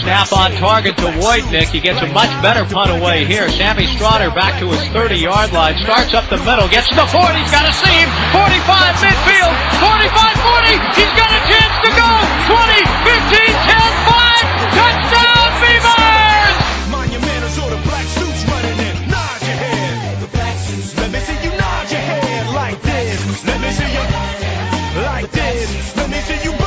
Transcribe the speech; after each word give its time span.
Snap 0.00 0.32
on 0.32 0.52
target 0.56 0.96
to 0.96 1.12
Wojtnik. 1.20 1.68
He 1.68 1.80
gets 1.80 2.00
a 2.00 2.06
much 2.06 2.30
better 2.40 2.64
punt 2.64 2.90
away 2.90 3.26
here. 3.26 3.48
Sammy 3.50 3.84
Stroughter 3.84 4.34
back 4.34 4.58
to 4.60 4.68
his 4.72 4.80
30-yard 4.96 5.52
line. 5.52 5.76
Starts 5.84 6.14
up 6.14 6.24
the 6.30 6.38
middle. 6.40 6.68
Gets 6.68 6.88
to 6.88 6.94
the 6.96 7.04
40. 7.04 7.36
He's 7.36 7.52
got 7.52 7.68
a 7.68 7.74
seam. 7.76 8.08
45 8.32 8.96
midfield. 9.04 9.54
45-40. 9.76 10.96
He's 10.96 11.12
got 11.20 11.28
a 11.28 11.40
chance 11.52 11.76
to 11.84 11.90
go. 11.92 12.10
20, 12.48 12.80
15, 13.12 13.44
10, 13.60 13.76
5. 14.08 14.40
Touchdown 14.72 15.48
Beavers! 15.60 16.56
Monumentals 16.88 17.56
or 17.60 17.68
the 17.68 17.80
black 17.84 18.06
suits 18.08 18.40
running 18.48 18.78
in. 18.80 18.94
Nod 19.12 19.40
your 19.44 19.58
head. 19.60 20.20
The 20.20 20.30
black 20.32 20.56
suits. 20.64 20.96
Let 20.96 21.12
me 21.12 21.20
see 21.20 21.38
you 21.44 21.52
nod 21.60 21.90
your 21.92 22.00
head 22.00 22.54
like 22.56 22.80
this. 22.80 23.44
Let 23.44 23.60
me 23.60 23.70
see 23.70 23.90
you 23.92 24.04
like 25.04 25.30
this. 25.30 25.96
Let 25.96 26.08
me 26.08 26.20
see 26.24 26.40
you 26.48 26.59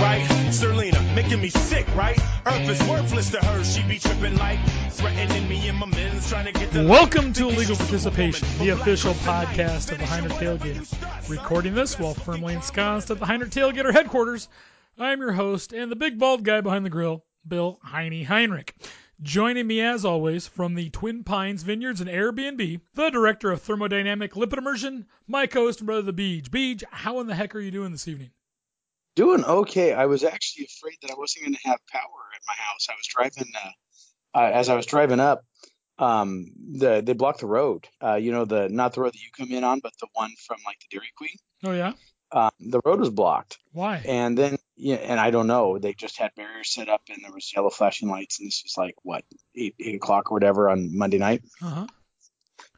right? 0.00 0.24
Serlina, 0.50 1.14
making 1.14 1.40
me 1.40 1.48
sick, 1.48 1.86
right? 1.96 2.18
Earth 2.46 2.68
is 2.68 2.88
worthless 2.88 3.30
to 3.30 3.38
her. 3.44 3.64
She 3.64 3.82
be 3.82 3.98
tripping 3.98 4.36
like 4.36 4.58
threatening 4.90 5.48
me 5.48 5.68
and 5.68 5.78
my 5.78 5.86
men's 5.86 6.28
trying 6.28 6.46
to 6.46 6.52
get 6.52 6.70
the 6.70 6.86
Welcome 6.86 7.32
to 7.32 7.48
Illegal 7.48 7.76
Participation, 7.76 8.46
the 8.58 8.70
official 8.70 9.14
podcast 9.14 9.90
of 9.90 9.98
the 9.98 10.06
Heinrich 10.06 10.34
Tailgater. 10.34 11.28
Recording 11.28 11.74
this 11.74 11.98
while 11.98 12.14
firmly 12.14 12.54
ensconced 12.54 13.10
at 13.10 13.18
the 13.18 13.26
Heinrich 13.26 13.50
Tailgater 13.50 13.92
headquarters, 13.92 14.48
I'm 14.98 15.20
your 15.20 15.32
host 15.32 15.72
and 15.72 15.90
the 15.90 15.96
big 15.96 16.18
bald 16.18 16.44
guy 16.44 16.60
behind 16.60 16.84
the 16.84 16.90
grill, 16.90 17.24
Bill 17.46 17.80
Heine 17.82 18.24
Heinrich. 18.24 18.74
Joining 19.20 19.66
me 19.66 19.80
as 19.80 20.04
always 20.04 20.46
from 20.46 20.76
the 20.76 20.90
Twin 20.90 21.24
Pines 21.24 21.64
Vineyards 21.64 22.00
and 22.00 22.08
Airbnb, 22.08 22.80
the 22.94 23.10
director 23.10 23.50
of 23.50 23.62
thermodynamic 23.62 24.30
lipid 24.30 24.58
immersion, 24.58 25.06
my 25.26 25.48
co-host 25.48 25.80
and 25.80 25.86
brother 25.86 26.02
the 26.02 26.12
Beej. 26.12 26.50
Beej, 26.50 26.84
how 26.90 27.18
in 27.18 27.26
the 27.26 27.34
heck 27.34 27.56
are 27.56 27.60
you 27.60 27.72
doing 27.72 27.90
this 27.90 28.06
evening? 28.06 28.30
Doing 29.18 29.44
okay. 29.44 29.92
I 29.92 30.06
was 30.06 30.22
actually 30.22 30.66
afraid 30.66 30.94
that 31.02 31.10
I 31.10 31.14
wasn't 31.18 31.44
going 31.44 31.54
to 31.56 31.68
have 31.68 31.78
power 31.90 32.20
at 32.36 32.42
my 32.46 32.54
house. 32.54 32.86
I 32.88 32.94
was 32.94 33.06
driving, 33.08 33.52
uh, 33.64 34.38
uh, 34.38 34.50
as 34.54 34.68
I 34.68 34.76
was 34.76 34.86
driving 34.86 35.18
up, 35.18 35.44
um, 35.98 36.46
the 36.82 37.02
they 37.04 37.14
blocked 37.14 37.40
the 37.40 37.46
road. 37.48 37.88
Uh, 38.00 38.14
you 38.14 38.30
know, 38.30 38.44
the 38.44 38.68
not 38.68 38.92
the 38.94 39.00
road 39.00 39.12
that 39.14 39.20
you 39.20 39.30
come 39.36 39.50
in 39.50 39.64
on, 39.64 39.80
but 39.80 39.92
the 40.00 40.06
one 40.12 40.30
from 40.46 40.58
like 40.64 40.78
the 40.78 40.86
Dairy 40.96 41.10
Queen. 41.16 41.34
Oh 41.64 41.72
yeah, 41.72 41.94
Uh, 42.30 42.50
the 42.60 42.80
road 42.84 43.00
was 43.00 43.10
blocked, 43.10 43.58
why? 43.72 44.00
and 44.06 44.38
then 44.38 44.56
yeah, 44.76 44.96
and 45.10 45.18
I 45.18 45.32
don't 45.32 45.48
know. 45.48 45.78
They 45.80 45.94
just 45.94 46.16
had 46.16 46.30
barriers 46.36 46.72
set 46.72 46.88
up, 46.88 47.02
and 47.10 47.18
there 47.24 47.32
was 47.32 47.52
yellow 47.52 47.70
flashing 47.70 48.08
lights, 48.08 48.38
and 48.38 48.46
this 48.46 48.62
was 48.64 48.74
like 48.78 48.94
what 49.02 49.24
eight 49.56 49.74
eight 49.80 49.96
o'clock 49.96 50.30
or 50.30 50.34
whatever 50.36 50.68
on 50.70 50.96
Monday 50.96 51.18
night. 51.18 51.42
Uh 51.60 51.70
huh. 51.70 51.86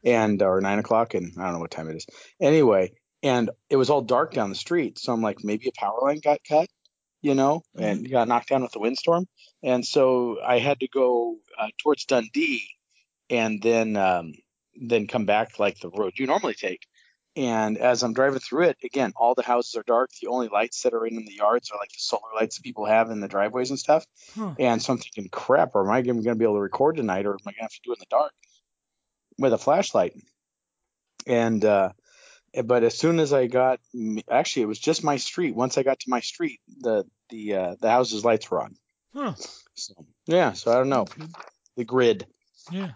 and 0.03 0.41
or 0.41 0.59
nine 0.61 0.79
o'clock 0.79 1.13
and 1.13 1.33
I 1.37 1.43
don't 1.43 1.53
know 1.53 1.59
what 1.59 1.69
time 1.71 1.89
it 1.89 1.97
is. 1.97 2.07
Anyway, 2.39 2.93
and 3.23 3.49
it 3.69 3.75
was 3.75 3.89
all 3.89 4.01
dark 4.01 4.33
down 4.33 4.49
the 4.49 4.55
street, 4.55 4.99
so 4.99 5.13
I'm 5.13 5.21
like, 5.21 5.43
maybe 5.43 5.67
a 5.69 5.79
power 5.79 5.99
line 6.01 6.19
got 6.23 6.39
cut, 6.47 6.67
you 7.21 7.35
know, 7.35 7.63
and 7.75 8.09
got 8.09 8.27
knocked 8.27 8.49
down 8.49 8.63
with 8.63 8.71
the 8.71 8.79
windstorm, 8.79 9.27
and 9.63 9.85
so 9.85 10.37
I 10.41 10.59
had 10.59 10.79
to 10.79 10.87
go 10.87 11.37
uh, 11.57 11.69
towards 11.77 12.05
Dundee, 12.05 12.67
and 13.29 13.61
then 13.61 13.95
um, 13.95 14.33
then 14.75 15.07
come 15.07 15.25
back 15.25 15.59
like 15.59 15.79
the 15.79 15.89
road 15.89 16.13
you 16.15 16.27
normally 16.27 16.55
take. 16.55 16.85
And 17.37 17.77
as 17.77 18.03
I'm 18.03 18.13
driving 18.13 18.39
through 18.39 18.65
it, 18.65 18.77
again, 18.83 19.13
all 19.15 19.35
the 19.35 19.41
houses 19.41 19.75
are 19.75 19.83
dark. 19.83 20.09
The 20.21 20.27
only 20.27 20.49
lights 20.49 20.81
that 20.83 20.93
are 20.93 21.05
in 21.05 21.15
the 21.15 21.33
yards 21.33 21.71
are 21.71 21.79
like 21.79 21.89
the 21.89 21.99
solar 21.99 22.21
lights 22.35 22.57
that 22.57 22.63
people 22.63 22.85
have 22.85 23.09
in 23.09 23.21
the 23.21 23.29
driveways 23.29 23.69
and 23.69 23.79
stuff. 23.79 24.05
Huh. 24.35 24.53
And 24.59 24.81
so 24.81 24.91
I'm 24.91 24.99
thinking, 24.99 25.29
crap, 25.29 25.73
or 25.73 25.85
am 25.85 25.91
I 25.91 26.01
going 26.01 26.21
to 26.21 26.35
be 26.35 26.43
able 26.43 26.55
to 26.55 26.59
record 26.59 26.97
tonight, 26.97 27.25
or 27.25 27.31
am 27.31 27.37
I 27.43 27.51
going 27.51 27.55
to 27.55 27.61
have 27.61 27.71
to 27.71 27.79
do 27.85 27.93
it 27.93 27.99
in 27.99 28.01
the 28.01 28.05
dark 28.09 28.33
with 29.37 29.53
a 29.53 29.57
flashlight? 29.57 30.13
And 31.25 31.63
uh, 31.63 31.91
but 32.63 32.83
as 32.83 32.97
soon 32.97 33.19
as 33.19 33.33
I 33.33 33.47
got, 33.47 33.79
actually, 34.29 34.63
it 34.63 34.67
was 34.67 34.79
just 34.79 35.03
my 35.03 35.17
street. 35.17 35.55
Once 35.55 35.77
I 35.77 35.83
got 35.83 35.99
to 36.01 36.09
my 36.09 36.19
street, 36.19 36.59
the 36.79 37.05
the 37.29 37.55
uh, 37.55 37.75
the 37.79 37.89
house's 37.89 38.25
lights 38.25 38.49
were 38.49 38.61
on. 38.61 38.75
Huh. 39.13 39.33
So 39.75 39.93
yeah, 40.25 40.53
so 40.53 40.71
I 40.71 40.75
don't 40.75 40.89
know 40.89 41.07
the 41.75 41.85
grid. 41.85 42.25
Yeah. 42.71 42.91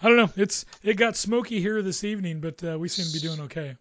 I 0.00 0.08
don't 0.08 0.16
know. 0.16 0.30
It's 0.36 0.64
it 0.82 0.94
got 0.94 1.16
smoky 1.16 1.60
here 1.60 1.82
this 1.82 2.04
evening, 2.04 2.40
but 2.40 2.62
uh, 2.62 2.78
we 2.78 2.88
seem 2.88 3.06
to 3.06 3.12
be 3.12 3.18
doing 3.18 3.40
okay. 3.46 3.76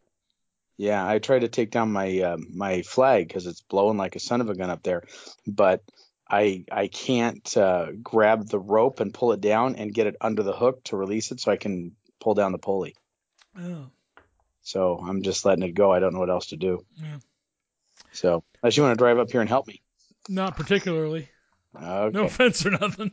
Yeah, 0.77 1.07
I 1.07 1.19
tried 1.19 1.39
to 1.39 1.47
take 1.47 1.71
down 1.71 1.91
my 1.91 2.19
uh, 2.19 2.37
my 2.53 2.81
flag 2.81 3.27
because 3.27 3.45
it's 3.45 3.61
blowing 3.61 3.97
like 3.97 4.16
a 4.16 4.19
son 4.19 4.41
of 4.41 4.49
a 4.49 4.55
gun 4.55 4.69
up 4.69 4.83
there, 4.83 5.03
but 5.45 5.83
I 6.29 6.66
I 6.71 6.87
can't 6.87 7.55
uh, 7.55 7.91
grab 8.01 8.47
the 8.47 8.59
rope 8.59 8.99
and 8.99 9.13
pull 9.13 9.31
it 9.31 9.41
down 9.41 9.75
and 9.75 9.93
get 9.93 10.07
it 10.07 10.16
under 10.19 10.43
the 10.43 10.55
hook 10.55 10.83
to 10.85 10.97
release 10.97 11.31
it 11.31 11.39
so 11.39 11.51
I 11.51 11.57
can 11.57 11.95
pull 12.19 12.33
down 12.33 12.51
the 12.51 12.57
pulley. 12.57 12.95
Oh. 13.59 13.87
So 14.67 15.01
I'm 15.01 15.22
just 15.22 15.45
letting 15.45 15.63
it 15.63 15.75
go. 15.75 15.94
I 15.94 16.00
don't 16.00 16.13
know 16.13 16.19
what 16.19 16.29
else 16.29 16.47
to 16.47 16.57
do. 16.57 16.85
Yeah. 17.01 17.19
So 18.11 18.44
unless 18.61 18.75
you 18.75 18.83
want 18.83 18.97
to 18.97 19.01
drive 19.01 19.17
up 19.17 19.31
here 19.31 19.39
and 19.39 19.47
help 19.47 19.66
me. 19.66 19.81
Not 20.28 20.57
particularly. 20.57 21.29
Okay. 21.73 22.17
No 22.17 22.25
offense 22.25 22.66
or 22.66 22.72
nothing. 22.72 23.11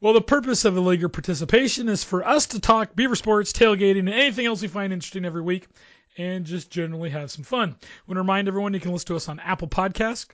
Well, 0.00 0.14
the 0.14 0.20
purpose 0.20 0.64
of 0.64 0.74
the 0.74 0.80
illegal 0.80 1.08
participation 1.08 1.88
is 1.88 2.02
for 2.02 2.26
us 2.26 2.46
to 2.46 2.58
talk 2.60 2.96
beaver 2.96 3.14
sports, 3.14 3.52
tailgating, 3.52 4.00
and 4.00 4.08
anything 4.08 4.46
else 4.46 4.60
we 4.60 4.66
find 4.66 4.92
interesting 4.92 5.24
every 5.24 5.42
week, 5.42 5.68
and 6.16 6.44
just 6.44 6.68
generally 6.68 7.10
have 7.10 7.30
some 7.30 7.44
fun. 7.44 7.76
I 7.80 7.86
want 8.08 8.16
to 8.16 8.22
remind 8.22 8.48
everyone 8.48 8.74
you 8.74 8.80
can 8.80 8.92
listen 8.92 9.06
to 9.08 9.16
us 9.16 9.28
on 9.28 9.38
Apple 9.38 9.68
Podcasts. 9.68 10.30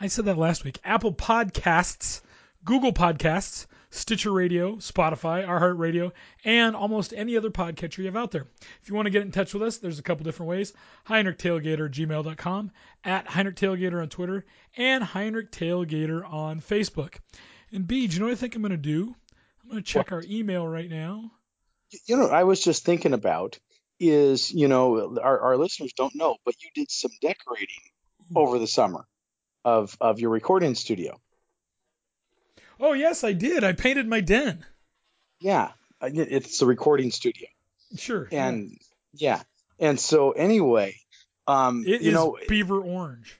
I 0.00 0.08
said 0.08 0.24
that 0.24 0.38
last 0.38 0.64
week. 0.64 0.80
Apple 0.84 1.12
Podcasts, 1.12 2.20
Google 2.64 2.92
Podcasts, 2.92 3.66
Stitcher 3.90 4.32
Radio, 4.32 4.76
Spotify, 4.76 5.46
iHeartRadio, 5.46 6.12
and 6.44 6.76
almost 6.76 7.14
any 7.16 7.36
other 7.36 7.50
podcatcher 7.50 7.98
you 7.98 8.04
have 8.06 8.16
out 8.16 8.30
there. 8.30 8.46
If 8.82 8.88
you 8.88 8.94
want 8.94 9.06
to 9.06 9.10
get 9.10 9.22
in 9.22 9.32
touch 9.32 9.54
with 9.54 9.62
us, 9.62 9.78
there's 9.78 9.98
a 9.98 10.02
couple 10.02 10.24
different 10.24 10.50
ways. 10.50 10.72
HeinrichTailgater 11.08 11.86
at 11.86 11.92
gmail.com, 11.92 12.70
at 13.04 13.26
Heinrich 13.26 13.56
Tailgater 13.56 14.02
on 14.02 14.08
Twitter, 14.08 14.44
and 14.76 15.02
HeinrichTailgater 15.02 16.30
on 16.30 16.60
Facebook. 16.60 17.16
And 17.72 17.86
B, 17.86 18.06
do 18.06 18.14
you 18.14 18.20
know 18.20 18.26
what 18.26 18.32
I 18.32 18.36
think 18.36 18.56
I'm 18.56 18.62
going 18.62 18.70
to 18.72 18.76
do? 18.76 19.14
I'm 19.62 19.70
going 19.70 19.82
to 19.82 19.88
check 19.88 20.12
our 20.12 20.22
email 20.28 20.66
right 20.66 20.90
now. 20.90 21.30
You 22.06 22.16
know, 22.16 22.28
I 22.28 22.44
was 22.44 22.62
just 22.62 22.84
thinking 22.84 23.14
about 23.14 23.58
is 24.00 24.52
you 24.52 24.68
know 24.68 25.18
our, 25.18 25.40
our 25.40 25.56
listeners 25.56 25.92
don't 25.96 26.14
know, 26.14 26.36
but 26.44 26.54
you 26.62 26.68
did 26.74 26.90
some 26.90 27.10
decorating 27.20 27.82
hmm. 28.28 28.38
over 28.38 28.58
the 28.58 28.66
summer 28.66 29.06
of 29.64 29.96
of 30.00 30.20
your 30.20 30.30
recording 30.30 30.74
studio. 30.74 31.20
Oh, 32.80 32.92
yes, 32.92 33.24
I 33.24 33.32
did. 33.32 33.64
I 33.64 33.72
painted 33.72 34.06
my 34.06 34.20
den. 34.20 34.64
Yeah, 35.40 35.70
it's 36.02 36.58
the 36.58 36.66
recording 36.66 37.10
studio, 37.10 37.48
Sure. 37.96 38.28
and 38.32 38.76
yeah, 39.12 39.42
and 39.78 39.98
so 40.00 40.32
anyway, 40.32 40.96
um, 41.46 41.84
It 41.86 42.02
you 42.02 42.08
is 42.08 42.14
know, 42.14 42.36
beaver 42.48 42.80
orange. 42.80 43.36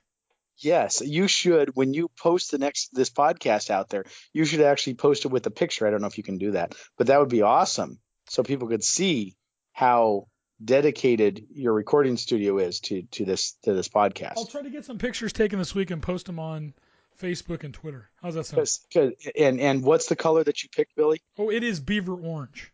yes, 0.59 1.01
you 1.05 1.27
should 1.29 1.75
when 1.77 1.95
you 1.95 2.09
post 2.21 2.51
the 2.53 2.59
next 2.59 2.95
this 2.95 3.11
podcast 3.11 3.71
out 3.71 3.89
there, 3.89 4.05
you 4.33 4.45
should 4.45 4.61
actually 4.61 4.95
post 4.95 5.25
it 5.25 5.29
with 5.29 5.47
a 5.47 5.51
picture. 5.51 5.87
I 5.87 5.91
don't 5.91 6.01
know 6.01 6.07
if 6.07 6.19
you 6.19 6.25
can 6.25 6.39
do 6.39 6.53
that, 6.53 6.75
but 6.97 7.09
that 7.09 7.19
would 7.21 7.29
be 7.31 7.43
awesome, 7.43 7.99
so 8.29 8.43
people 8.43 8.69
could 8.69 8.85
see 8.85 9.37
how 9.73 10.27
dedicated 10.65 11.47
your 11.53 11.73
recording 11.73 12.17
studio 12.17 12.59
is 12.59 12.81
to 12.81 13.03
to 13.11 13.25
this 13.25 13.53
to 13.63 13.73
this 13.75 13.89
podcast. 13.89 14.35
I'll 14.37 14.47
try 14.47 14.63
to 14.63 14.71
get 14.71 14.85
some 14.85 14.99
pictures 14.99 15.33
taken 15.33 15.59
this 15.59 15.75
week 15.75 15.91
and 15.91 16.01
post 16.03 16.27
them 16.27 16.39
on 16.39 16.75
Facebook 17.21 17.65
and 17.65 17.75
Twitter. 17.75 18.09
How's 18.23 18.35
that 18.35 18.45
sound? 18.47 18.61
Cause, 18.61 18.81
'cause- 18.93 19.13
and 19.37 19.61
and 19.61 19.83
what's 19.83 20.07
the 20.07 20.17
color 20.17 20.45
that 20.45 20.63
you 20.63 20.69
picked, 20.69 20.95
Billy? 20.97 21.21
Oh, 21.39 21.51
it 21.51 21.63
is 21.65 21.81
beaver 21.81 22.15
orange. 22.15 22.73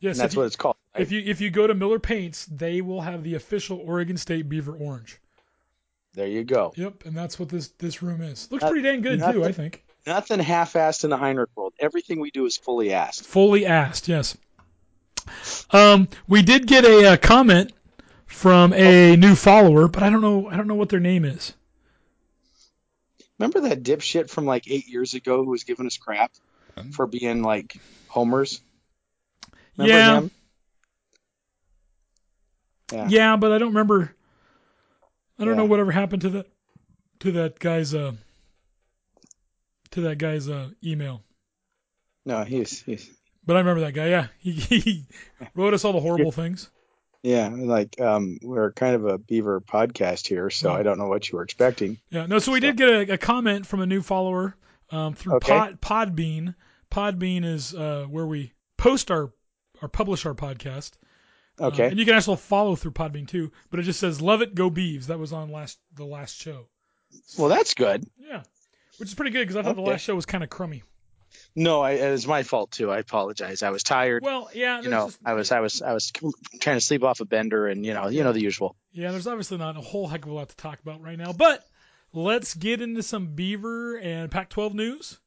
Yes, 0.00 0.16
And 0.16 0.24
that's 0.24 0.34
you, 0.34 0.40
what 0.40 0.46
it's 0.46 0.56
called. 0.56 0.76
right? 0.94 1.02
if 1.02 1.12
you 1.12 1.20
if 1.24 1.40
you 1.40 1.50
go 1.50 1.66
to 1.66 1.74
Miller 1.74 1.98
Paints, 1.98 2.46
they 2.46 2.80
will 2.80 3.00
have 3.00 3.22
the 3.22 3.34
official 3.36 3.78
Oregon 3.84 4.16
State 4.16 4.48
beaver 4.48 4.72
orange. 4.76 5.18
there 6.14 6.26
you 6.26 6.44
go. 6.44 6.72
Yep, 6.76 7.04
and 7.06 7.16
that's 7.16 7.38
what 7.38 7.48
this 7.48 7.68
this 7.78 8.02
room 8.02 8.20
is. 8.20 8.50
Looks 8.50 8.62
Not- 8.62 8.70
pretty 8.72 8.82
dang 8.86 9.00
good 9.00 9.20
not 9.20 9.32
too, 9.32 9.44
I 9.44 9.52
think. 9.52 9.84
Nothing 10.06 10.40
half-assed 10.40 11.04
in 11.04 11.10
the 11.10 11.16
Heinrich 11.16 11.50
world. 11.54 11.72
Everything 11.78 12.18
we 12.20 12.32
do 12.32 12.44
is 12.44 12.56
fully 12.56 12.92
asked. 12.92 13.24
Fully 13.24 13.64
asked, 13.66 14.08
yes. 14.08 14.36
Um, 15.70 16.08
we 16.28 16.42
did 16.42 16.66
get 16.66 16.84
a, 16.84 17.12
uh 17.12 17.16
comment 17.16 17.72
from 18.26 18.72
a 18.72 19.16
new 19.16 19.34
follower, 19.36 19.86
but 19.88 20.02
I 20.02 20.10
don't 20.10 20.20
know 20.20 20.48
I 20.48 20.56
don't 20.56 20.66
know 20.66 20.74
what 20.74 20.88
their 20.88 21.00
name 21.00 21.24
is. 21.24 21.54
Remember 23.42 23.68
that 23.68 23.82
dipshit 23.82 24.30
from 24.30 24.44
like 24.44 24.70
eight 24.70 24.86
years 24.86 25.14
ago 25.14 25.42
who 25.42 25.50
was 25.50 25.64
giving 25.64 25.84
us 25.84 25.96
crap 25.96 26.30
for 26.92 27.08
being 27.08 27.42
like 27.42 27.76
homers? 28.06 28.60
Remember 29.76 29.98
yeah, 29.98 30.18
him? 30.18 30.30
Yeah. 32.92 33.06
yeah, 33.08 33.36
but 33.36 33.50
I 33.50 33.58
don't 33.58 33.70
remember. 33.70 34.14
I 35.40 35.44
don't 35.44 35.56
know 35.56 35.64
whatever 35.64 35.90
happened 35.90 36.22
to 36.22 36.30
that 36.30 36.46
to 37.18 37.32
that 37.32 37.58
guy's 37.58 37.92
uh 37.94 38.12
to 39.90 40.02
that 40.02 40.18
guy's 40.18 40.48
uh 40.48 40.68
email. 40.84 41.24
No, 42.24 42.44
he's 42.44 42.80
he's 42.80 43.10
But 43.44 43.56
I 43.56 43.58
remember 43.58 43.80
that 43.80 43.92
guy. 43.94 44.06
Yeah, 44.06 44.28
he, 44.38 44.52
he 44.52 45.04
wrote 45.56 45.74
us 45.74 45.84
all 45.84 45.92
the 45.92 46.00
horrible 46.00 46.30
things. 46.30 46.70
Yeah, 47.22 47.48
like 47.52 48.00
um 48.00 48.38
we're 48.42 48.72
kind 48.72 48.94
of 48.94 49.06
a 49.06 49.18
beaver 49.18 49.60
podcast 49.60 50.26
here, 50.26 50.50
so 50.50 50.70
Oh. 50.70 50.74
I 50.74 50.82
don't 50.82 50.98
know 50.98 51.06
what 51.08 51.28
you 51.30 51.36
were 51.36 51.44
expecting. 51.44 51.98
Yeah, 52.10 52.26
no. 52.26 52.38
So 52.38 52.52
we 52.52 52.60
did 52.60 52.76
get 52.76 52.88
a, 52.88 53.12
a 53.14 53.18
comment 53.18 53.66
from 53.66 53.80
a 53.80 53.86
new 53.86 54.02
follower 54.02 54.56
um, 54.90 55.14
through 55.14 55.36
Okay. 55.36 55.52
Pod, 55.52 55.80
Podbean. 55.80 56.54
Podbean 56.90 57.44
is 57.44 57.74
uh, 57.74 58.06
where 58.10 58.26
we 58.26 58.52
post 58.76 59.10
our 59.10 59.32
or 59.80 59.88
publish 59.88 60.26
our 60.26 60.34
podcast. 60.34 60.92
Uh, 61.60 61.66
Okay. 61.66 61.86
and 61.88 61.98
you 61.98 62.04
can 62.06 62.14
actually 62.14 62.38
follow 62.38 62.74
through 62.76 62.92
Podbean 62.92 63.28
too. 63.28 63.52
But 63.70 63.80
it 63.80 63.84
just 63.84 64.00
says 64.00 64.20
"Love 64.20 64.42
it, 64.42 64.54
go 64.54 64.70
Beavs." 64.70 65.06
That 65.06 65.18
was 65.18 65.32
on 65.32 65.50
last 65.52 65.78
the 65.94 66.04
last 66.04 66.36
show. 66.36 66.66
well, 67.38 67.48
that's 67.48 67.74
good. 67.74 68.04
Yeah, 68.18 68.42
which 68.98 69.08
is 69.10 69.14
pretty 69.14 69.30
good 69.32 69.42
because 69.46 69.56
I 69.56 69.62
thought 69.62 69.76
the 69.76 69.82
last 69.82 70.00
show 70.00 70.14
was 70.14 70.26
kind 70.26 70.42
of 70.42 70.50
crummy. 70.50 70.82
No, 71.54 71.82
I, 71.82 71.92
it 71.92 72.10
was 72.10 72.26
my 72.26 72.42
fault 72.42 72.70
too. 72.70 72.90
I 72.90 72.98
apologize. 72.98 73.62
I 73.62 73.70
was 73.70 73.82
tired. 73.82 74.22
Well, 74.22 74.48
yeah, 74.54 74.80
you 74.80 74.88
know, 74.88 75.06
just- 75.06 75.18
I 75.24 75.34
was 75.34 75.52
I 75.52 75.60
was 75.60 75.82
I 75.82 75.92
was 75.92 76.10
trying 76.10 76.76
to 76.76 76.80
sleep 76.80 77.04
off 77.04 77.20
a 77.20 77.24
bender, 77.24 77.66
and 77.66 77.84
you 77.84 77.92
know, 77.94 78.08
you 78.08 78.22
know 78.24 78.32
the 78.32 78.40
usual. 78.40 78.76
yeah, 78.92 79.10
there's 79.10 79.26
obviously 79.26 79.58
not 79.58 79.76
a 79.76 79.80
whole 79.80 80.06
heck 80.08 80.24
of 80.24 80.30
a 80.30 80.34
lot 80.34 80.48
to 80.48 80.56
talk 80.56 80.80
about 80.80 81.02
right 81.02 81.18
now. 81.18 81.32
But 81.32 81.64
let's 82.14 82.54
get 82.54 82.80
into 82.80 83.02
some 83.02 83.34
Beaver 83.34 83.96
and 83.96 84.30
Pac-12 84.30 84.74
news. 84.74 85.18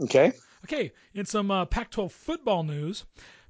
Okay. 0.00 0.32
Okay, 0.64 0.92
in 1.14 1.24
some 1.26 1.50
uh, 1.50 1.64
Pac 1.64 1.90
12 1.90 2.12
football 2.12 2.62
news, 2.64 3.04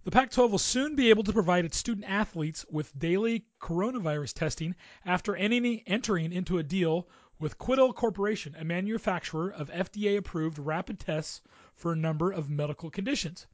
the 0.05 0.11
Pac 0.11 0.31
12 0.31 0.51
will 0.51 0.59
soon 0.59 0.95
be 0.97 1.11
able 1.11 1.25
to 1.25 1.33
provide 1.33 1.65
its 1.65 1.77
student 1.77 2.07
athletes 2.09 2.65
with 2.71 2.97
daily 2.99 3.47
coronavirus 3.61 4.35
testing 4.35 4.75
after 5.05 5.35
any, 5.35 5.83
entering 5.87 6.33
into 6.33 6.59
a 6.59 6.63
deal 6.63 7.09
with 7.39 7.59
Quidel 7.59 7.95
Corporation, 7.95 8.55
a 8.59 8.65
manufacturer 8.65 9.51
of 9.51 9.71
FDA 9.71 10.19
approved 10.19 10.59
rapid 10.59 11.01
tests 11.01 11.41
for 11.77 11.93
a 11.93 11.97
number 11.97 12.33
of 12.33 12.51
medical 12.51 12.91
conditions. 12.91 13.47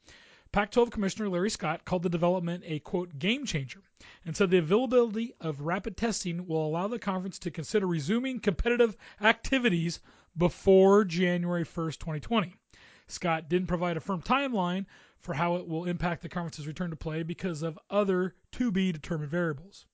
Pac 0.53 0.71
12 0.71 0.91
Commissioner 0.91 1.29
Larry 1.29 1.51
Scott 1.51 1.85
called 1.85 2.03
the 2.03 2.09
development 2.09 2.63
a 2.67 2.79
quote 2.79 3.19
game 3.19 3.47
changer 3.47 3.83
and 4.25 4.37
said 4.37 4.51
the 4.51 4.59
availability 4.59 5.35
of 5.41 5.63
rapid 5.63 5.97
testing 5.97 6.47
will 6.47 6.67
allow 6.67 6.89
the 6.89 6.99
conference 6.99 7.39
to 7.39 7.51
consider 7.51 7.87
resuming 7.87 8.39
competitive 8.39 8.97
activities 9.21 10.01
before 10.37 11.05
January 11.05 11.65
1st, 11.65 11.99
2020. 11.99 12.55
Scott 13.07 13.49
didn't 13.49 13.69
provide 13.69 13.97
a 13.97 14.01
firm 14.01 14.23
timeline 14.23 14.87
for 15.21 15.35
how 15.35 15.57
it 15.57 15.67
will 15.67 15.85
impact 15.85 16.23
the 16.23 16.29
conference's 16.29 16.67
return 16.67 16.91
to 16.91 16.97
play 16.97 17.23
because 17.23 17.63
of 17.63 17.79
other 17.91 18.35
to 18.53 18.71
be 18.71 18.93
determined 18.93 19.31
variables. 19.31 19.87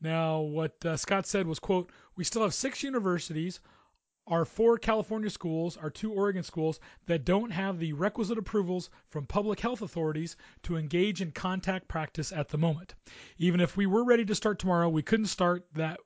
Now, 0.00 0.40
what 0.40 0.84
uh, 0.84 0.96
Scott 0.96 1.26
said 1.26 1.46
was, 1.46 1.58
quote, 1.58 1.90
we 2.16 2.24
still 2.24 2.42
have 2.42 2.54
six 2.54 2.82
universities, 2.82 3.60
our 4.26 4.44
four 4.44 4.78
California 4.78 5.28
schools, 5.28 5.76
our 5.76 5.90
two 5.90 6.12
Oregon 6.12 6.42
schools 6.42 6.80
that 7.06 7.24
don't 7.24 7.50
have 7.50 7.78
the 7.78 7.92
requisite 7.92 8.38
approvals 8.38 8.90
from 9.08 9.26
public 9.26 9.60
health 9.60 9.82
authorities 9.82 10.36
to 10.62 10.76
engage 10.76 11.20
in 11.20 11.30
contact 11.30 11.88
practice 11.88 12.32
at 12.32 12.48
the 12.48 12.58
moment. 12.58 12.94
Even 13.38 13.60
if 13.60 13.76
we 13.76 13.86
were 13.86 14.04
ready 14.04 14.24
to 14.24 14.34
start 14.34 14.58
tomorrow, 14.58 14.88
we 14.88 15.02
couldn't 15.02 15.26
start 15.26 15.66
that 15.74 15.98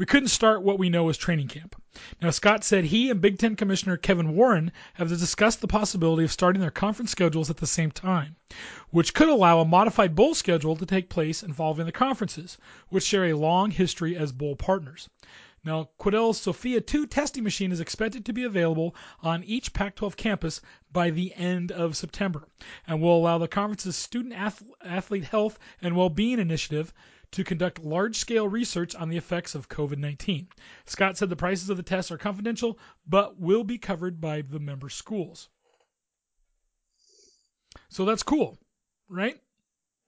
we 0.00 0.06
couldn't 0.06 0.28
start 0.28 0.62
what 0.62 0.78
we 0.78 0.88
know 0.88 1.10
as 1.10 1.18
training 1.18 1.48
camp. 1.48 1.76
Now, 2.22 2.30
Scott 2.30 2.64
said 2.64 2.86
he 2.86 3.10
and 3.10 3.20
Big 3.20 3.38
Ten 3.38 3.54
Commissioner 3.54 3.98
Kevin 3.98 4.34
Warren 4.34 4.72
have 4.94 5.10
discussed 5.10 5.60
the 5.60 5.68
possibility 5.68 6.24
of 6.24 6.32
starting 6.32 6.62
their 6.62 6.70
conference 6.70 7.10
schedules 7.10 7.50
at 7.50 7.58
the 7.58 7.66
same 7.66 7.90
time, 7.90 8.36
which 8.88 9.12
could 9.12 9.28
allow 9.28 9.60
a 9.60 9.66
modified 9.66 10.14
bowl 10.14 10.34
schedule 10.34 10.74
to 10.76 10.86
take 10.86 11.10
place 11.10 11.42
involving 11.42 11.84
the 11.84 11.92
conferences, 11.92 12.56
which 12.88 13.04
share 13.04 13.26
a 13.26 13.34
long 13.34 13.70
history 13.70 14.16
as 14.16 14.32
bowl 14.32 14.56
partners. 14.56 15.10
Now, 15.62 15.90
Quidel's 15.98 16.40
Sofia 16.40 16.80
2 16.80 17.06
testing 17.06 17.44
machine 17.44 17.70
is 17.70 17.80
expected 17.80 18.24
to 18.24 18.32
be 18.32 18.44
available 18.44 18.94
on 19.20 19.44
each 19.44 19.74
Pac 19.74 19.94
12 19.94 20.16
campus 20.16 20.62
by 20.90 21.10
the 21.10 21.34
end 21.34 21.70
of 21.70 21.98
September 21.98 22.48
and 22.86 23.00
will 23.00 23.18
allow 23.18 23.36
the 23.36 23.46
conference's 23.46 23.94
student 23.94 24.34
ath- 24.34 24.62
athlete 24.82 25.24
health 25.24 25.58
and 25.82 25.94
well 25.94 26.08
being 26.08 26.38
initiative 26.38 26.94
to 27.32 27.44
conduct 27.44 27.84
large 27.84 28.16
scale 28.16 28.48
research 28.48 28.94
on 28.94 29.10
the 29.10 29.18
effects 29.18 29.54
of 29.54 29.68
COVID 29.68 29.98
19. 29.98 30.48
Scott 30.86 31.18
said 31.18 31.28
the 31.28 31.36
prices 31.36 31.68
of 31.68 31.76
the 31.76 31.82
tests 31.82 32.10
are 32.10 32.18
confidential 32.18 32.78
but 33.06 33.38
will 33.38 33.62
be 33.62 33.76
covered 33.76 34.18
by 34.18 34.40
the 34.40 34.60
member 34.60 34.88
schools. 34.88 35.50
So 37.90 38.06
that's 38.06 38.22
cool, 38.22 38.58
right? 39.08 39.38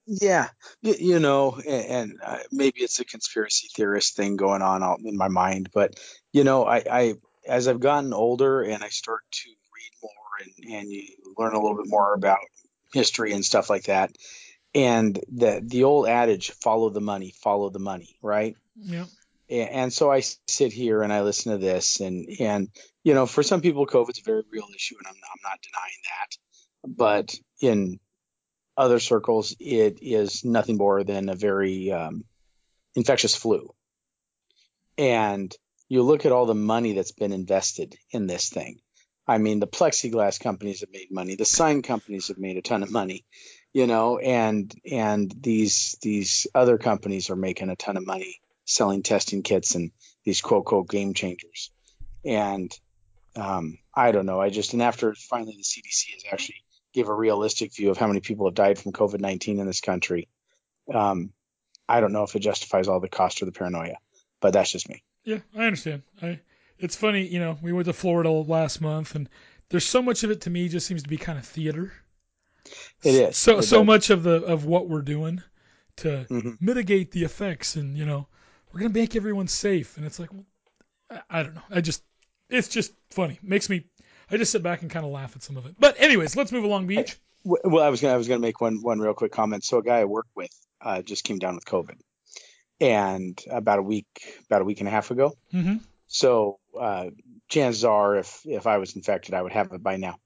Yeah, 0.05 0.49
you, 0.81 0.95
you 0.99 1.19
know, 1.19 1.55
and, 1.65 1.85
and 1.85 2.19
uh, 2.23 2.39
maybe 2.51 2.81
it's 2.81 2.99
a 2.99 3.05
conspiracy 3.05 3.69
theorist 3.75 4.15
thing 4.15 4.35
going 4.35 4.61
on 4.61 4.83
out 4.83 4.99
in 5.03 5.15
my 5.15 5.29
mind, 5.29 5.69
but 5.73 5.95
you 6.33 6.43
know, 6.43 6.65
I, 6.65 6.83
I 6.89 7.13
as 7.47 7.67
I've 7.67 7.79
gotten 7.79 8.13
older 8.13 8.61
and 8.61 8.83
I 8.83 8.89
start 8.89 9.21
to 9.31 9.49
read 9.49 9.91
more 10.01 10.11
and, 10.41 10.73
and 10.75 10.91
you 10.91 11.03
learn 11.37 11.53
a 11.53 11.59
little 11.61 11.77
bit 11.77 11.87
more 11.87 12.13
about 12.13 12.39
history 12.93 13.31
and 13.33 13.45
stuff 13.45 13.69
like 13.69 13.83
that, 13.83 14.11
and 14.75 15.17
the 15.31 15.61
the 15.65 15.85
old 15.85 16.07
adage, 16.07 16.51
follow 16.51 16.89
the 16.89 17.01
money, 17.01 17.33
follow 17.41 17.69
the 17.69 17.79
money, 17.79 18.17
right? 18.21 18.55
Yeah. 18.75 19.05
A- 19.49 19.73
and 19.73 19.93
so 19.93 20.11
I 20.11 20.21
sit 20.47 20.73
here 20.73 21.01
and 21.01 21.13
I 21.13 21.21
listen 21.21 21.53
to 21.53 21.57
this, 21.57 22.01
and 22.01 22.27
and 22.39 22.67
you 23.03 23.13
know, 23.13 23.25
for 23.25 23.43
some 23.43 23.61
people, 23.61 23.85
COVID's 23.85 24.19
a 24.19 24.23
very 24.23 24.43
real 24.51 24.67
issue, 24.75 24.95
and 24.97 25.07
I'm 25.07 25.15
I'm 25.15 25.49
not 25.49 25.59
denying 25.61 26.01
that, 26.09 26.37
but 26.97 27.35
in 27.61 27.99
other 28.75 28.99
circles, 28.99 29.55
it 29.59 29.99
is 30.01 30.43
nothing 30.43 30.77
more 30.77 31.03
than 31.03 31.29
a 31.29 31.35
very 31.35 31.91
um, 31.91 32.23
infectious 32.95 33.35
flu. 33.35 33.73
And 34.97 35.55
you 35.89 36.03
look 36.03 36.25
at 36.25 36.31
all 36.31 36.45
the 36.45 36.55
money 36.55 36.93
that's 36.93 37.11
been 37.11 37.33
invested 37.33 37.95
in 38.11 38.27
this 38.27 38.49
thing. 38.49 38.79
I 39.27 39.37
mean, 39.37 39.59
the 39.59 39.67
plexiglass 39.67 40.39
companies 40.39 40.81
have 40.81 40.91
made 40.91 41.11
money, 41.11 41.35
the 41.35 41.45
sign 41.45 41.81
companies 41.81 42.27
have 42.27 42.37
made 42.37 42.57
a 42.57 42.61
ton 42.61 42.83
of 42.83 42.91
money, 42.91 43.25
you 43.73 43.87
know, 43.87 44.17
and 44.17 44.73
and 44.89 45.33
these 45.39 45.97
these 46.01 46.47
other 46.53 46.77
companies 46.77 47.29
are 47.29 47.35
making 47.35 47.69
a 47.69 47.75
ton 47.75 47.95
of 47.95 48.05
money 48.05 48.41
selling 48.65 49.03
testing 49.03 49.43
kits 49.43 49.75
and 49.75 49.91
these 50.23 50.41
quote 50.41 50.65
quote 50.65 50.89
game 50.89 51.13
changers. 51.13 51.71
And 52.25 52.77
um, 53.35 53.77
I 53.95 54.11
don't 54.11 54.25
know. 54.25 54.41
I 54.41 54.49
just 54.49 54.73
and 54.73 54.81
after 54.81 55.15
finally 55.15 55.55
the 55.57 55.63
CDC 55.63 56.13
has 56.13 56.23
actually 56.31 56.62
give 56.93 57.09
a 57.09 57.13
realistic 57.13 57.75
view 57.75 57.89
of 57.91 57.97
how 57.97 58.07
many 58.07 58.19
people 58.21 58.47
have 58.47 58.55
died 58.55 58.79
from 58.79 58.93
COVID 58.93 59.19
19 59.19 59.59
in 59.59 59.67
this 59.67 59.81
country. 59.81 60.27
Um, 60.93 61.33
I 61.89 62.01
don't 62.01 62.13
know 62.13 62.23
if 62.23 62.35
it 62.35 62.39
justifies 62.41 62.87
all 62.89 62.99
the 63.01 63.09
cost 63.09 63.41
or 63.41 63.45
the 63.45 63.51
paranoia, 63.53 63.97
but 64.41 64.53
that's 64.53 64.71
just 64.71 64.89
me. 64.89 65.03
Yeah, 65.25 65.39
I 65.53 65.65
understand. 65.65 66.03
I 66.21 66.39
it's 66.79 66.95
funny, 66.95 67.27
you 67.27 67.37
know, 67.37 67.57
we 67.61 67.73
went 67.73 67.87
to 67.87 67.93
Florida 67.93 68.29
last 68.31 68.79
month 68.79 69.15
and 69.15 69.27
there's 69.67 69.85
so 69.85 70.01
much 70.01 70.23
of 70.23 70.31
it 70.31 70.39
to 70.41 70.49
me 70.49 70.69
just 70.69 70.87
seems 70.87 71.03
to 71.03 71.09
be 71.09 71.17
kind 71.17 71.37
of 71.37 71.45
theater. 71.45 71.91
It 73.03 73.13
is. 73.15 73.47
So 73.47 73.59
It 73.59 73.69
so 73.69 73.83
does. 73.83 73.83
much 73.83 74.09
of 74.09 74.23
the 74.23 74.43
of 74.43 74.65
what 74.65 74.87
we're 74.87 75.01
doing 75.01 75.41
to 75.97 76.29
Mhm. 76.29 76.57
mitigate 76.59 77.11
the 77.11 77.23
effects 77.23 77.75
and 77.75 77.97
you 77.97 78.05
know, 78.05 78.27
we're 78.71 78.79
going 78.79 78.93
to 78.93 78.99
make 78.99 79.15
everyone 79.15 79.47
safe 79.47 79.97
and 79.97 80.05
it's 80.05 80.19
like 80.19 80.31
well, 80.33 80.45
I, 81.09 81.21
I 81.29 81.43
don't 81.43 81.55
know. 81.55 81.63
I 81.71 81.81
just 81.81 82.03
it's 82.49 82.69
just 82.69 82.93
funny. 83.11 83.39
Makes 83.43 83.69
me 83.69 83.85
I 84.33 84.37
just 84.37 84.51
sit 84.51 84.63
back 84.63 84.81
and 84.81 84.89
kind 84.89 85.05
of 85.05 85.11
laugh 85.11 85.35
at 85.35 85.43
some 85.43 85.57
of 85.57 85.65
it. 85.65 85.75
But 85.79 85.99
anyways, 85.99 86.35
let's 86.35 86.51
move 86.51 86.63
along 86.63 86.87
Beej. 86.87 87.15
Well, 87.43 87.83
I 87.83 87.89
was 87.89 88.01
gonna 88.01 88.13
I 88.13 88.17
was 88.17 88.27
gonna 88.27 88.39
make 88.39 88.59
one 88.61 88.81
one 88.81 88.99
real 88.99 89.13
quick 89.13 89.31
comment. 89.31 89.63
So 89.63 89.77
a 89.77 89.83
guy 89.83 89.99
I 89.99 90.05
work 90.05 90.27
with 90.35 90.51
uh, 90.81 91.01
just 91.01 91.23
came 91.23 91.39
down 91.39 91.55
with 91.55 91.65
COVID, 91.65 91.97
and 92.79 93.39
about 93.49 93.79
a 93.79 93.83
week 93.83 94.07
about 94.45 94.61
a 94.61 94.65
week 94.65 94.79
and 94.79 94.87
a 94.87 94.91
half 94.91 95.11
ago. 95.11 95.33
Mhm. 95.53 95.81
So 96.07 96.59
uh, 96.79 97.09
chances 97.49 97.83
are, 97.85 98.15
if 98.17 98.41
if 98.45 98.65
I 98.67 98.77
was 98.77 98.95
infected, 98.95 99.33
I 99.33 99.41
would 99.41 99.51
have 99.51 99.71
it 99.73 99.83
by 99.83 99.97
now, 99.97 100.17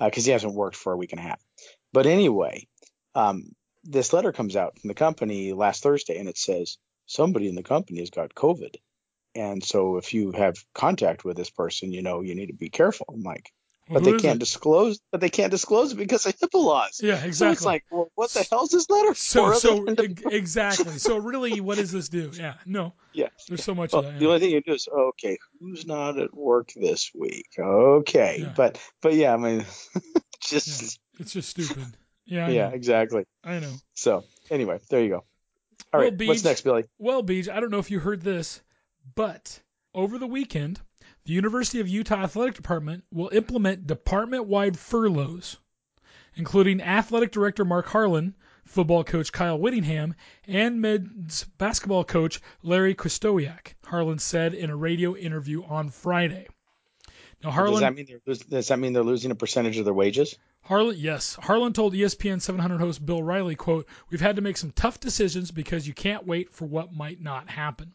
because 0.00 0.24
he 0.24 0.32
hasn't 0.32 0.54
worked 0.54 0.76
for 0.76 0.92
a 0.92 0.96
week 0.96 1.12
and 1.12 1.20
a 1.20 1.24
half. 1.24 1.40
But 1.92 2.06
anyway, 2.06 2.66
um, 3.14 3.54
this 3.84 4.12
letter 4.12 4.32
comes 4.32 4.56
out 4.56 4.78
from 4.78 4.88
the 4.88 4.94
company 4.94 5.52
last 5.52 5.82
Thursday, 5.82 6.18
and 6.18 6.28
it 6.28 6.38
says 6.38 6.78
somebody 7.06 7.48
in 7.48 7.54
the 7.54 7.62
company 7.62 8.00
has 8.00 8.10
got 8.10 8.34
COVID, 8.34 8.74
and 9.34 9.62
so 9.64 9.96
if 9.96 10.14
you 10.14 10.32
have 10.32 10.56
contact 10.74 11.24
with 11.24 11.36
this 11.36 11.50
person, 11.50 11.92
you 11.92 12.02
know 12.02 12.20
you 12.22 12.34
need 12.34 12.46
to 12.46 12.54
be 12.54 12.68
careful. 12.70 13.06
I'm 13.12 13.22
like, 13.22 13.52
Well, 13.88 14.00
but 14.00 14.04
they 14.04 14.16
can't 14.18 14.36
it? 14.36 14.40
disclose. 14.40 15.00
But 15.12 15.20
they 15.20 15.28
can't 15.30 15.50
disclose 15.50 15.92
it 15.92 15.96
because 15.96 16.24
of 16.26 16.36
HIPAA 16.38 16.62
laws. 16.64 17.00
Yeah, 17.02 17.18
So 17.20 17.26
exactly. 17.26 17.52
it's 17.52 17.64
like, 17.64 17.84
well, 17.90 18.10
what 18.14 18.30
the 18.32 18.46
hell's 18.50 18.70
this 18.70 18.88
letter 18.90 19.14
so 19.14 19.46
for? 19.52 19.54
so 19.56 19.84
to- 19.84 20.14
exactly. 20.34 20.98
So 20.98 21.18
really, 21.18 21.60
what 21.60 21.78
does 21.78 21.92
this 21.92 22.08
do? 22.08 22.30
Yeah, 22.34 22.54
no, 22.66 22.92
yeah. 23.12 23.28
there's 23.48 23.64
so 23.64 23.74
much 23.74 23.92
Well, 23.92 24.02
of 24.04 24.12
that. 24.12 24.18
the 24.20 24.26
only 24.26 24.40
thing 24.40 24.50
you 24.50 24.62
do 24.62 24.72
is 24.74 24.88
okay, 24.88 25.36
who's 25.60 25.86
not 25.86 26.18
at 26.18 26.34
work 26.34 26.72
this 26.76 27.10
week? 27.14 27.46
Okay, 27.58 28.38
Yeah. 28.42 28.52
but 28.56 28.78
but 29.02 29.14
yeah, 29.14 29.34
I 29.34 29.36
mean, 29.36 29.64
just 30.40 30.98
It's 31.18 31.32
just 31.32 31.48
stupid. 31.50 31.84
Yeah, 32.26 32.46
I 32.46 32.50
yeah, 32.56 32.68
know. 32.68 32.74
exactly. 32.74 33.24
I 33.44 33.58
know. 33.60 33.72
So 33.94 34.24
anyway, 34.50 34.78
there 34.90 35.02
you 35.02 35.10
go. 35.10 35.24
All 35.92 36.00
Well, 36.00 36.10
right, 36.10 36.28
what's 36.28 36.44
next, 36.44 36.62
Billy? 36.62 36.84
Well, 36.98 37.22
Beej, 37.22 37.48
I 37.48 37.60
don't 37.60 37.70
know 37.70 37.78
if 37.78 37.90
you 37.90 38.00
heard 38.00 38.20
this, 38.22 38.62
but 39.14 39.60
over 39.94 40.18
the 40.18 40.26
weekend, 40.26 40.80
the 41.24 41.32
University 41.32 41.80
of 41.80 41.88
Utah 41.88 42.22
Athletic 42.22 42.54
Department 42.54 43.04
will 43.12 43.30
implement 43.30 43.86
department-wide 43.86 44.78
furloughs, 44.78 45.56
including 46.36 46.80
athletic 46.80 47.32
director 47.32 47.64
Mark 47.64 47.86
Harlan, 47.86 48.34
football 48.64 49.04
coach 49.04 49.32
Kyle 49.32 49.58
Whittingham, 49.58 50.14
and 50.46 50.80
men's 50.80 51.44
basketball 51.58 52.04
coach 52.04 52.40
Larry 52.62 52.94
Krystkowiak, 52.94 53.74
Harlan 53.84 54.18
said 54.18 54.54
in 54.54 54.70
a 54.70 54.76
radio 54.76 55.16
interview 55.16 55.62
on 55.64 55.90
Friday. 55.90 56.48
Now, 57.42 57.50
Does 57.50 57.54
Harlan, 57.54 57.80
that 57.80 57.94
mean 57.94 58.06
they're 58.06 58.20
losing, 58.26 58.48
does 58.48 58.68
that 58.68 58.78
mean 58.78 58.92
they're 58.94 59.02
losing 59.02 59.30
a 59.30 59.34
percentage 59.34 59.76
of 59.76 59.84
their 59.84 59.92
wages? 59.94 60.38
Harlan, 60.62 60.96
yes. 60.98 61.34
Harlan 61.34 61.74
told 61.74 61.92
ESPN 61.92 62.40
700 62.40 62.78
host 62.78 63.04
Bill 63.04 63.22
Riley, 63.22 63.54
quote, 63.54 63.86
We've 64.08 64.20
had 64.20 64.36
to 64.36 64.42
make 64.42 64.56
some 64.56 64.70
tough 64.70 64.98
decisions 64.98 65.50
because 65.50 65.86
you 65.86 65.92
can't 65.92 66.26
wait 66.26 66.50
for 66.50 66.64
what 66.64 66.92
might 66.92 67.20
not 67.20 67.50
happen. 67.50 67.92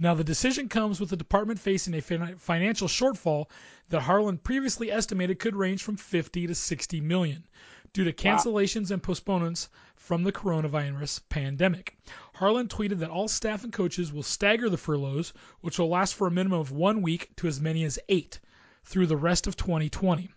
Now, 0.00 0.14
the 0.14 0.22
decision 0.22 0.68
comes 0.68 1.00
with 1.00 1.10
the 1.10 1.16
department 1.16 1.58
facing 1.58 1.92
a 1.94 2.00
fin- 2.00 2.36
financial 2.36 2.86
shortfall 2.86 3.46
that 3.88 4.02
Harlan 4.02 4.38
previously 4.38 4.92
estimated 4.92 5.40
could 5.40 5.56
range 5.56 5.82
from 5.82 5.96
50 5.96 6.46
to 6.46 6.54
60 6.54 7.00
million 7.00 7.44
due 7.92 8.04
to 8.04 8.12
cancellations 8.12 8.92
and 8.92 9.02
postponements 9.02 9.68
from 9.96 10.22
the 10.22 10.30
coronavirus 10.30 11.20
pandemic. 11.28 11.96
Harlan 12.34 12.68
tweeted 12.68 13.00
that 13.00 13.10
all 13.10 13.26
staff 13.26 13.64
and 13.64 13.72
coaches 13.72 14.12
will 14.12 14.22
stagger 14.22 14.70
the 14.70 14.76
furloughs, 14.76 15.32
which 15.62 15.80
will 15.80 15.88
last 15.88 16.14
for 16.14 16.28
a 16.28 16.30
minimum 16.30 16.60
of 16.60 16.70
one 16.70 17.02
week 17.02 17.34
to 17.34 17.48
as 17.48 17.60
many 17.60 17.82
as 17.82 17.98
eight 18.08 18.38
through 18.84 19.06
the 19.06 19.16
rest 19.16 19.48
of 19.48 19.56
2020. 19.56 20.30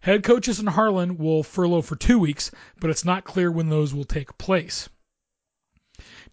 Head 0.00 0.24
coaches 0.24 0.58
in 0.58 0.66
Harlan 0.66 1.18
will 1.18 1.44
furlough 1.44 1.82
for 1.82 1.94
two 1.94 2.18
weeks, 2.18 2.50
but 2.80 2.90
it's 2.90 3.04
not 3.04 3.24
clear 3.24 3.50
when 3.50 3.68
those 3.68 3.94
will 3.94 4.04
take 4.04 4.36
place. 4.38 4.88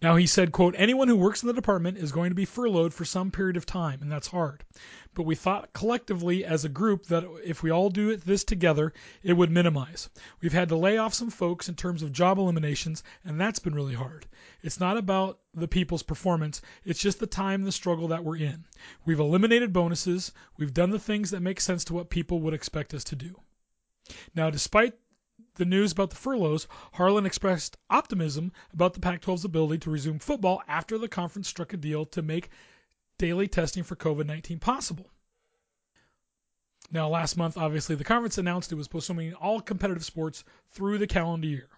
Now 0.02 0.16
he 0.16 0.26
said, 0.26 0.50
quote, 0.50 0.74
anyone 0.76 1.06
who 1.06 1.14
works 1.14 1.44
in 1.44 1.46
the 1.46 1.52
department 1.52 1.96
is 1.96 2.10
going 2.10 2.30
to 2.30 2.34
be 2.34 2.44
furloughed 2.44 2.92
for 2.92 3.04
some 3.04 3.30
period 3.30 3.56
of 3.56 3.64
time, 3.64 4.02
and 4.02 4.10
that's 4.10 4.26
hard. 4.26 4.64
But 5.14 5.22
we 5.22 5.36
thought 5.36 5.72
collectively 5.72 6.44
as 6.44 6.64
a 6.64 6.68
group 6.68 7.06
that 7.06 7.22
if 7.44 7.62
we 7.62 7.70
all 7.70 7.88
do 7.88 8.16
this 8.16 8.42
together, 8.42 8.92
it 9.22 9.34
would 9.34 9.52
minimize. 9.52 10.10
We've 10.40 10.52
had 10.52 10.70
to 10.70 10.76
lay 10.76 10.98
off 10.98 11.14
some 11.14 11.30
folks 11.30 11.68
in 11.68 11.76
terms 11.76 12.02
of 12.02 12.10
job 12.10 12.40
eliminations, 12.40 13.04
and 13.24 13.40
that's 13.40 13.60
been 13.60 13.76
really 13.76 13.94
hard. 13.94 14.26
It's 14.64 14.80
not 14.80 14.96
about 14.96 15.38
the 15.54 15.68
people's 15.68 16.02
performance, 16.02 16.62
it's 16.84 17.00
just 17.00 17.20
the 17.20 17.26
time 17.28 17.60
and 17.60 17.68
the 17.68 17.70
struggle 17.70 18.08
that 18.08 18.24
we're 18.24 18.38
in. 18.38 18.64
We've 19.04 19.20
eliminated 19.20 19.72
bonuses, 19.72 20.32
we've 20.56 20.74
done 20.74 20.90
the 20.90 20.98
things 20.98 21.30
that 21.30 21.42
make 21.42 21.60
sense 21.60 21.84
to 21.84 21.94
what 21.94 22.10
people 22.10 22.40
would 22.40 22.54
expect 22.54 22.92
us 22.92 23.04
to 23.04 23.14
do. 23.14 23.36
Now, 24.34 24.50
despite 24.50 24.94
the 25.54 25.64
news 25.64 25.92
about 25.92 26.10
the 26.10 26.16
furloughs, 26.16 26.66
Harlan 26.92 27.26
expressed 27.26 27.76
optimism 27.90 28.52
about 28.72 28.94
the 28.94 29.00
Pac 29.00 29.22
12's 29.22 29.44
ability 29.44 29.78
to 29.80 29.90
resume 29.90 30.18
football 30.18 30.62
after 30.66 30.98
the 30.98 31.08
conference 31.08 31.48
struck 31.48 31.72
a 31.72 31.76
deal 31.76 32.06
to 32.06 32.22
make 32.22 32.50
daily 33.18 33.48
testing 33.48 33.82
for 33.82 33.96
COVID 33.96 34.26
19 34.26 34.58
possible. 34.58 35.10
Now, 36.90 37.08
last 37.08 37.36
month, 37.36 37.56
obviously, 37.56 37.96
the 37.96 38.04
conference 38.04 38.38
announced 38.38 38.72
it 38.72 38.76
was 38.76 38.88
postponing 38.88 39.34
all 39.34 39.60
competitive 39.60 40.04
sports 40.04 40.44
through 40.72 40.98
the 40.98 41.06
calendar 41.06 41.48
year. 41.48 41.68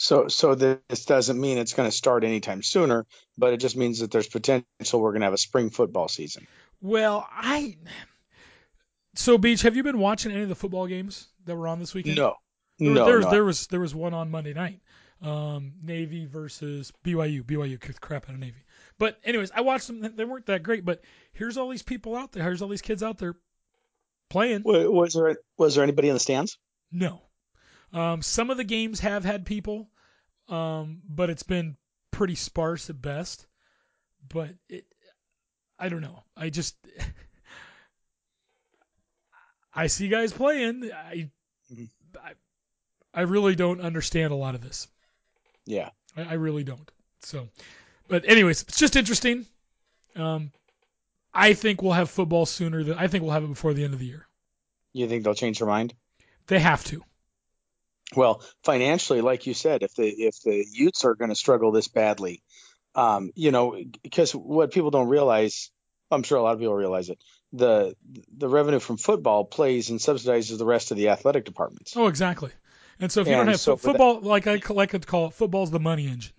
So 0.00 0.28
so 0.28 0.54
this 0.54 1.04
doesn't 1.06 1.40
mean 1.40 1.58
it's 1.58 1.74
going 1.74 1.90
to 1.90 1.96
start 1.96 2.22
anytime 2.22 2.62
sooner, 2.62 3.04
but 3.36 3.52
it 3.52 3.56
just 3.56 3.76
means 3.76 3.98
that 3.98 4.12
there's 4.12 4.28
potential 4.28 5.00
we're 5.00 5.10
going 5.10 5.22
to 5.22 5.26
have 5.26 5.34
a 5.34 5.38
spring 5.38 5.70
football 5.70 6.06
season. 6.06 6.46
Well, 6.80 7.26
I. 7.28 7.76
So, 9.18 9.36
Beej, 9.36 9.62
have 9.62 9.74
you 9.74 9.82
been 9.82 9.98
watching 9.98 10.30
any 10.30 10.42
of 10.42 10.48
the 10.48 10.54
football 10.54 10.86
games 10.86 11.26
that 11.44 11.56
were 11.56 11.66
on 11.66 11.80
this 11.80 11.92
weekend? 11.92 12.18
No, 12.18 12.36
There, 12.78 12.90
no, 12.90 13.04
there, 13.04 13.20
there 13.24 13.44
was 13.44 13.66
there 13.66 13.80
was 13.80 13.92
one 13.92 14.14
on 14.14 14.30
Monday 14.30 14.54
night, 14.54 14.80
um, 15.20 15.72
Navy 15.82 16.24
versus 16.24 16.92
BYU. 17.04 17.42
BYU 17.42 17.80
kicked 17.80 18.00
crap 18.00 18.28
out 18.28 18.34
of 18.34 18.40
Navy. 18.40 18.62
But 18.96 19.18
anyways, 19.24 19.50
I 19.50 19.62
watched 19.62 19.88
them. 19.88 20.14
They 20.14 20.24
weren't 20.24 20.46
that 20.46 20.62
great. 20.62 20.84
But 20.84 21.02
here's 21.32 21.56
all 21.56 21.68
these 21.68 21.82
people 21.82 22.16
out 22.16 22.30
there. 22.30 22.44
Here's 22.44 22.62
all 22.62 22.68
these 22.68 22.80
kids 22.80 23.02
out 23.02 23.18
there 23.18 23.34
playing. 24.30 24.62
Was 24.62 25.14
there 25.14 25.36
was 25.58 25.74
there 25.74 25.82
anybody 25.82 26.08
in 26.08 26.14
the 26.14 26.20
stands? 26.20 26.56
No, 26.92 27.20
um, 27.92 28.22
some 28.22 28.50
of 28.50 28.56
the 28.56 28.62
games 28.64 29.00
have 29.00 29.24
had 29.24 29.44
people, 29.44 29.90
um, 30.48 31.02
but 31.08 31.28
it's 31.28 31.42
been 31.42 31.76
pretty 32.12 32.36
sparse 32.36 32.88
at 32.88 33.02
best. 33.02 33.48
But 34.28 34.50
it, 34.68 34.84
I 35.76 35.88
don't 35.88 36.02
know. 36.02 36.22
I 36.36 36.50
just. 36.50 36.76
I 39.78 39.86
see 39.86 40.08
guys 40.08 40.32
playing. 40.32 40.90
I. 40.92 41.30
I, 42.16 42.32
I 43.12 43.22
really 43.22 43.54
don't 43.54 43.80
understand 43.80 44.32
a 44.32 44.36
lot 44.36 44.54
of 44.54 44.60
this. 44.60 44.88
Yeah. 45.66 45.90
I, 46.16 46.22
I 46.22 46.32
really 46.34 46.64
don't. 46.64 46.90
So, 47.20 47.48
but 48.08 48.28
anyways, 48.28 48.62
it's 48.62 48.78
just 48.78 48.96
interesting. 48.96 49.46
Um, 50.16 50.52
I 51.34 51.52
think 51.54 51.82
we'll 51.82 51.92
have 51.92 52.10
football 52.10 52.46
sooner 52.46 52.82
than 52.82 52.96
I 52.98 53.06
think 53.08 53.22
we'll 53.22 53.32
have 53.32 53.44
it 53.44 53.48
before 53.48 53.74
the 53.74 53.84
end 53.84 53.92
of 53.92 54.00
the 54.00 54.06
year. 54.06 54.26
You 54.92 55.08
think 55.08 55.24
they'll 55.24 55.34
change 55.34 55.58
their 55.58 55.68
mind? 55.68 55.94
They 56.46 56.58
have 56.58 56.84
to. 56.84 57.02
Well, 58.16 58.42
financially, 58.64 59.20
like 59.20 59.46
you 59.46 59.54
said, 59.54 59.82
if 59.82 59.94
the 59.94 60.06
if 60.08 60.40
the 60.42 60.64
Utes 60.72 61.04
are 61.04 61.14
going 61.14 61.28
to 61.28 61.34
struggle 61.34 61.72
this 61.72 61.88
badly, 61.88 62.42
um, 62.94 63.30
you 63.34 63.50
know, 63.50 63.78
because 64.02 64.32
what 64.32 64.72
people 64.72 64.90
don't 64.90 65.08
realize, 65.08 65.70
I'm 66.10 66.22
sure 66.22 66.38
a 66.38 66.42
lot 66.42 66.54
of 66.54 66.60
people 66.60 66.74
realize 66.74 67.10
it, 67.10 67.18
the 67.52 67.96
the 68.36 68.48
revenue 68.48 68.78
from 68.78 68.96
football 68.96 69.44
plays 69.44 69.90
and 69.90 69.98
subsidizes 70.00 70.58
the 70.58 70.66
rest 70.66 70.90
of 70.90 70.96
the 70.96 71.08
athletic 71.08 71.44
departments. 71.44 71.96
Oh, 71.96 72.06
exactly. 72.06 72.50
And 73.00 73.10
so 73.10 73.20
if 73.20 73.28
you 73.28 73.34
don't 73.34 73.46
have 73.48 73.60
so 73.60 73.72
fo- 73.72 73.72
with 73.72 73.82
that- 73.82 74.04
football, 74.04 74.20
like 74.20 74.46
I 74.46 74.60
like 74.72 74.90
to 74.90 74.98
call 75.00 75.28
it, 75.28 75.34
football's 75.34 75.70
the 75.70 75.80
money 75.80 76.06
engine. 76.08 76.32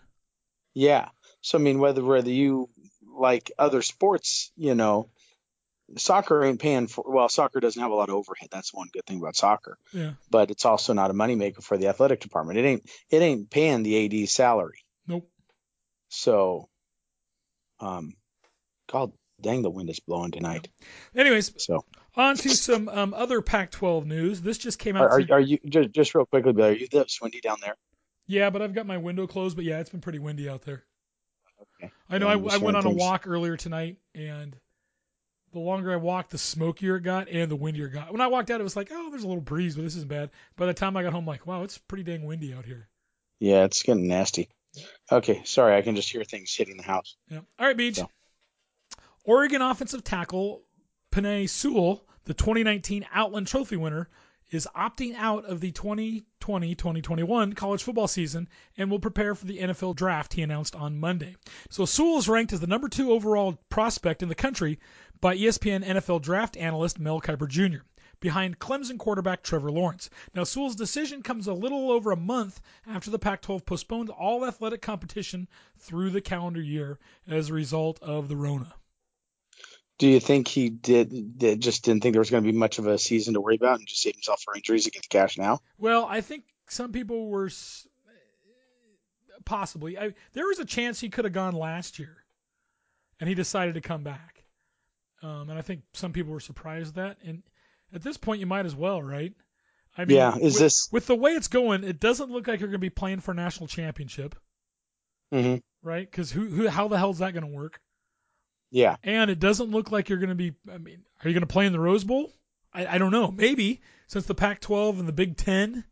Yeah. 0.73 1.09
So 1.41 1.57
I 1.57 1.61
mean, 1.61 1.79
whether 1.79 2.03
whether 2.03 2.29
you 2.29 2.69
like 3.17 3.51
other 3.57 3.81
sports, 3.81 4.51
you 4.55 4.75
know, 4.75 5.09
soccer 5.97 6.43
ain't 6.43 6.59
paying 6.59 6.87
for. 6.87 7.03
Well, 7.07 7.29
soccer 7.29 7.59
doesn't 7.59 7.81
have 7.81 7.91
a 7.91 7.95
lot 7.95 8.09
of 8.09 8.15
overhead. 8.15 8.49
That's 8.51 8.73
one 8.73 8.89
good 8.93 9.05
thing 9.05 9.19
about 9.19 9.35
soccer. 9.35 9.77
Yeah. 9.93 10.11
But 10.29 10.51
it's 10.51 10.65
also 10.65 10.93
not 10.93 11.11
a 11.11 11.13
moneymaker 11.13 11.63
for 11.63 11.77
the 11.77 11.87
athletic 11.87 12.19
department. 12.19 12.59
It 12.59 12.65
ain't 12.65 12.89
it 13.09 13.21
ain't 13.21 13.49
paying 13.49 13.83
the 13.83 14.21
AD's 14.23 14.31
salary. 14.31 14.83
Nope. 15.07 15.29
So, 16.09 16.69
um, 17.79 18.13
God 18.91 19.11
dang, 19.41 19.61
the 19.61 19.69
wind 19.69 19.89
is 19.89 19.99
blowing 19.99 20.31
tonight. 20.31 20.67
Anyways, 21.15 21.53
So, 21.57 21.85
on 22.15 22.35
to 22.37 22.49
some 22.49 22.89
um, 22.89 23.13
other 23.13 23.41
Pac-12 23.41 24.05
news. 24.05 24.41
This 24.41 24.57
just 24.57 24.79
came 24.79 24.95
out. 24.95 25.03
are, 25.11 25.21
to- 25.21 25.33
are 25.33 25.39
you 25.39 25.59
just 25.65 25.91
just 25.91 26.15
real 26.15 26.25
quickly? 26.25 26.61
Are 26.61 26.71
you 26.71 26.87
this 26.87 27.19
windy 27.21 27.41
down 27.41 27.57
there? 27.61 27.75
yeah, 28.27 28.49
but 28.49 28.61
I've 28.61 28.73
got 28.73 28.85
my 28.85 28.97
window 28.97 29.25
closed. 29.27 29.55
But 29.55 29.65
yeah, 29.65 29.79
it's 29.79 29.89
been 29.89 30.01
pretty 30.01 30.19
windy 30.19 30.47
out 30.49 30.61
there. 30.61 30.83
Okay. 31.81 31.91
I 32.09 32.17
know. 32.17 32.27
Yeah, 32.27 32.33
I, 32.33 32.35
I'm 32.35 32.49
I 32.49 32.57
went 32.57 32.77
on 32.77 32.85
a 32.85 32.91
walk 32.91 33.27
earlier 33.27 33.57
tonight, 33.57 33.97
and 34.15 34.55
the 35.51 35.59
longer 35.59 35.91
I 35.91 35.95
walked, 35.95 36.31
the 36.31 36.37
smokier 36.37 36.97
it 36.97 37.01
got 37.01 37.27
and 37.29 37.49
the 37.49 37.55
windier 37.55 37.87
it 37.87 37.91
got. 37.91 38.11
When 38.11 38.21
I 38.21 38.27
walked 38.27 38.51
out, 38.51 38.59
it 38.59 38.63
was 38.63 38.75
like, 38.75 38.89
oh, 38.91 39.09
there's 39.09 39.23
a 39.23 39.27
little 39.27 39.41
breeze, 39.41 39.75
but 39.75 39.81
this 39.83 39.95
isn't 39.95 40.09
bad. 40.09 40.29
By 40.55 40.67
the 40.67 40.73
time 40.73 40.95
I 40.95 41.03
got 41.03 41.13
home, 41.13 41.25
like, 41.25 41.47
wow, 41.47 41.63
it's 41.63 41.77
pretty 41.77 42.03
dang 42.03 42.25
windy 42.25 42.53
out 42.53 42.65
here. 42.65 42.87
Yeah, 43.39 43.63
it's 43.63 43.81
getting 43.83 44.07
nasty. 44.07 44.49
Okay, 45.11 45.41
sorry, 45.45 45.75
I 45.75 45.81
can 45.81 45.95
just 45.95 46.11
hear 46.11 46.23
things 46.23 46.53
hitting 46.53 46.77
the 46.77 46.83
house. 46.83 47.15
Yeah. 47.29 47.39
All 47.57 47.65
right, 47.65 47.75
Beej. 47.75 47.95
So. 47.95 48.09
Oregon 49.29 49.61
offensive 49.61 50.03
tackle 50.03 50.63
Penei 51.11 51.47
Sewell, 51.47 52.03
the 52.23 52.33
2019 52.33 53.05
Outland 53.13 53.45
Trophy 53.45 53.77
winner, 53.77 54.09
is 54.49 54.67
opting 54.75 55.13
out 55.13 55.45
of 55.45 55.59
the 55.59 55.71
2020-2021 55.71 57.55
college 57.55 57.83
football 57.83 58.07
season 58.07 58.49
and 58.75 58.89
will 58.89 58.97
prepare 58.97 59.35
for 59.35 59.45
the 59.45 59.59
NFL 59.59 59.95
draft 59.95 60.33
he 60.33 60.41
announced 60.41 60.75
on 60.75 60.99
Monday. 60.99 61.35
So 61.69 61.85
Sewell 61.85 62.17
is 62.17 62.27
ranked 62.27 62.53
as 62.53 62.59
the 62.59 62.65
number 62.65 62.89
two 62.89 63.11
overall 63.11 63.61
prospect 63.69 64.23
in 64.23 64.29
the 64.29 64.33
country 64.33 64.79
by 65.21 65.37
ESPN 65.37 65.85
NFL 65.85 66.23
draft 66.23 66.57
analyst 66.57 66.97
Mel 66.97 67.21
Kiper 67.21 67.47
Jr. 67.47 67.83
Behind 68.19 68.57
Clemson 68.57 68.97
quarterback 68.97 69.43
Trevor 69.43 69.69
Lawrence. 69.71 70.09
Now, 70.33 70.43
Sewell's 70.43 70.75
decision 70.75 71.21
comes 71.21 71.45
a 71.45 71.53
little 71.53 71.91
over 71.91 72.11
a 72.11 72.17
month 72.17 72.61
after 72.87 73.11
the 73.11 73.19
Pac 73.19 73.43
12 73.43 73.63
postponed 73.63 74.09
all 74.09 74.43
athletic 74.43 74.81
competition 74.81 75.47
through 75.77 76.09
the 76.09 76.19
calendar 76.19 76.63
year 76.63 76.97
as 77.27 77.49
a 77.49 77.53
result 77.53 78.01
of 78.01 78.27
the 78.27 78.35
Rona. 78.35 78.73
Do 79.99 80.07
you 80.07 80.19
think 80.21 80.47
he 80.47 80.69
did, 80.69 81.37
did 81.37 81.61
just 81.61 81.83
didn't 81.83 82.01
think 82.01 82.13
there 82.13 82.21
was 82.21 82.29
going 82.29 82.43
to 82.43 82.51
be 82.51 82.57
much 82.57 82.79
of 82.79 82.87
a 82.87 82.97
season 82.97 83.33
to 83.35 83.41
worry 83.41 83.55
about 83.57 83.79
and 83.79 83.87
just 83.87 84.01
save 84.01 84.15
himself 84.15 84.41
for 84.41 84.55
injuries 84.55 84.85
to 84.85 84.91
get 84.91 85.03
the 85.03 85.09
cash 85.09 85.37
now? 85.37 85.59
Well, 85.77 86.05
I 86.09 86.21
think 86.21 86.45
some 86.69 86.91
people 86.93 87.27
were 87.27 87.49
possibly. 89.45 89.97
I, 89.97 90.13
there 90.33 90.47
was 90.47 90.59
a 90.59 90.65
chance 90.65 90.99
he 90.99 91.09
could 91.09 91.25
have 91.25 91.33
gone 91.33 91.53
last 91.53 91.99
year, 91.99 92.17
and 93.19 93.27
he 93.27 93.35
decided 93.35 93.75
to 93.75 93.81
come 93.81 94.03
back. 94.03 94.43
Um, 95.21 95.49
and 95.49 95.59
I 95.59 95.61
think 95.61 95.81
some 95.93 96.13
people 96.13 96.31
were 96.31 96.39
surprised 96.39 96.97
at 96.97 97.17
that. 97.19 97.27
And 97.27 97.43
at 97.93 98.01
this 98.01 98.15
point, 98.15 98.39
you 98.39 98.45
might 98.45 98.65
as 98.65 98.75
well, 98.75 99.03
right? 99.03 99.33
I 99.97 100.05
mean, 100.05 100.15
Yeah, 100.15 100.37
is 100.37 100.53
with, 100.53 100.59
this- 100.59 100.89
with 100.93 101.07
the 101.07 101.15
way 101.15 101.31
it's 101.31 101.49
going? 101.49 101.83
It 101.83 101.99
doesn't 101.99 102.31
look 102.31 102.47
like 102.47 102.61
you're 102.61 102.69
going 102.69 102.79
to 102.79 102.79
be 102.79 102.89
playing 102.89 103.19
for 103.19 103.31
a 103.31 103.35
national 103.35 103.67
championship, 103.67 104.35
hmm 105.31 105.55
right? 105.83 106.09
Because 106.09 106.31
who, 106.31 106.45
who, 106.47 106.67
how 106.69 106.87
the 106.87 106.97
hell 106.97 107.09
is 107.11 107.19
that 107.19 107.33
going 107.33 107.45
to 107.45 107.51
work? 107.53 107.81
Yeah. 108.71 108.95
And 109.03 109.29
it 109.31 109.39
doesn't 109.39 109.71
look 109.71 109.91
like 109.91 110.09
you're 110.09 110.19
going 110.19 110.29
to 110.29 110.35
be. 110.35 110.53
I 110.71 110.77
mean, 110.77 111.03
are 111.23 111.27
you 111.29 111.33
going 111.33 111.41
to 111.47 111.51
play 111.51 111.65
in 111.65 111.73
the 111.73 111.79
Rose 111.79 112.03
Bowl? 112.03 112.31
I, 112.73 112.85
I 112.85 112.97
don't 112.97 113.11
know. 113.11 113.31
Maybe 113.31 113.81
since 114.07 114.25
the 114.25 114.35
Pac-12 114.35 114.99
and 114.99 115.07
the 115.07 115.11
Big 115.13 115.37
Ten 115.37 115.83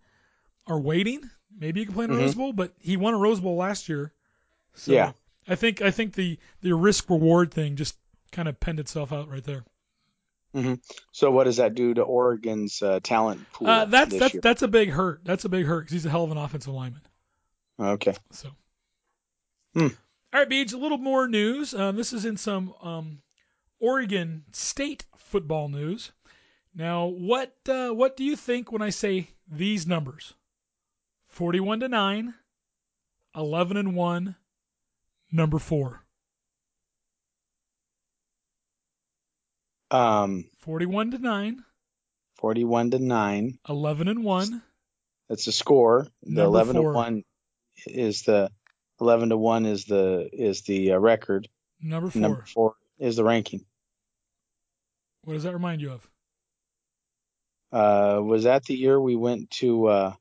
are 0.67 0.79
waiting, 0.79 1.27
maybe 1.57 1.79
you 1.79 1.85
can 1.85 1.95
play 1.95 2.05
in 2.05 2.11
a 2.11 2.13
Mhm. 2.13 2.19
Rose 2.19 2.35
Bowl. 2.35 2.53
But 2.53 2.73
he 2.79 2.97
won 2.97 3.13
a 3.13 3.17
Rose 3.17 3.39
Bowl 3.39 3.55
last 3.55 3.89
year. 3.89 4.13
So 4.75 4.91
Yeah. 4.91 5.13
I 5.47 5.55
think 5.55 5.81
I 5.81 5.91
think 5.91 6.13
the 6.13 6.37
the 6.61 6.73
risk 6.75 7.09
reward 7.09 7.51
thing 7.53 7.77
just 7.77 7.97
kind 8.31 8.47
of 8.49 8.59
penned 8.59 8.79
itself 8.79 9.11
out 9.13 9.29
right 9.29 9.43
there. 9.43 9.63
So 11.11 11.29
what 11.29 11.43
does 11.43 11.57
that 11.57 11.75
do 11.75 11.93
to 11.93 12.01
Oregon's 12.01 12.81
uh, 12.81 12.99
talent 13.03 13.45
pool 13.53 13.67
Uh, 13.67 13.85
that's 13.85 14.15
that's 14.17 14.33
year? 14.33 14.41
that's 14.41 14.63
a 14.63 14.67
big 14.67 14.89
hurt. 14.89 15.21
That's 15.23 15.45
a 15.45 15.49
big 15.49 15.65
hurt 15.67 15.81
because 15.81 15.93
he's 15.93 16.05
a 16.07 16.09
hell 16.09 16.23
of 16.23 16.31
an 16.31 16.37
offensive 16.37 16.73
lineman. 16.73 17.01
Okay. 17.79 18.15
So, 18.31 18.49
Hmm. 19.75 19.87
All 20.33 20.39
right, 20.41 20.49
Beej. 20.49 20.73
A 20.73 20.77
little 20.77 20.97
more 20.97 21.27
news. 21.27 21.73
Um, 21.73 21.95
this 21.95 22.13
is 22.13 22.25
in 22.25 22.37
some 22.37 22.73
um, 22.81 23.21
Oregon 23.79 24.43
State 24.51 25.05
football 25.17 25.69
news. 25.69 26.11
Now, 26.75 27.05
what 27.05 27.55
uh, 27.67 27.89
what 27.89 28.17
do 28.17 28.23
you 28.23 28.35
think 28.35 28.71
when 28.71 28.81
I 28.81 28.89
say 28.89 29.29
these 29.49 29.87
numbers? 29.87 30.33
Forty-one 31.29 31.79
to 31.81 31.87
nine, 31.87 32.33
11 33.35 33.77
and 33.77 33.95
one, 33.95 34.35
number 35.31 35.59
four. 35.59 36.03
Um, 39.89 40.49
Forty-one 40.59 41.11
to 41.11 41.17
nine, 41.19 41.63
41 42.35 42.91
to 42.91 42.99
9. 42.99 43.59
11 43.69 44.07
and 44.09 44.23
one, 44.23 44.61
That's 45.29 45.45
the 45.45 45.51
score. 45.51 46.07
The 46.23 46.29
Number 46.43 46.43
11 46.45 46.75
four. 46.75 46.91
to 46.91 46.95
1 46.95 47.23
is 47.87 48.23
the 48.23 48.51
11 48.99 49.29
to 49.29 49.37
1 49.37 49.65
is 49.65 49.85
the 49.85 50.29
is 50.31 50.61
the 50.63 50.93
uh, 50.93 50.97
record. 50.97 51.47
number 51.81 52.09
four. 52.09 52.21
Number 52.21 52.45
4 52.45 52.75
is 52.99 53.15
the 53.15 53.23
ranking. 53.23 53.65
What 55.23 55.33
does 55.33 55.43
that 55.43 55.53
remind 55.53 55.81
you 55.81 55.91
of? 55.91 56.07
Uh, 57.71 58.21
was 58.21 58.43
that 58.43 58.63
the 58.63 58.75
year 58.75 58.99
we 58.99 59.15
went 59.15 59.51
to 59.51 59.87
uh, 59.87 60.13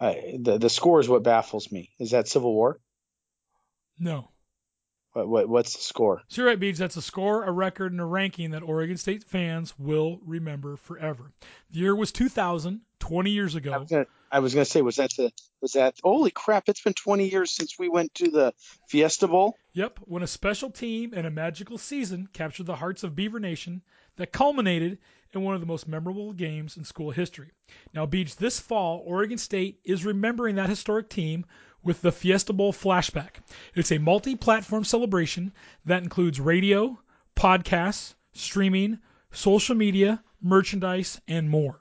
I 0.00 0.38
the 0.40 0.58
the 0.58 0.70
score 0.70 1.00
is 1.00 1.08
what 1.08 1.22
baffles 1.22 1.70
me. 1.70 1.90
Is 1.98 2.10
that 2.10 2.28
Civil 2.28 2.52
War? 2.52 2.80
No. 3.98 4.28
What, 5.14 5.28
what 5.28 5.48
what's 5.48 5.76
the 5.76 5.82
score? 5.82 6.22
So 6.28 6.42
you're 6.42 6.50
right, 6.50 6.58
Beej. 6.58 6.76
That's 6.76 6.96
a 6.96 7.02
score, 7.02 7.44
a 7.44 7.52
record, 7.52 7.92
and 7.92 8.00
a 8.00 8.04
ranking 8.04 8.50
that 8.50 8.62
Oregon 8.64 8.96
State 8.96 9.22
fans 9.24 9.72
will 9.78 10.18
remember 10.26 10.76
forever. 10.76 11.30
The 11.70 11.78
year 11.78 11.94
was 11.94 12.10
2000, 12.10 12.80
20 12.98 13.30
years 13.30 13.54
I 13.54 13.58
ago. 13.58 13.78
was 13.78 13.90
gonna, 13.90 14.06
I 14.32 14.40
was 14.40 14.54
gonna 14.54 14.64
say 14.64 14.82
was 14.82 14.96
that 14.96 15.12
the 15.16 15.30
was 15.60 15.72
that 15.74 15.94
holy 16.02 16.32
crap? 16.32 16.68
It's 16.68 16.82
been 16.82 16.94
20 16.94 17.28
years 17.28 17.52
since 17.52 17.78
we 17.78 17.88
went 17.88 18.12
to 18.16 18.28
the 18.28 18.52
Fiesta 18.88 19.28
Bowl. 19.28 19.56
Yep, 19.72 20.00
when 20.02 20.24
a 20.24 20.26
special 20.26 20.70
team 20.70 21.12
and 21.14 21.26
a 21.26 21.30
magical 21.30 21.78
season 21.78 22.28
captured 22.32 22.66
the 22.66 22.76
hearts 22.76 23.04
of 23.04 23.14
Beaver 23.14 23.38
Nation 23.38 23.82
that 24.16 24.32
culminated 24.32 24.98
in 25.32 25.42
one 25.42 25.54
of 25.54 25.60
the 25.60 25.66
most 25.66 25.88
memorable 25.88 26.32
games 26.32 26.76
in 26.76 26.84
school 26.84 27.10
history. 27.10 27.50
Now, 27.92 28.06
Beej, 28.06 28.36
this 28.36 28.60
fall, 28.60 29.02
Oregon 29.04 29.38
State 29.38 29.80
is 29.84 30.04
remembering 30.04 30.56
that 30.56 30.68
historic 30.68 31.08
team 31.08 31.44
with 31.84 32.00
the 32.00 32.10
Fiesta 32.10 32.52
Bowl 32.52 32.72
flashback. 32.72 33.36
It's 33.74 33.92
a 33.92 33.98
multi 33.98 34.34
platform 34.34 34.84
celebration 34.84 35.52
that 35.84 36.02
includes 36.02 36.40
radio, 36.40 36.98
podcasts, 37.36 38.14
streaming, 38.32 38.98
social 39.30 39.74
media, 39.74 40.22
merchandise, 40.40 41.20
and 41.28 41.48
more. 41.48 41.78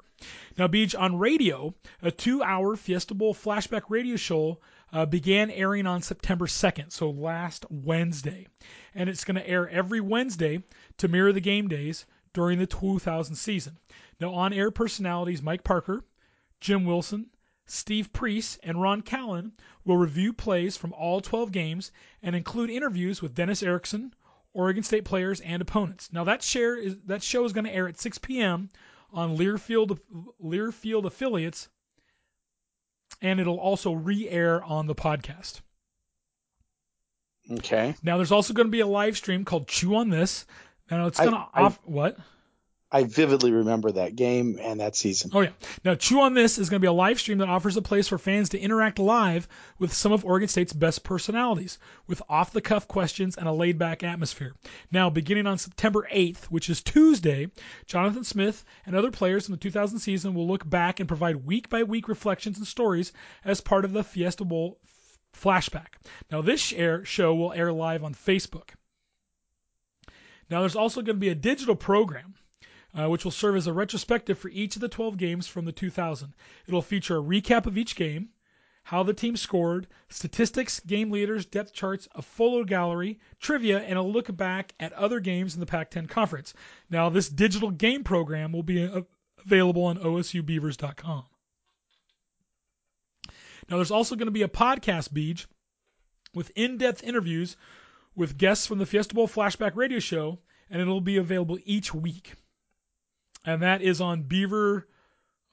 Now, 0.58 0.68
Beej, 0.68 0.98
on 1.00 1.18
radio, 1.18 1.74
a 2.02 2.12
two 2.12 2.44
hour 2.44 2.76
Fiesta 2.76 3.14
Bowl 3.14 3.34
flashback 3.34 3.84
radio 3.90 4.16
show 4.16 4.60
uh, 4.92 5.06
began 5.06 5.50
airing 5.50 5.88
on 5.88 6.02
September 6.02 6.46
2nd, 6.46 6.92
so 6.92 7.10
last 7.10 7.66
Wednesday. 7.70 8.48
And 8.94 9.10
it's 9.10 9.24
going 9.24 9.36
to 9.36 9.48
air 9.48 9.68
every 9.68 10.00
Wednesday 10.00 10.64
to 10.98 11.08
mirror 11.08 11.34
the 11.34 11.42
game 11.42 11.68
days 11.68 12.06
during 12.34 12.60
the 12.60 12.68
2000 12.68 13.36
season. 13.36 13.78
Now, 14.20 14.34
on 14.34 14.54
air 14.54 14.72
personalities 14.72 15.42
Mike 15.42 15.64
Parker, 15.64 16.04
Jim 16.62 16.86
Wilson, 16.86 17.28
Steve 17.66 18.12
Priest, 18.12 18.60
and 18.64 18.82
Ron 18.82 19.02
Callan 19.02 19.54
will 19.86 19.98
review 19.98 20.34
plays 20.34 20.76
from 20.76 20.94
all 20.94 21.22
12 21.22 21.52
games 21.52 21.92
and 22.22 22.36
include 22.36 22.70
interviews 22.70 23.22
with 23.22 23.36
Dennis 23.36 23.64
Erickson, 23.64 24.14
Oregon 24.54 24.84
State 24.84 25.06
players, 25.06 25.40
and 25.42 25.62
opponents. 25.62 26.12
Now, 26.12 26.24
that, 26.26 26.44
share 26.44 26.76
is, 26.76 26.98
that 27.06 27.24
show 27.24 27.46
is 27.46 27.54
going 27.54 27.66
to 27.66 27.74
air 27.74 27.88
at 27.88 28.00
6 28.00 28.18
p.m. 28.20 28.70
on 29.12 29.38
Learfield, 29.38 30.00
Learfield 30.44 31.06
affiliates, 31.06 31.70
and 33.22 33.40
it'll 33.40 33.60
also 33.60 33.94
re 33.94 34.28
air 34.30 34.64
on 34.64 34.88
the 34.88 34.96
podcast. 34.96 35.62
Okay. 37.50 37.96
Now, 38.04 38.18
there's 38.18 38.32
also 38.32 38.54
going 38.54 38.68
to 38.68 38.72
be 38.72 38.82
a 38.82 38.88
live 38.88 39.18
stream 39.18 39.46
called 39.46 39.68
Chew 39.68 39.96
on 39.96 40.10
This. 40.10 40.46
Now, 40.90 41.08
it's 41.08 41.20
going 41.20 41.32
to 41.32 41.48
off. 41.54 41.80
What? 41.86 42.18
I 42.94 43.06
vividly 43.06 43.52
remember 43.52 43.92
that 43.92 44.16
game 44.16 44.60
and 44.62 44.80
that 44.80 44.96
season. 44.96 45.32
Oh 45.34 45.42
yeah. 45.42 45.50
Now 45.84 45.96
Chew 45.96 46.22
on 46.22 46.36
This 46.36 46.60
is 46.60 46.70
going 46.70 46.80
to 46.80 46.86
be 46.86 46.90
a 46.90 46.94
live 46.94 47.20
stream 47.20 47.40
that 47.40 47.50
offers 47.50 47.76
a 47.76 47.82
place 47.82 48.08
for 48.08 48.20
fans 48.20 48.50
to 48.50 48.60
interact 48.60 49.00
live 49.00 49.48
with 49.80 49.92
some 49.92 50.12
of 50.12 50.24
Oregon 50.24 50.48
State's 50.48 50.74
best 50.74 51.04
personalities, 51.04 51.80
with 52.06 52.22
off-the-cuff 52.30 52.88
questions 52.88 53.36
and 53.36 53.48
a 53.48 53.52
laid-back 53.52 54.04
atmosphere. 54.04 54.54
Now, 54.92 55.10
beginning 55.10 55.48
on 55.48 55.58
September 55.58 56.08
8th, 56.14 56.46
which 56.46 56.70
is 56.70 56.84
Tuesday, 56.84 57.50
Jonathan 57.88 58.24
Smith 58.24 58.64
and 58.86 58.96
other 58.96 59.10
players 59.10 59.48
from 59.48 59.54
the 59.54 59.60
2000 59.60 59.98
season 59.98 60.36
will 60.36 60.48
look 60.48 60.70
back 60.70 61.00
and 61.00 61.08
provide 61.08 61.48
week-by-week 61.48 62.08
reflections 62.08 62.60
and 62.60 62.68
stories 62.68 63.12
as 63.44 63.60
part 63.60 63.86
of 63.86 63.94
the 63.94 64.04
Fiesta 64.04 64.46
Bowl 64.46 64.78
flashback. 65.36 65.96
Now, 66.32 66.44
this 66.44 66.72
air 66.72 67.04
show 67.06 67.34
will 67.34 67.54
air 67.54 67.74
live 67.74 68.04
on 68.04 68.14
Facebook. 68.14 68.70
Now, 70.48 70.60
there's 70.60 70.76
also 70.76 71.02
going 71.02 71.16
to 71.16 71.20
be 71.20 71.30
a 71.30 71.36
digital 71.36 71.76
program 71.76 72.36
uh, 72.98 73.10
which 73.10 73.24
will 73.24 73.32
serve 73.32 73.56
as 73.56 73.68
a 73.68 73.74
retrospective 73.74 74.38
for 74.38 74.50
each 74.50 74.76
of 74.76 74.82
the 74.82 74.88
12 74.88 75.18
games 75.18 75.48
from 75.48 75.66
the 75.66 75.72
2000. 75.72 76.34
It'll 76.68 76.82
feature 76.82 77.18
a 77.18 77.24
recap 77.24 77.66
of 77.66 77.78
each 77.78 77.96
game, 77.96 78.30
how 78.84 79.02
the 79.02 79.14
team 79.14 79.36
scored, 79.36 79.88
statistics, 80.10 80.80
game 80.82 81.10
leaders, 81.10 81.46
depth 81.46 81.74
charts, 81.74 82.08
a 82.14 82.22
photo 82.22 82.64
gallery, 82.64 83.20
trivia, 83.40 83.80
and 83.80 83.98
a 83.98 84.02
look 84.02 84.36
back 84.36 84.74
at 84.80 84.94
other 84.94 85.20
games 85.20 85.54
in 85.56 85.60
the 85.60 85.66
Pac-10 85.66 86.08
conference. 86.08 86.54
Now, 86.90 87.10
this 87.10 87.30
digital 87.30 87.72
game 87.72 88.04
program 88.04 88.52
will 88.52 88.64
be 88.64 88.86
uh, 88.86 89.02
available 89.44 89.86
on 89.86 89.98
OSUBeavers.com. 89.98 91.24
Now, 93.70 93.78
there's 93.78 93.92
also 93.92 94.16
going 94.16 94.28
to 94.28 94.32
be 94.32 94.44
a 94.44 94.50
podcast, 94.50 95.10
Beej, 95.14 95.46
with 96.36 96.52
in-depth 96.56 97.04
interviews 97.04 97.56
with 98.16 98.38
guests 98.38 98.68
from 98.68 98.78
the 98.78 98.86
Fiesta 98.86 99.16
Bowl 99.16 99.28
Flashback 99.28 99.76
Radio 99.76 100.00
Show, 100.00 100.40
and 100.70 100.82
it'll 100.82 101.02
be 101.02 101.18
available 101.18 101.58
each 101.66 101.94
week 101.94 102.34
and 103.46 103.62
that 103.62 103.82
is 103.82 104.02
on 104.02 104.24
Beaver. 104.24 104.88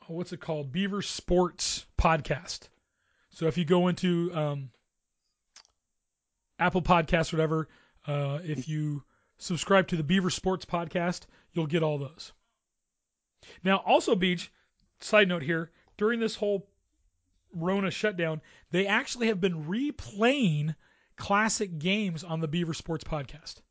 oh, 0.03 0.15
What's 0.15 0.33
it 0.33 0.41
called? 0.41 0.73
Beaver 0.73 1.03
Sports 1.03 1.87
Podcast. 1.99 2.69
So 3.31 3.47
if 3.47 3.57
you 3.57 3.65
go 3.65 3.89
into 3.89 4.31
um, 4.35 4.71
Apple 6.59 6.83
Podcasts, 6.83 7.33
or 7.33 7.37
whatever, 7.37 7.69
uh, 8.07 8.39
if 8.43 8.69
you 8.69 9.03
subscribe 9.39 9.89
to 9.89 9.97
the 9.97 10.03
Beaver 10.03 10.31
Sports 10.31 10.65
Podcast, 10.65 11.23
you'll 11.53 11.67
get 11.67 11.83
all 11.83 11.99
those. 11.99 12.33
Now, 13.65 13.79
also, 13.79 14.15
Beej. 14.15 14.49
Side 15.01 15.29
note 15.29 15.43
here: 15.43 15.71
during 15.97 16.21
this 16.21 16.37
whole 16.37 16.69
Rona 17.55 17.91
shutdown, 17.91 18.43
they 18.71 18.87
actually 18.87 19.29
have 19.29 19.41
been 19.41 19.65
replaying 19.65 20.75
classic 21.17 21.79
games 21.79 22.23
on 22.23 22.41
the 22.41 22.49
Beaver 22.49 22.75
Sports 22.75 23.05
Podcast. 23.05 23.63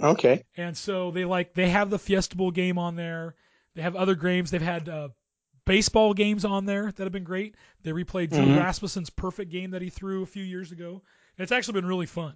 Okay. 0.00 0.44
And 0.56 0.76
so 0.76 1.10
they 1.10 1.24
like 1.24 1.54
they 1.54 1.68
have 1.68 1.90
the 1.90 1.98
Fiesta 1.98 2.36
Bowl 2.36 2.50
game 2.50 2.78
on 2.78 2.96
there. 2.96 3.34
They 3.74 3.82
have 3.82 3.96
other 3.96 4.14
games. 4.14 4.50
They've 4.50 4.60
had 4.60 4.88
uh, 4.88 5.08
baseball 5.64 6.14
games 6.14 6.44
on 6.44 6.66
there 6.66 6.90
that 6.90 7.04
have 7.04 7.12
been 7.12 7.24
great. 7.24 7.54
They 7.82 7.92
replayed 7.92 8.30
Drew 8.30 8.44
Mhm. 8.44 8.58
Rasmussen's 8.58 9.10
perfect 9.10 9.50
game 9.52 9.70
that 9.72 9.82
he 9.82 9.90
threw 9.90 10.22
a 10.22 10.26
few 10.26 10.42
years 10.44 10.72
ago. 10.72 11.02
It's 11.38 11.52
actually 11.52 11.74
been 11.74 11.86
really 11.86 12.06
fun. 12.06 12.34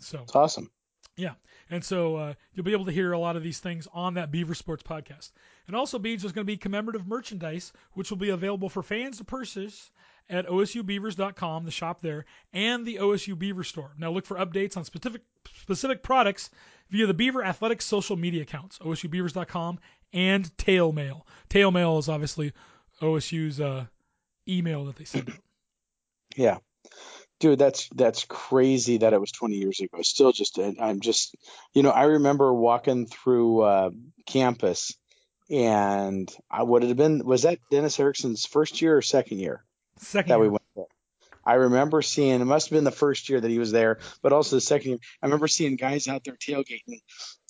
So 0.00 0.20
It's 0.22 0.34
awesome. 0.34 0.70
yeah, 1.16 1.34
and 1.70 1.84
so 1.84 2.16
uh, 2.16 2.34
you'll 2.52 2.64
be 2.64 2.72
able 2.72 2.86
to 2.86 2.92
hear 2.92 3.12
a 3.12 3.18
lot 3.18 3.36
of 3.36 3.42
these 3.42 3.58
things 3.60 3.86
on 3.92 4.14
that 4.14 4.30
Beaver 4.30 4.54
Sports 4.54 4.82
podcast. 4.82 5.30
And 5.66 5.76
also, 5.76 5.98
Beej, 5.98 6.20
there's 6.20 6.32
going 6.32 6.44
to 6.46 6.52
be 6.52 6.56
commemorative 6.56 7.06
merchandise, 7.06 7.72
which 7.94 8.10
will 8.10 8.18
be 8.18 8.30
available 8.30 8.68
for 8.68 8.82
fans 8.82 9.18
to 9.18 9.24
purchase 9.24 9.90
at 10.30 10.46
OSUBeavers.com, 10.46 11.64
the 11.64 11.70
shop 11.70 12.00
there, 12.00 12.24
and 12.52 12.86
the 12.86 12.96
OSU 12.96 13.38
Beaver 13.38 13.64
store. 13.64 13.92
Now 13.98 14.10
look 14.10 14.26
for 14.26 14.36
updates 14.36 14.76
on 14.76 14.84
specific 14.84 15.22
specific 15.60 16.02
products 16.02 16.50
via 16.90 17.06
the 17.06 17.14
Beaver 17.14 17.44
Athletics 17.44 17.84
social 17.84 18.16
media 18.16 18.42
accounts, 18.42 18.78
OSUBeavers.com 18.78 19.78
and 20.12 20.44
Tailmail. 20.56 21.22
Tailmail 21.50 21.98
is 21.98 22.08
obviously 22.08 22.52
OSU's 23.00 23.60
uh, 23.60 23.86
email 24.48 24.86
that 24.86 24.96
they 24.96 25.04
send 25.04 25.30
out. 25.30 25.36
Yeah. 26.36 26.58
dude, 27.40 27.58
that's 27.58 27.88
that's 27.88 28.24
crazy 28.24 28.98
that 28.98 29.12
it 29.12 29.20
was 29.20 29.32
20 29.32 29.56
years 29.56 29.80
ago. 29.80 30.02
Still, 30.02 30.30
just 30.30 30.58
I'm 30.58 31.00
just, 31.00 31.34
you 31.72 31.82
know, 31.82 31.90
I 31.90 32.04
remember 32.04 32.52
walking 32.52 33.06
through 33.06 33.62
uh, 33.62 33.90
campus, 34.26 34.92
and 35.50 36.32
I 36.48 36.62
would 36.62 36.84
have 36.84 36.96
been 36.96 37.24
was 37.24 37.42
that 37.42 37.58
Dennis 37.72 37.98
Erickson's 37.98 38.46
first 38.46 38.80
year 38.82 38.96
or 38.96 39.02
second 39.02 39.38
year 39.38 39.64
Second 40.00 40.30
that 40.30 40.40
we 40.40 40.48
went 40.48 40.62
there. 40.74 40.84
I 41.44 41.54
remember 41.54 42.02
seeing 42.02 42.40
it 42.40 42.44
must 42.44 42.68
have 42.68 42.76
been 42.76 42.84
the 42.84 42.90
first 42.90 43.28
year 43.28 43.40
that 43.40 43.50
he 43.50 43.58
was 43.58 43.72
there, 43.72 44.00
but 44.22 44.32
also 44.32 44.56
the 44.56 44.60
second 44.60 44.90
year. 44.90 44.98
I 45.22 45.26
remember 45.26 45.48
seeing 45.48 45.76
guys 45.76 46.06
out 46.08 46.24
there 46.24 46.34
tailgating 46.34 47.00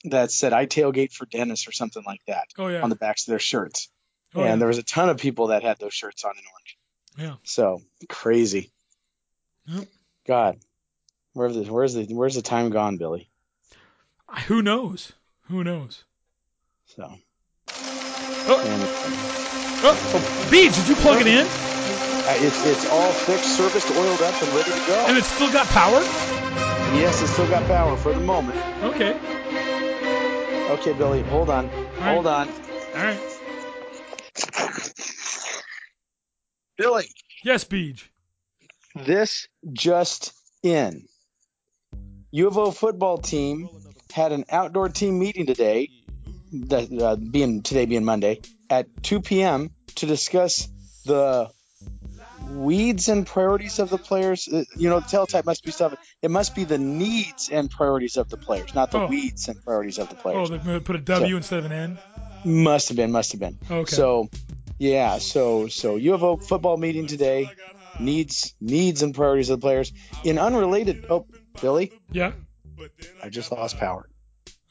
that 0.04 0.30
said 0.30 0.52
"I 0.52 0.66
tailgate 0.66 1.12
for 1.12 1.26
Dennis" 1.26 1.66
or 1.66 1.72
something 1.72 2.02
like 2.06 2.20
that 2.26 2.46
Oh 2.56 2.68
yeah. 2.68 2.82
on 2.82 2.90
the 2.90 2.96
backs 2.96 3.26
of 3.26 3.32
their 3.32 3.38
shirts, 3.38 3.88
oh, 4.34 4.40
and 4.40 4.48
yeah. 4.48 4.56
there 4.56 4.68
was 4.68 4.78
a 4.78 4.84
ton 4.84 5.08
of 5.08 5.18
people 5.18 5.48
that 5.48 5.62
had 5.62 5.78
those 5.78 5.94
shirts 5.94 6.24
on 6.24 6.32
in 6.32 6.44
orange. 6.52 6.78
Yeah. 7.18 7.37
So 7.42 7.82
crazy. 8.08 8.70
Yep. 9.66 9.88
God, 10.26 10.58
where's 11.32 11.54
the 11.54 11.64
where's 11.64 11.94
the 11.94 12.04
where's 12.14 12.37
the 12.37 12.42
time 12.42 12.70
gone, 12.70 12.98
Billy? 12.98 13.28
Who 14.46 14.62
knows? 14.62 15.12
Who 15.48 15.64
knows? 15.64 16.04
So. 16.87 17.14
Oh. 17.70 18.61
And 18.61 18.88
Oh, 19.80 19.90
oh, 19.92 20.48
Beej, 20.50 20.74
did 20.74 20.88
you 20.88 20.96
plug 20.96 21.20
it 21.20 21.28
in? 21.28 21.77
Uh, 22.28 22.34
it's 22.40 22.62
it's 22.66 22.86
all 22.90 23.10
fixed, 23.10 23.56
serviced, 23.56 23.90
oiled 23.92 24.20
up, 24.20 24.42
and 24.42 24.52
ready 24.52 24.70
to 24.70 24.86
go. 24.86 25.06
And 25.06 25.16
it's 25.16 25.28
still 25.28 25.50
got 25.50 25.66
power? 25.68 25.98
yes, 26.94 27.22
it's 27.22 27.30
still 27.30 27.48
got 27.48 27.66
power 27.66 27.96
for 27.96 28.12
the 28.12 28.20
moment. 28.20 28.58
Okay. 28.82 29.18
Okay, 30.68 30.92
Billy, 30.92 31.22
hold 31.22 31.48
on, 31.48 31.70
right. 31.70 32.12
hold 32.12 32.26
on, 32.26 32.46
All 32.94 33.02
right. 33.02 33.18
Billy. 36.76 37.06
Yes, 37.42 37.64
Beej. 37.64 38.04
This 38.94 39.48
just 39.72 40.34
in. 40.62 41.06
U 42.30 42.46
of 42.46 42.58
O 42.58 42.72
football 42.72 43.16
team 43.16 43.70
had 44.12 44.32
an 44.32 44.44
outdoor 44.50 44.90
team 44.90 45.18
meeting 45.18 45.46
today, 45.46 45.88
that 46.52 46.92
uh, 46.92 47.16
being 47.16 47.62
today 47.62 47.86
being 47.86 48.04
Monday, 48.04 48.42
at 48.68 49.02
2 49.02 49.22
p.m. 49.22 49.70
to 49.94 50.04
discuss 50.04 50.68
the 51.06 51.50
weeds 52.50 53.08
and 53.08 53.26
priorities 53.26 53.78
of 53.78 53.90
the 53.90 53.98
players. 53.98 54.48
Uh, 54.48 54.64
You 54.76 54.88
know, 54.88 55.00
the 55.00 55.08
teletype 55.08 55.44
must 55.44 55.64
be 55.64 55.70
stuff. 55.70 55.94
It 56.22 56.30
must 56.30 56.54
be 56.54 56.64
the 56.64 56.78
needs 56.78 57.48
and 57.50 57.70
priorities 57.70 58.16
of 58.16 58.28
the 58.28 58.37
players, 58.37 58.74
not 58.74 58.90
the 58.90 59.00
Oh. 59.00 59.06
weeds 59.06 59.48
and 59.48 59.62
priorities 59.64 59.98
of 59.98 60.08
the 60.08 60.16
Oh, 60.16 60.22
players. 60.22 60.50
they 60.50 60.80
put 60.80 60.96
a 60.96 61.00
W 61.00 61.30
So- 61.32 61.37
instead 61.37 61.58
of 61.61 61.64
an 61.66 61.72
N? 61.72 61.98
Must 62.44 62.88
have 62.88 62.96
been, 62.96 63.11
must 63.12 63.32
have 63.32 63.40
been. 63.40 63.58
Okay. 63.70 63.94
So, 63.94 64.28
yeah, 64.78 65.18
so 65.18 65.66
so 65.68 65.96
U 65.96 66.14
of 66.14 66.22
O 66.24 66.37
football 66.37 66.76
meeting 66.76 67.06
today. 67.06 67.50
Needs 68.00 68.54
needs 68.61 69.02
and 69.02 69.12
priorities 69.12 69.50
of 69.50 69.61
the 69.61 69.64
players. 69.66 69.92
In 70.22 70.38
unrelated, 70.38 71.06
oh, 71.11 71.26
Billy, 71.61 71.90
Yeah. 72.12 72.30
I 73.22 73.28
just 73.28 73.50
lost 73.50 73.76
power, 73.78 74.08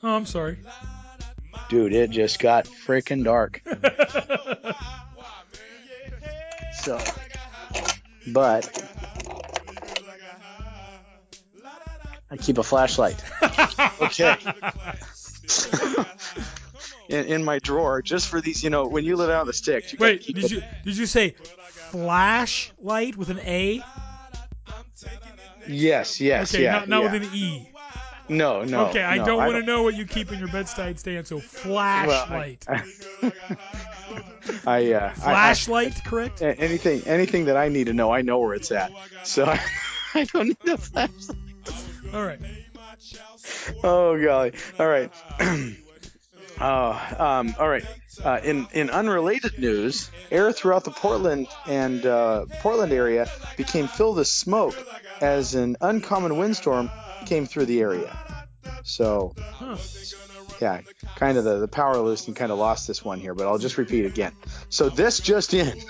Oh, 0.02 0.16
I'm 0.16 0.26
sorry. 0.26 0.60
dude. 1.70 1.92
It 1.94 2.10
just 2.12 2.40
got 2.40 2.66
freaking 2.68 3.24
dark. 3.26 3.62
So, 6.84 6.98
but 8.34 8.70
I 12.30 12.38
keep 12.38 12.58
a 12.58 12.64
flashlight. 12.64 13.24
Okay. 14.00 14.36
in, 17.10 17.26
in 17.26 17.44
my 17.44 17.60
drawer, 17.60 18.02
just 18.02 18.28
for 18.28 18.42
these, 18.42 18.64
you 18.64 18.70
know, 18.70 18.88
when 18.88 19.04
you 19.04 19.16
live 19.16 19.30
out 19.30 19.42
on 19.42 19.48
the 19.48 19.54
sticks. 19.54 19.92
You 19.92 20.00
gotta 20.00 20.14
Wait, 20.14 20.26
did 20.26 20.38
it- 20.38 20.52
you 20.52 20.64
did 20.86 20.98
you 20.98 21.06
say 21.06 21.36
flashlight 21.92 23.18
with 23.18 23.30
an 23.30 23.40
A? 23.40 23.84
Yes, 25.68 26.22
yes, 26.22 26.54
Okay, 26.54 26.64
yeah. 26.64 26.74
not, 26.74 26.90
not 26.90 27.04
yeah. 27.04 27.12
with 27.12 27.24
an 27.24 27.30
E. 27.34 27.70
No, 28.30 28.64
no. 28.64 28.88
okay, 28.88 29.04
I 29.04 29.18
no, 29.18 29.26
don't 29.26 29.38
want 29.38 29.54
to 29.54 29.64
know 29.64 29.84
what 29.84 29.96
you 29.96 30.06
keep 30.06 30.32
in 30.32 30.40
your 30.40 30.50
bedside 30.50 31.00
stand, 31.00 31.28
so 31.28 31.40
flashlight. 31.40 32.66
I, 32.68 32.84
uh, 34.94 35.00
I- 35.00 35.06
I- 35.06 35.10
flashlight, 35.12 36.04
correct? 36.06 36.42
anything, 36.42 37.02
anything 37.06 37.46
that 37.46 37.58
I 37.58 37.70
need 37.70 37.86
to 37.88 37.94
know, 37.94 38.12
I 38.12 38.22
know 38.22 38.40
where 38.40 38.54
it's 38.54 38.72
at. 38.72 38.92
So 39.24 39.46
I, 39.46 39.60
I 40.14 40.24
don't 40.26 40.48
need 40.48 40.58
a 40.74 40.78
flashlight. 40.78 41.38
All 42.14 42.24
right. 42.24 42.40
Oh 43.84 44.22
golly! 44.22 44.54
All 44.80 44.88
right. 44.88 45.12
Oh, 46.60 47.16
um, 47.20 47.54
all 47.60 47.70
right. 47.70 47.86
Uh, 48.24 48.40
in 48.44 48.68
in 48.74 48.90
unrelated 48.90 49.60
news, 49.60 50.10
air 50.32 50.52
throughout 50.52 50.84
the 50.86 50.90
Portland 50.92 51.46
and 51.68 52.04
uh, 52.04 52.46
Portland 52.62 52.92
area 52.92 53.30
became 53.58 53.88
filled 53.88 54.18
with 54.18 54.28
smoke 54.28 54.76
as 55.22 55.54
an 55.54 55.78
uncommon 55.82 56.36
windstorm 56.38 56.90
came 57.28 57.46
through 57.46 57.68
the 57.68 57.82
area. 57.82 58.18
So, 58.84 59.36
Huh. 59.40 59.78
Yeah, 60.62 60.82
kind 61.16 61.38
of 61.38 61.44
the, 61.44 61.60
the 61.60 61.68
power 61.68 61.98
loosening 61.98 62.36
kind 62.36 62.52
of 62.52 62.58
lost 62.58 62.88
this 62.88 63.04
one 63.04 63.20
here, 63.20 63.34
but 63.34 63.48
I'll 63.48 63.58
just 63.58 63.78
repeat 63.78 64.06
again. 64.06 64.34
So 64.70 64.90
this 64.90 65.20
just 65.20 65.54
in. 65.54 65.82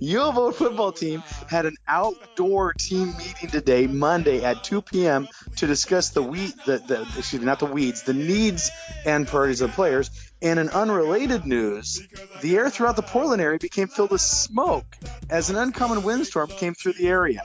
U 0.00 0.20
of 0.20 0.36
O 0.36 0.50
football 0.50 0.92
team 0.92 1.22
had 1.48 1.64
an 1.64 1.76
outdoor 1.86 2.72
team 2.74 3.16
meeting 3.16 3.50
today, 3.50 3.86
Monday 3.86 4.44
at 4.44 4.64
2 4.64 4.82
p.m. 4.82 5.28
to 5.56 5.66
discuss 5.66 6.10
the 6.10 6.22
weed, 6.22 6.52
the, 6.66 6.78
the 6.78 7.02
excuse 7.16 7.40
me, 7.40 7.46
not 7.46 7.60
the 7.60 7.66
weeds, 7.66 8.02
the 8.02 8.14
needs 8.14 8.70
and 9.06 9.26
priorities 9.26 9.60
of 9.60 9.70
the 9.70 9.74
players. 9.74 10.10
And 10.42 10.58
in 10.58 10.68
unrelated 10.68 11.46
news, 11.46 12.06
the 12.42 12.56
air 12.56 12.68
throughout 12.68 12.96
the 12.96 13.02
Portland 13.02 13.40
area 13.40 13.58
became 13.58 13.88
filled 13.88 14.10
with 14.10 14.20
smoke 14.20 14.84
as 15.30 15.50
an 15.50 15.56
uncommon 15.56 16.02
windstorm 16.02 16.48
came 16.48 16.74
through 16.74 16.94
the 16.94 17.08
area. 17.08 17.42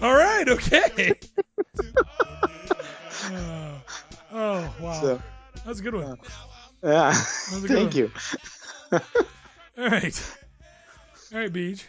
All 0.00 0.14
right. 0.14 0.48
Okay. 0.48 1.14
oh, 3.24 3.80
oh, 4.32 4.74
wow. 4.80 5.00
So, 5.00 5.22
That's 5.66 5.80
a 5.80 5.82
good 5.82 5.94
one. 5.94 6.18
yeah, 6.82 7.12
good 7.60 7.70
thank 7.70 7.88
one. 7.94 7.96
you. 7.96 8.10
All 8.92 9.88
right. 9.88 10.36
All 11.32 11.38
right, 11.40 11.52
Beej. 11.52 11.82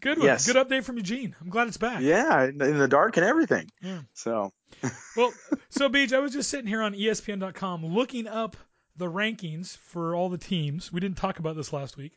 Good 0.00 0.18
one. 0.18 0.26
Yes. 0.26 0.46
Good 0.50 0.56
update 0.56 0.84
from 0.84 0.96
Eugene. 0.96 1.36
I'm 1.40 1.50
glad 1.50 1.68
it's 1.68 1.76
back. 1.76 2.00
Yeah, 2.02 2.44
in 2.44 2.58
the 2.78 2.88
dark 2.88 3.16
and 3.16 3.24
everything. 3.26 3.70
Yeah. 3.82 4.00
So, 4.14 4.52
Well, 5.16 5.32
so 5.68 5.88
Beach, 5.88 6.12
I 6.12 6.18
was 6.18 6.32
just 6.32 6.50
sitting 6.50 6.66
here 6.66 6.82
on 6.82 6.94
ESPN.com 6.94 7.84
looking 7.86 8.26
up 8.26 8.56
the 8.96 9.06
rankings 9.10 9.76
for 9.76 10.14
all 10.16 10.28
the 10.30 10.38
teams. 10.38 10.92
We 10.92 11.00
didn't 11.00 11.16
talk 11.18 11.38
about 11.38 11.54
this 11.56 11.72
last 11.72 11.96
week, 11.96 12.12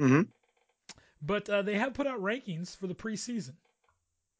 Mm-hmm. 0.00 0.22
but 1.22 1.48
uh, 1.48 1.62
they 1.62 1.76
have 1.78 1.94
put 1.94 2.06
out 2.06 2.20
rankings 2.20 2.76
for 2.76 2.86
the 2.86 2.94
preseason. 2.94 3.54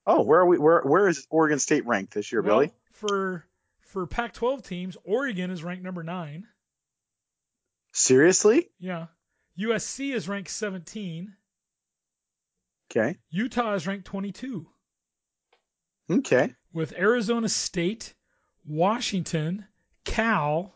Oh, 0.06 0.22
where 0.22 0.40
are 0.40 0.46
we? 0.46 0.58
Where 0.58 0.82
where 0.82 1.08
is 1.08 1.26
Oregon 1.30 1.58
State 1.58 1.86
ranked 1.86 2.14
this 2.14 2.30
year, 2.32 2.42
Well, 2.42 2.56
Billy? 2.60 2.72
for 2.92 3.44
for 3.80 4.06
Pac-12 4.06 4.64
teams, 4.64 4.96
Oregon 5.04 5.50
is 5.50 5.62
ranked 5.64 5.84
number 5.84 6.02
nine. 6.02 6.46
Seriously? 7.92 8.68
Yeah. 8.78 9.06
USC 9.58 10.12
is 10.14 10.28
ranked 10.28 10.50
17. 10.50 11.32
Okay. 12.90 13.16
Utah 13.30 13.74
is 13.74 13.86
ranked 13.86 14.04
22. 14.06 14.66
Okay. 16.10 16.54
with 16.72 16.92
Arizona 16.92 17.48
State, 17.48 18.14
Washington, 18.66 19.64
Cal, 20.04 20.74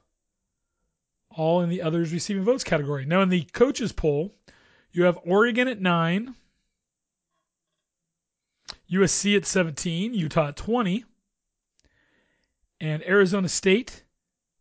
all 1.30 1.60
in 1.60 1.68
the 1.68 1.82
others 1.82 2.12
receiving 2.12 2.42
votes 2.42 2.64
category. 2.64 3.04
Now 3.04 3.20
in 3.22 3.28
the 3.28 3.42
coaches 3.42 3.92
poll, 3.92 4.34
you 4.92 5.04
have 5.04 5.18
Oregon 5.24 5.68
at 5.68 5.80
9, 5.80 6.34
USC 8.92 9.36
at 9.36 9.46
17, 9.46 10.14
Utah 10.14 10.48
at 10.48 10.56
20, 10.56 11.04
and 12.80 13.06
Arizona 13.06 13.48
State, 13.48 14.02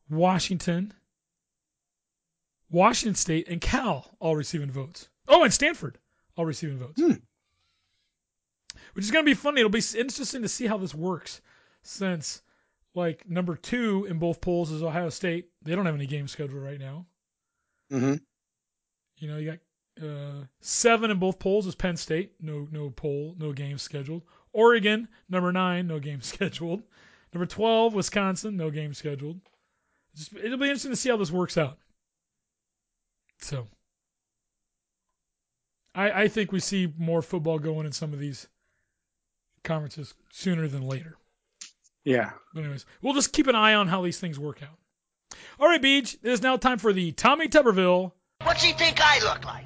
Washington, 0.10 0.94
Washington 2.70 3.16
State, 3.16 3.48
and 3.48 3.60
Cal 3.60 4.16
all 4.20 4.36
receiving 4.36 4.72
votes. 4.72 5.10
Oh, 5.28 5.44
and 5.44 5.54
Stanford 5.54 5.98
all 6.36 6.46
receiving 6.46 6.78
votes. 6.78 7.02
Hmm. 7.02 7.14
Which 8.94 9.06
is 9.06 9.12
going 9.12 9.26
to 9.26 9.30
be 9.30 9.36
funny. 9.36 9.62
It'll 9.62 9.70
be 9.70 9.84
interesting 9.98 10.44
to 10.44 10.48
see 10.48 10.68
how 10.68 10.78
this 10.78 10.94
works 10.94 11.42
since, 11.84 12.42
like, 12.94 13.28
number 13.28 13.56
two 13.56 14.06
in 14.10 14.20
both 14.20 14.42
polls 14.42 14.72
is 14.72 14.84
Ohio 14.84 15.10
State. 15.10 15.50
They 15.62 15.76
don't 15.76 15.86
have 15.86 15.96
any 15.96 16.08
games 16.08 16.32
scheduled 16.32 16.62
right 16.62 16.80
now. 16.80 17.06
hmm 17.90 18.16
You 19.18 19.28
know, 19.28 19.38
you 19.38 19.52
got 19.52 19.60
uh, 20.02 20.46
seven 20.62 21.12
in 21.12 21.20
both 21.20 21.40
polls 21.40 21.68
is 21.68 21.76
Penn 21.76 21.98
State. 21.98 22.34
No, 22.42 22.68
no 22.72 22.90
poll, 22.90 23.36
no 23.38 23.54
games 23.54 23.82
scheduled. 23.82 24.24
Oregon, 24.54 25.08
number 25.30 25.52
nine, 25.52 25.88
no 25.88 26.00
games 26.00 26.26
scheduled. 26.34 26.84
Number 27.34 27.46
12, 27.46 27.94
Wisconsin, 27.94 28.58
no 28.58 28.72
games 28.72 28.98
scheduled. 28.98 29.40
Just, 30.16 30.34
it'll 30.36 30.58
be 30.58 30.66
interesting 30.66 30.92
to 30.92 30.98
see 30.98 31.10
how 31.10 31.18
this 31.18 31.32
works 31.32 31.58
out. 31.58 31.78
So, 33.42 33.68
I, 35.94 36.24
I 36.24 36.28
think 36.28 36.52
we 36.52 36.60
see 36.60 36.92
more 36.98 37.22
football 37.22 37.60
going 37.60 37.86
in 37.86 37.92
some 37.92 38.14
of 38.14 38.20
these 38.20 38.48
conferences 39.64 40.14
sooner 40.32 40.68
than 40.68 40.82
later. 40.82 41.18
Yeah. 42.04 42.32
But 42.54 42.62
anyways, 42.62 42.86
we'll 43.02 43.14
just 43.14 43.34
keep 43.34 43.48
an 43.48 43.56
eye 43.56 43.76
on 43.76 43.88
how 43.88 44.02
these 44.02 44.20
things 44.20 44.40
work 44.40 44.64
out. 44.64 44.78
All 45.60 45.68
right, 45.68 45.82
Beej, 45.82 46.16
it 46.24 46.30
is 46.30 46.42
now 46.42 46.58
time 46.58 46.80
for 46.80 46.92
the 46.92 47.12
Tommy 47.12 47.48
Tuberville 47.48 48.12
What's 48.44 48.64
he 48.64 48.72
think 48.72 49.00
I 49.02 49.20
look 49.20 49.46
like? 49.46 49.66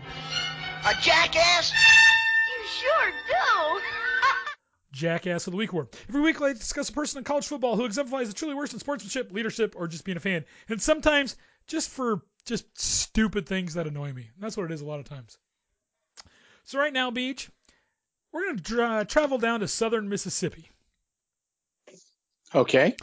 A 0.85 0.93
jackass? 1.01 1.71
You 1.71 2.65
sure 2.67 3.11
do. 3.27 3.81
Jackass 4.91 5.47
of 5.47 5.51
the 5.51 5.57
Week 5.57 5.71
Award. 5.71 5.89
Every 6.09 6.21
week, 6.21 6.41
I 6.41 6.53
discuss 6.53 6.89
a 6.89 6.93
person 6.93 7.19
in 7.19 7.23
college 7.23 7.47
football 7.47 7.75
who 7.75 7.85
exemplifies 7.85 8.27
the 8.27 8.33
truly 8.33 8.55
worst 8.55 8.73
in 8.73 8.79
sportsmanship, 8.79 9.31
leadership, 9.31 9.75
or 9.77 9.87
just 9.87 10.05
being 10.05 10.17
a 10.17 10.19
fan. 10.19 10.45
And 10.69 10.81
sometimes 10.81 11.35
just 11.67 11.89
for 11.89 12.21
just 12.45 12.79
stupid 12.79 13.47
things 13.47 13.75
that 13.75 13.87
annoy 13.87 14.11
me. 14.11 14.29
That's 14.39 14.57
what 14.57 14.65
it 14.65 14.71
is 14.71 14.81
a 14.81 14.85
lot 14.85 14.99
of 14.99 15.05
times. 15.05 15.37
So 16.65 16.79
right 16.79 16.93
now, 16.93 17.11
Beej, 17.11 17.49
we're 18.31 18.45
going 18.45 18.57
to 18.57 18.63
dra- 18.63 19.05
travel 19.05 19.37
down 19.37 19.59
to 19.61 19.67
southern 19.67 20.09
Mississippi. 20.09 20.69
Okay. 22.53 22.95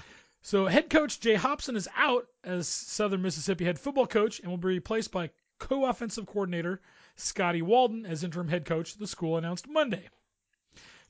So 0.42 0.66
head 0.66 0.90
coach 0.90 1.20
Jay 1.20 1.34
Hopson 1.34 1.76
is 1.76 1.88
out 1.96 2.26
as 2.44 2.66
Southern 2.66 3.22
Mississippi 3.22 3.64
head 3.64 3.78
football 3.78 4.06
coach 4.06 4.40
and 4.40 4.48
will 4.48 4.56
be 4.56 4.68
replaced 4.68 5.12
by 5.12 5.30
co-offensive 5.60 6.26
coordinator 6.26 6.80
Scotty 7.14 7.62
Walden 7.62 8.04
as 8.04 8.24
interim 8.24 8.48
head 8.48 8.64
coach. 8.64 8.94
The 8.94 9.06
school 9.06 9.36
announced 9.36 9.68
Monday. 9.68 10.08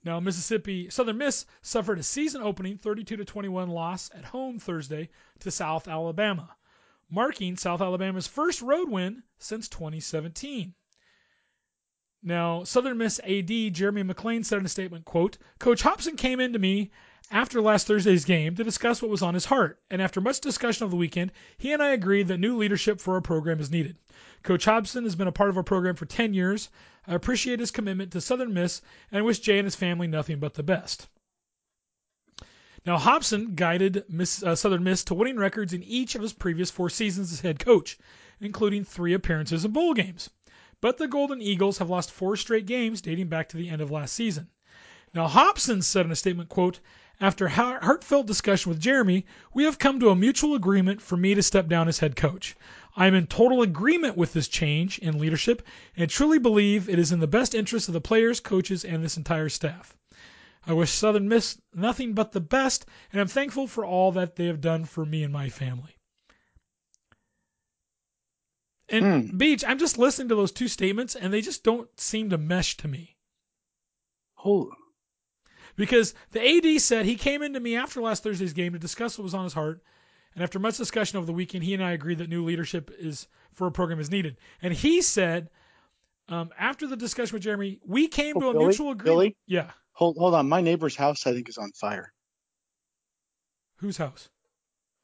Now 0.04 0.20
Mississippi 0.20 0.90
Southern 0.90 1.16
Miss 1.16 1.46
suffered 1.62 1.98
a 1.98 2.02
season-opening 2.02 2.76
32 2.76 3.16
to 3.16 3.24
21 3.24 3.68
loss 3.70 4.10
at 4.14 4.24
home 4.24 4.58
Thursday 4.58 5.08
to 5.38 5.50
South 5.50 5.88
Alabama, 5.88 6.54
marking 7.08 7.56
South 7.56 7.80
Alabama's 7.80 8.26
first 8.26 8.60
road 8.60 8.90
win 8.90 9.22
since 9.38 9.68
2017. 9.68 10.74
Now, 12.22 12.64
Southern 12.64 12.98
Miss 12.98 13.18
AD 13.20 13.72
Jeremy 13.72 14.02
McClain 14.02 14.44
said 14.44 14.58
in 14.58 14.66
a 14.66 14.68
statement, 14.68 15.06
quote, 15.06 15.38
Coach 15.58 15.80
Hopson 15.80 16.16
came 16.16 16.38
in 16.38 16.52
to 16.52 16.58
me 16.58 16.90
after 17.30 17.60
last 17.60 17.86
Thursday's 17.86 18.24
game 18.24 18.54
to 18.56 18.64
discuss 18.64 19.00
what 19.00 19.10
was 19.10 19.22
on 19.22 19.34
his 19.34 19.44
heart, 19.44 19.80
and 19.90 20.02
after 20.02 20.20
much 20.20 20.40
discussion 20.40 20.84
of 20.84 20.90
the 20.90 20.96
weekend, 20.96 21.32
he 21.58 21.72
and 21.72 21.82
I 21.82 21.90
agreed 21.90 22.28
that 22.28 22.38
new 22.38 22.56
leadership 22.56 23.00
for 23.00 23.14
our 23.14 23.20
program 23.20 23.60
is 23.60 23.70
needed. 23.70 23.96
Coach 24.42 24.64
Hopson 24.64 25.04
has 25.04 25.16
been 25.16 25.28
a 25.28 25.32
part 25.32 25.50
of 25.50 25.56
our 25.56 25.62
program 25.62 25.96
for 25.96 26.06
10 26.06 26.34
years. 26.34 26.68
I 27.06 27.14
appreciate 27.14 27.60
his 27.60 27.70
commitment 27.70 28.12
to 28.12 28.20
Southern 28.20 28.54
Miss 28.54 28.82
and 29.12 29.24
wish 29.24 29.38
Jay 29.38 29.58
and 29.58 29.66
his 29.66 29.76
family 29.76 30.06
nothing 30.06 30.38
but 30.38 30.54
the 30.54 30.62
best. 30.62 31.08
Now, 32.86 32.96
Hopson 32.96 33.54
guided 33.54 34.04
Miss, 34.08 34.42
uh, 34.42 34.56
Southern 34.56 34.82
Miss 34.82 35.04
to 35.04 35.14
winning 35.14 35.36
records 35.36 35.74
in 35.74 35.82
each 35.82 36.14
of 36.14 36.22
his 36.22 36.32
previous 36.32 36.70
four 36.70 36.88
seasons 36.88 37.30
as 37.32 37.40
head 37.40 37.58
coach, 37.58 37.98
including 38.40 38.84
three 38.84 39.12
appearances 39.12 39.64
in 39.64 39.72
bowl 39.72 39.92
games. 39.92 40.30
But 40.80 40.96
the 40.96 41.06
Golden 41.06 41.42
Eagles 41.42 41.76
have 41.76 41.90
lost 41.90 42.10
four 42.10 42.36
straight 42.36 42.64
games 42.64 43.02
dating 43.02 43.28
back 43.28 43.50
to 43.50 43.58
the 43.58 43.68
end 43.68 43.82
of 43.82 43.90
last 43.90 44.14
season. 44.14 44.48
Now, 45.12 45.28
Hopson 45.28 45.82
said 45.82 46.06
in 46.06 46.12
a 46.12 46.16
statement, 46.16 46.48
quote, 46.48 46.80
after 47.20 47.48
heartfelt 47.48 48.26
discussion 48.26 48.70
with 48.70 48.80
Jeremy, 48.80 49.26
we 49.52 49.64
have 49.64 49.78
come 49.78 50.00
to 50.00 50.08
a 50.08 50.16
mutual 50.16 50.54
agreement 50.54 51.02
for 51.02 51.16
me 51.16 51.34
to 51.34 51.42
step 51.42 51.68
down 51.68 51.86
as 51.86 51.98
head 51.98 52.16
coach. 52.16 52.56
I 52.96 53.06
am 53.06 53.14
in 53.14 53.26
total 53.26 53.62
agreement 53.62 54.16
with 54.16 54.32
this 54.32 54.48
change 54.48 54.98
in 54.98 55.18
leadership 55.18 55.62
and 55.96 56.08
truly 56.08 56.38
believe 56.38 56.88
it 56.88 56.98
is 56.98 57.12
in 57.12 57.20
the 57.20 57.26
best 57.26 57.54
interest 57.54 57.88
of 57.88 57.94
the 57.94 58.00
players, 58.00 58.40
coaches, 58.40 58.84
and 58.84 59.04
this 59.04 59.16
entire 59.16 59.50
staff. 59.50 59.94
I 60.66 60.72
wish 60.72 60.90
Southern 60.90 61.28
Miss 61.28 61.60
nothing 61.74 62.14
but 62.14 62.32
the 62.32 62.40
best, 62.40 62.86
and 63.12 63.20
I'm 63.20 63.28
thankful 63.28 63.66
for 63.66 63.84
all 63.84 64.12
that 64.12 64.36
they 64.36 64.46
have 64.46 64.60
done 64.60 64.84
for 64.84 65.04
me 65.04 65.22
and 65.22 65.32
my 65.32 65.48
family. 65.48 65.96
And 68.88 69.30
Hmm. 69.30 69.38
Beej, 69.38 69.64
I'm 69.66 69.78
just 69.78 69.98
listening 69.98 70.28
to 70.30 70.34
those 70.34 70.52
two 70.52 70.68
statements, 70.68 71.14
and 71.14 71.32
they 71.32 71.40
just 71.40 71.62
don't 71.62 71.88
seem 71.98 72.30
to 72.30 72.38
mesh 72.38 72.76
to 72.78 72.88
me. 72.88 73.16
Oh, 74.44 74.72
Because 75.80 76.14
the 76.32 76.46
AD 76.46 76.78
said 76.82 77.06
he 77.06 77.16
came 77.16 77.42
into 77.42 77.58
me 77.58 77.74
after 77.76 78.02
last 78.02 78.22
Thursday's 78.22 78.52
game 78.52 78.74
to 78.74 78.78
discuss 78.78 79.16
what 79.16 79.24
was 79.24 79.32
on 79.32 79.44
his 79.44 79.54
heart, 79.54 79.80
and 80.34 80.44
after 80.44 80.58
much 80.58 80.76
discussion 80.76 81.16
over 81.16 81.24
the 81.24 81.32
weekend, 81.32 81.64
he 81.64 81.72
and 81.72 81.82
I 81.82 81.92
agreed 81.92 82.18
that 82.18 82.28
new 82.28 82.44
leadership 82.44 82.90
is 82.98 83.26
for 83.54 83.66
a 83.66 83.70
program 83.72 83.98
is 83.98 84.10
needed. 84.10 84.36
And 84.60 84.74
he 84.74 85.00
said, 85.00 85.48
um, 86.28 86.50
after 86.58 86.86
the 86.86 86.96
discussion 86.98 87.32
with 87.34 87.42
Jeremy, 87.44 87.80
we 87.86 88.08
came 88.08 88.36
Oh, 88.36 88.40
to 88.40 88.48
a 88.50 88.52
Billy? 88.52 88.64
mutual 88.66 88.90
agreement. 88.90 89.04
Billy? 89.04 89.36
Yeah. 89.46 89.70
hold 89.92 90.18
hold 90.18 90.34
on. 90.34 90.50
My 90.50 90.60
neighbor's 90.60 90.96
house, 90.96 91.26
I 91.26 91.32
think, 91.32 91.48
is 91.48 91.56
on 91.56 91.72
fire. 91.72 92.12
Whose 93.76 93.96
house? 93.96 94.28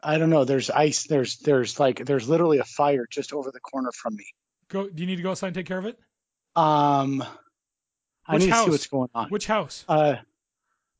I 0.02 0.18
don't 0.18 0.28
know. 0.28 0.44
There's 0.44 0.68
ice. 0.68 1.04
There's 1.04 1.38
there's 1.38 1.80
like 1.80 2.04
there's 2.04 2.28
literally 2.28 2.58
a 2.58 2.64
fire 2.64 3.06
just 3.10 3.32
over 3.32 3.50
the 3.50 3.60
corner 3.60 3.92
from 3.92 4.14
me. 4.14 4.26
Go. 4.68 4.86
Do 4.90 5.02
you 5.02 5.06
need 5.06 5.16
to 5.16 5.22
go 5.22 5.30
outside 5.30 5.46
and 5.48 5.56
take 5.56 5.64
care 5.66 5.78
of 5.78 5.86
it? 5.86 5.98
Um, 6.54 7.24
I 8.26 8.34
Which 8.34 8.42
need 8.42 8.48
to 8.48 8.52
house? 8.52 8.64
see 8.66 8.70
what's 8.70 8.86
going 8.88 9.08
on. 9.14 9.30
Which 9.30 9.46
house? 9.46 9.84
Uh, 9.88 10.16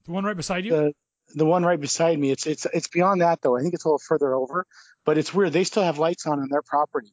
The 0.07 0.13
one 0.13 0.25
right 0.25 0.37
beside 0.37 0.65
you? 0.65 0.71
the 0.71 0.93
the 1.35 1.45
one 1.45 1.65
right 1.65 1.81
beside 1.81 2.19
me. 2.19 2.31
It's 2.31 2.47
it's 2.47 2.67
it's 2.73 2.89
beyond 2.89 3.21
that 3.21 3.43
though. 3.43 3.57
I 3.57 3.61
think 3.61 3.75
it's 3.75 3.85
a 3.85 3.89
little 3.89 3.99
further 3.99 4.35
over, 4.35 4.67
but 5.05 5.19
it's 5.19 5.35
weird. 5.35 5.53
They 5.53 5.65
still 5.65 5.83
have 5.83 5.99
lights 5.99 6.27
on 6.27 6.39
on 6.39 6.49
their 6.49 6.63
property, 6.63 7.13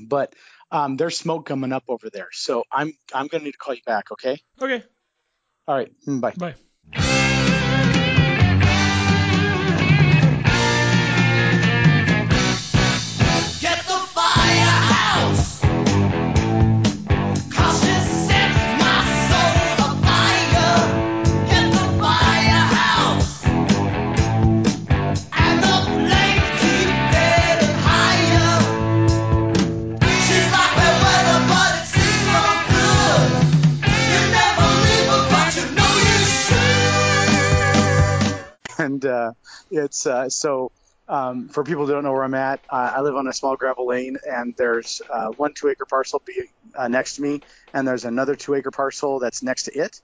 but 0.00 0.34
um, 0.70 0.96
there's 0.96 1.16
smoke 1.16 1.46
coming 1.46 1.72
up 1.72 1.84
over 1.88 2.10
there. 2.10 2.28
So 2.32 2.64
I'm 2.70 2.92
I'm 3.12 3.26
gonna 3.28 3.44
need 3.44 3.52
to 3.52 3.58
call 3.58 3.74
you 3.74 3.82
back. 3.86 4.12
Okay. 4.12 4.38
okay. 4.60 4.84
All 5.66 5.74
right. 5.74 5.90
Mm, 6.06 6.20
Bye. 6.20 6.34
Bye. 6.36 7.10
And 38.94 39.04
uh, 39.04 39.32
it's 39.70 40.06
uh, 40.06 40.28
so 40.28 40.70
um, 41.08 41.48
for 41.48 41.64
people 41.64 41.86
who 41.86 41.92
don't 41.92 42.04
know 42.04 42.12
where 42.12 42.24
I'm 42.24 42.34
at, 42.34 42.60
uh, 42.70 42.92
I 42.96 43.00
live 43.02 43.16
on 43.16 43.26
a 43.26 43.32
small 43.32 43.56
gravel 43.56 43.86
lane, 43.86 44.16
and 44.28 44.54
there's 44.56 45.02
uh, 45.10 45.28
one 45.28 45.52
two 45.52 45.68
acre 45.68 45.84
parcel 45.84 46.22
be, 46.24 46.44
uh, 46.74 46.88
next 46.88 47.16
to 47.16 47.22
me, 47.22 47.42
and 47.72 47.86
there's 47.86 48.04
another 48.04 48.36
two 48.36 48.54
acre 48.54 48.70
parcel 48.70 49.18
that's 49.18 49.42
next 49.42 49.64
to 49.64 49.78
it, 49.78 50.00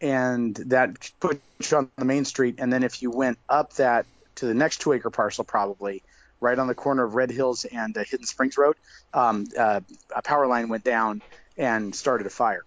and 0.00 0.56
that 0.66 1.10
puts 1.20 1.70
you 1.70 1.76
on 1.76 1.90
the 1.96 2.04
main 2.04 2.24
street, 2.24 2.56
and 2.58 2.72
then 2.72 2.82
if 2.82 3.02
you 3.02 3.10
went 3.10 3.38
up 3.48 3.74
that 3.74 4.06
to 4.36 4.46
the 4.46 4.54
next 4.54 4.80
two 4.80 4.92
acre 4.92 5.10
parcel, 5.10 5.44
probably 5.44 6.02
right 6.40 6.58
on 6.58 6.66
the 6.66 6.74
corner 6.74 7.04
of 7.04 7.14
Red 7.14 7.30
Hills 7.30 7.64
and 7.64 7.96
uh, 7.96 8.02
Hidden 8.02 8.26
Springs 8.26 8.58
Road, 8.58 8.74
um, 9.14 9.46
uh, 9.56 9.80
a 10.14 10.22
power 10.22 10.48
line 10.48 10.68
went 10.68 10.82
down 10.82 11.22
and 11.56 11.94
started 11.94 12.26
a 12.26 12.30
fire. 12.30 12.64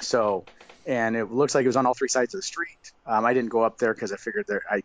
So, 0.00 0.44
and 0.86 1.16
it 1.16 1.30
looks 1.30 1.54
like 1.54 1.64
it 1.64 1.68
was 1.68 1.76
on 1.76 1.86
all 1.86 1.94
three 1.94 2.08
sides 2.08 2.34
of 2.34 2.38
the 2.38 2.42
street. 2.42 2.78
Um, 3.06 3.24
I 3.24 3.34
didn't 3.34 3.50
go 3.50 3.62
up 3.62 3.78
there 3.78 3.94
because 3.94 4.12
I 4.12 4.16
figured 4.16 4.44
there 4.48 4.62
I 4.70 4.82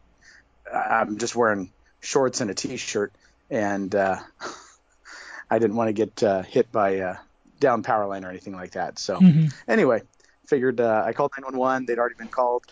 I'm 0.73 1.17
just 1.17 1.35
wearing 1.35 1.73
shorts 2.01 2.41
and 2.41 2.51
a 2.51 2.53
t-shirt, 2.53 3.13
and 3.49 3.93
uh, 3.95 4.17
I 5.49 5.59
didn't 5.59 5.75
want 5.75 5.89
to 5.89 5.93
get 5.93 6.23
uh, 6.23 6.43
hit 6.43 6.71
by 6.71 6.89
a 6.91 7.15
down 7.59 7.83
power 7.83 8.07
line 8.07 8.23
or 8.23 8.29
anything 8.29 8.53
like 8.53 8.71
that. 8.71 8.99
So 8.99 9.19
Mhm. 9.19 9.51
anyway, 9.67 10.01
figured 10.47 10.79
uh, 10.79 11.03
I 11.05 11.13
called 11.13 11.31
911. 11.37 11.85
They'd 11.85 11.97
already 11.99 12.15
been 12.17 12.29
called. 12.29 12.63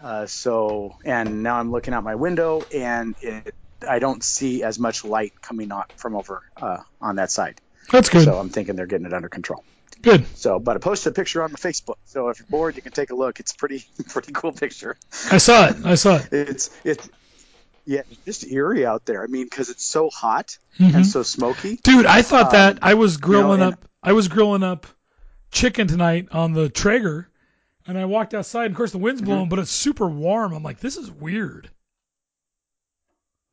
Uh, 0.00 0.26
so 0.26 0.94
and 1.04 1.42
now 1.42 1.56
I'm 1.58 1.70
looking 1.72 1.94
out 1.94 2.04
my 2.04 2.14
window 2.16 2.64
and 2.72 3.16
it, 3.22 3.54
I 3.88 3.98
don't 3.98 4.22
see 4.22 4.62
as 4.62 4.78
much 4.78 5.04
light 5.04 5.32
coming 5.40 5.72
on 5.72 5.84
from 5.96 6.14
over 6.14 6.42
uh, 6.60 6.78
on 7.00 7.16
that 7.16 7.30
side. 7.30 7.58
That's 7.90 8.10
good. 8.10 8.24
So 8.24 8.38
I'm 8.38 8.50
thinking 8.50 8.76
they're 8.76 8.86
getting 8.86 9.06
it 9.06 9.14
under 9.14 9.30
control. 9.30 9.64
Good. 10.02 10.26
So, 10.36 10.58
but 10.58 10.76
I 10.76 10.78
posted 10.78 11.12
a 11.12 11.14
picture 11.14 11.42
on 11.42 11.50
the 11.50 11.58
Facebook. 11.58 11.96
So 12.04 12.28
if 12.28 12.38
you're 12.38 12.46
bored, 12.48 12.76
you 12.76 12.82
can 12.82 12.92
take 12.92 13.10
a 13.10 13.14
look. 13.14 13.40
It's 13.40 13.52
pretty, 13.52 13.84
pretty 14.08 14.32
cool 14.32 14.52
picture. 14.52 14.96
I 15.30 15.38
saw 15.38 15.66
it. 15.68 15.76
I 15.84 15.94
saw 15.96 16.16
it. 16.16 16.28
It's 16.32 16.70
it's 16.84 17.08
yeah, 17.86 18.02
it's 18.10 18.24
just 18.24 18.46
eerie 18.50 18.84
out 18.86 19.04
there. 19.06 19.22
I 19.22 19.26
mean, 19.26 19.44
because 19.44 19.70
it's 19.70 19.84
so 19.84 20.10
hot 20.10 20.58
Mhm. 20.78 20.94
and 20.94 21.06
so 21.06 21.22
smoky. 21.22 21.76
Dude, 21.82 22.04
I 22.06 22.22
thought 22.22 22.46
Um, 22.46 22.52
that 22.52 22.78
I 22.82 22.94
was 22.94 23.16
grilling 23.16 23.62
and- 23.62 23.74
up. 23.74 23.84
I 24.02 24.12
was 24.12 24.28
grilling 24.28 24.62
up 24.62 24.86
chicken 25.50 25.86
tonight 25.88 26.28
on 26.32 26.52
the 26.52 26.68
Traeger, 26.68 27.28
and 27.86 27.96
I 27.98 28.04
walked 28.04 28.34
outside. 28.34 28.66
And 28.66 28.74
Of 28.74 28.76
course, 28.76 28.92
the 28.92 28.98
wind's 28.98 29.20
Mm-hmm. 29.22 29.30
blowing, 29.30 29.48
but 29.48 29.58
it's 29.58 29.70
super 29.70 30.08
warm. 30.08 30.52
I'm 30.52 30.62
like, 30.62 30.78
this 30.80 30.96
is 30.96 31.10
weird. 31.10 31.70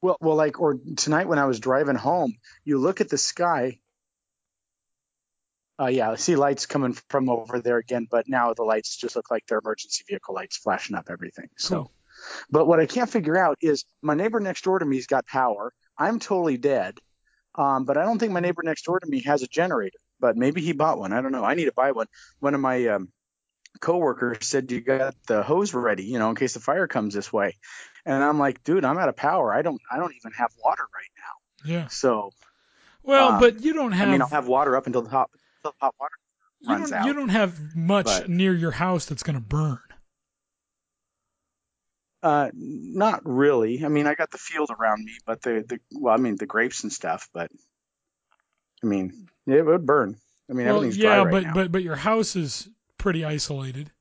Well, 0.01 0.17
well, 0.19 0.35
like 0.35 0.59
or 0.59 0.77
tonight 0.97 1.27
when 1.27 1.39
I 1.39 1.45
was 1.45 1.59
driving 1.59 1.95
home, 1.95 2.35
you 2.65 2.77
look 2.77 3.01
at 3.01 3.09
the 3.09 3.17
sky. 3.17 3.79
Uh, 5.79 5.87
yeah, 5.87 6.11
I 6.11 6.15
see 6.15 6.35
lights 6.35 6.65
coming 6.65 6.93
from 7.09 7.29
over 7.29 7.59
there 7.59 7.77
again, 7.77 8.07
but 8.09 8.29
now 8.29 8.53
the 8.53 8.63
lights 8.63 8.95
just 8.95 9.15
look 9.15 9.31
like 9.31 9.45
they're 9.47 9.59
emergency 9.59 10.03
vehicle 10.07 10.35
lights 10.35 10.57
flashing 10.57 10.95
up 10.95 11.07
everything. 11.09 11.49
So, 11.57 11.75
Cool. 11.75 11.91
but 12.51 12.67
what 12.67 12.79
I 12.79 12.85
can't 12.85 13.09
figure 13.09 13.37
out 13.37 13.57
is 13.61 13.85
my 14.01 14.13
neighbor 14.13 14.39
next 14.39 14.63
door 14.63 14.77
to 14.79 14.85
me's 14.85 15.07
got 15.07 15.25
power. 15.25 15.73
I'm 15.97 16.19
totally 16.19 16.57
dead. 16.57 16.99
Um, 17.55 17.85
but 17.85 17.97
I 17.97 18.03
don't 18.05 18.19
think 18.19 18.31
my 18.33 18.39
neighbor 18.39 18.61
next 18.63 18.83
door 18.83 18.99
to 18.99 19.07
me 19.07 19.21
has 19.23 19.41
a 19.43 19.47
generator. 19.47 19.97
But 20.19 20.37
maybe 20.37 20.61
he 20.61 20.71
bought 20.73 20.99
one. 20.99 21.11
I 21.11 21.21
don't 21.21 21.31
know. 21.31 21.43
I 21.43 21.53
need 21.55 21.65
to 21.65 21.73
buy 21.73 21.91
one. 21.91 22.07
One 22.39 22.53
of 22.53 22.61
my 22.61 22.87
um, 22.87 23.09
coworkers 23.79 24.45
said 24.47 24.71
you 24.71 24.79
got 24.79 25.15
the 25.27 25.43
hose 25.43 25.73
ready, 25.73 26.03
you 26.05 26.19
know, 26.19 26.29
in 26.29 26.35
case 26.35 26.53
the 26.53 26.59
fire 26.59 26.87
comes 26.87 27.13
this 27.13 27.33
way. 27.33 27.57
And 28.05 28.23
I'm 28.23 28.39
like, 28.39 28.63
dude, 28.63 28.85
I'm 28.85 28.97
out 28.97 29.09
of 29.09 29.15
power. 29.15 29.53
I 29.53 29.61
don't. 29.61 29.81
I 29.91 29.97
don't 29.97 30.13
even 30.15 30.31
have 30.33 30.51
water 30.63 30.83
right 30.83 31.11
now. 31.17 31.71
Yeah. 31.73 31.87
So 31.87 32.31
Well, 33.03 33.33
Um, 33.33 33.39
but 33.39 33.61
you 33.61 33.73
don't 33.73 33.91
have. 33.91 34.07
I 34.07 34.11
mean, 34.11 34.21
I'll 34.21 34.27
have 34.29 34.47
water 34.47 34.75
up 34.75 34.87
until 34.87 35.01
the 35.01 35.09
top, 35.09 35.31
until 35.63 35.75
hot 35.79 35.95
water. 35.99 36.13
You 36.61 36.69
runs 36.69 36.89
don't, 36.91 36.99
out. 36.99 37.05
you 37.07 37.13
don't 37.13 37.29
have 37.29 37.75
much 37.75 38.05
But- 38.05 38.29
near 38.29 38.53
your 38.53 38.71
house 38.71 39.05
that's 39.05 39.23
going 39.23 39.35
to 39.35 39.41
burn. 39.41 39.79
Uh, 42.21 42.49
not 42.53 43.21
really. 43.25 43.83
I 43.83 43.89
mean, 43.89 44.07
I 44.07 44.15
got 44.15 44.31
the 44.31 44.37
field 44.37 44.69
around 44.77 45.03
me, 45.03 45.11
but 45.25 45.41
the 45.41 45.65
the 45.67 45.79
well, 45.91 46.13
I 46.13 46.17
mean 46.17 46.37
the 46.37 46.45
grapes 46.45 46.83
and 46.83 46.91
stuff, 46.91 47.27
but 47.33 47.51
I 48.81 48.87
mean 48.87 49.27
it 49.45 49.65
would 49.65 49.85
burn. 49.85 50.15
I 50.49 50.53
mean 50.53 50.67
well, 50.67 50.77
everything's 50.77 50.97
yeah, 50.97 51.15
dry 51.15 51.23
right 51.23 51.31
but 51.31 51.43
now. 51.43 51.53
but 51.53 51.71
but 51.73 51.83
your 51.83 51.97
house 51.97 52.37
is 52.37 52.69
pretty 52.97 53.25
isolated. 53.25 53.91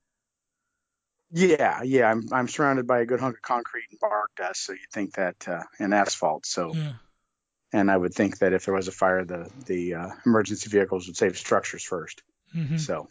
yeah, 1.32 1.82
yeah, 1.82 2.08
I'm 2.08 2.28
I'm 2.30 2.46
surrounded 2.46 2.86
by 2.86 3.00
a 3.00 3.06
good 3.06 3.18
hunk 3.18 3.34
of 3.38 3.42
concrete 3.42 3.86
and 3.90 3.98
bark 3.98 4.30
dust, 4.36 4.66
so 4.66 4.72
you 4.72 4.78
think 4.92 5.14
that 5.14 5.48
uh, 5.48 5.64
and 5.80 5.92
asphalt. 5.92 6.46
So 6.46 6.72
Yeah. 6.74 6.92
And 7.72 7.90
I 7.90 7.96
would 7.96 8.14
think 8.14 8.38
that 8.38 8.52
if 8.52 8.64
there 8.64 8.74
was 8.74 8.88
a 8.88 8.92
fire, 8.92 9.24
the 9.24 9.50
the 9.66 9.94
uh, 9.94 10.08
emergency 10.26 10.68
vehicles 10.70 11.06
would 11.06 11.16
save 11.16 11.36
structures 11.36 11.82
first. 11.84 12.22
hmm 12.52 12.76
So, 12.76 13.08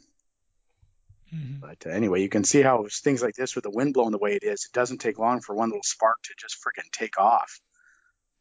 hmm 1.30 1.60
but 1.60 1.86
uh, 1.86 1.89
anyway, 1.89 2.21
you 2.21 2.30
can 2.30 2.43
see 2.43 2.62
how 2.62 2.86
things 2.89 3.21
like 3.21 3.36
this 3.36 3.56
with 3.56 3.63
the 3.63 3.71
wind 3.71 3.93
blowing 3.93 4.12
the 4.12 4.17
way 4.17 4.36
it 4.36 4.43
is, 4.43 4.65
it 4.65 4.74
doesn't 4.74 5.00
take 5.00 5.19
long 5.19 5.41
for 5.41 5.56
one 5.56 5.69
little 5.69 5.84
spark 5.84 6.17
to 6.24 6.34
just 6.38 6.58
freaking 6.58 6.89
take 6.91 7.19
off. 7.19 7.60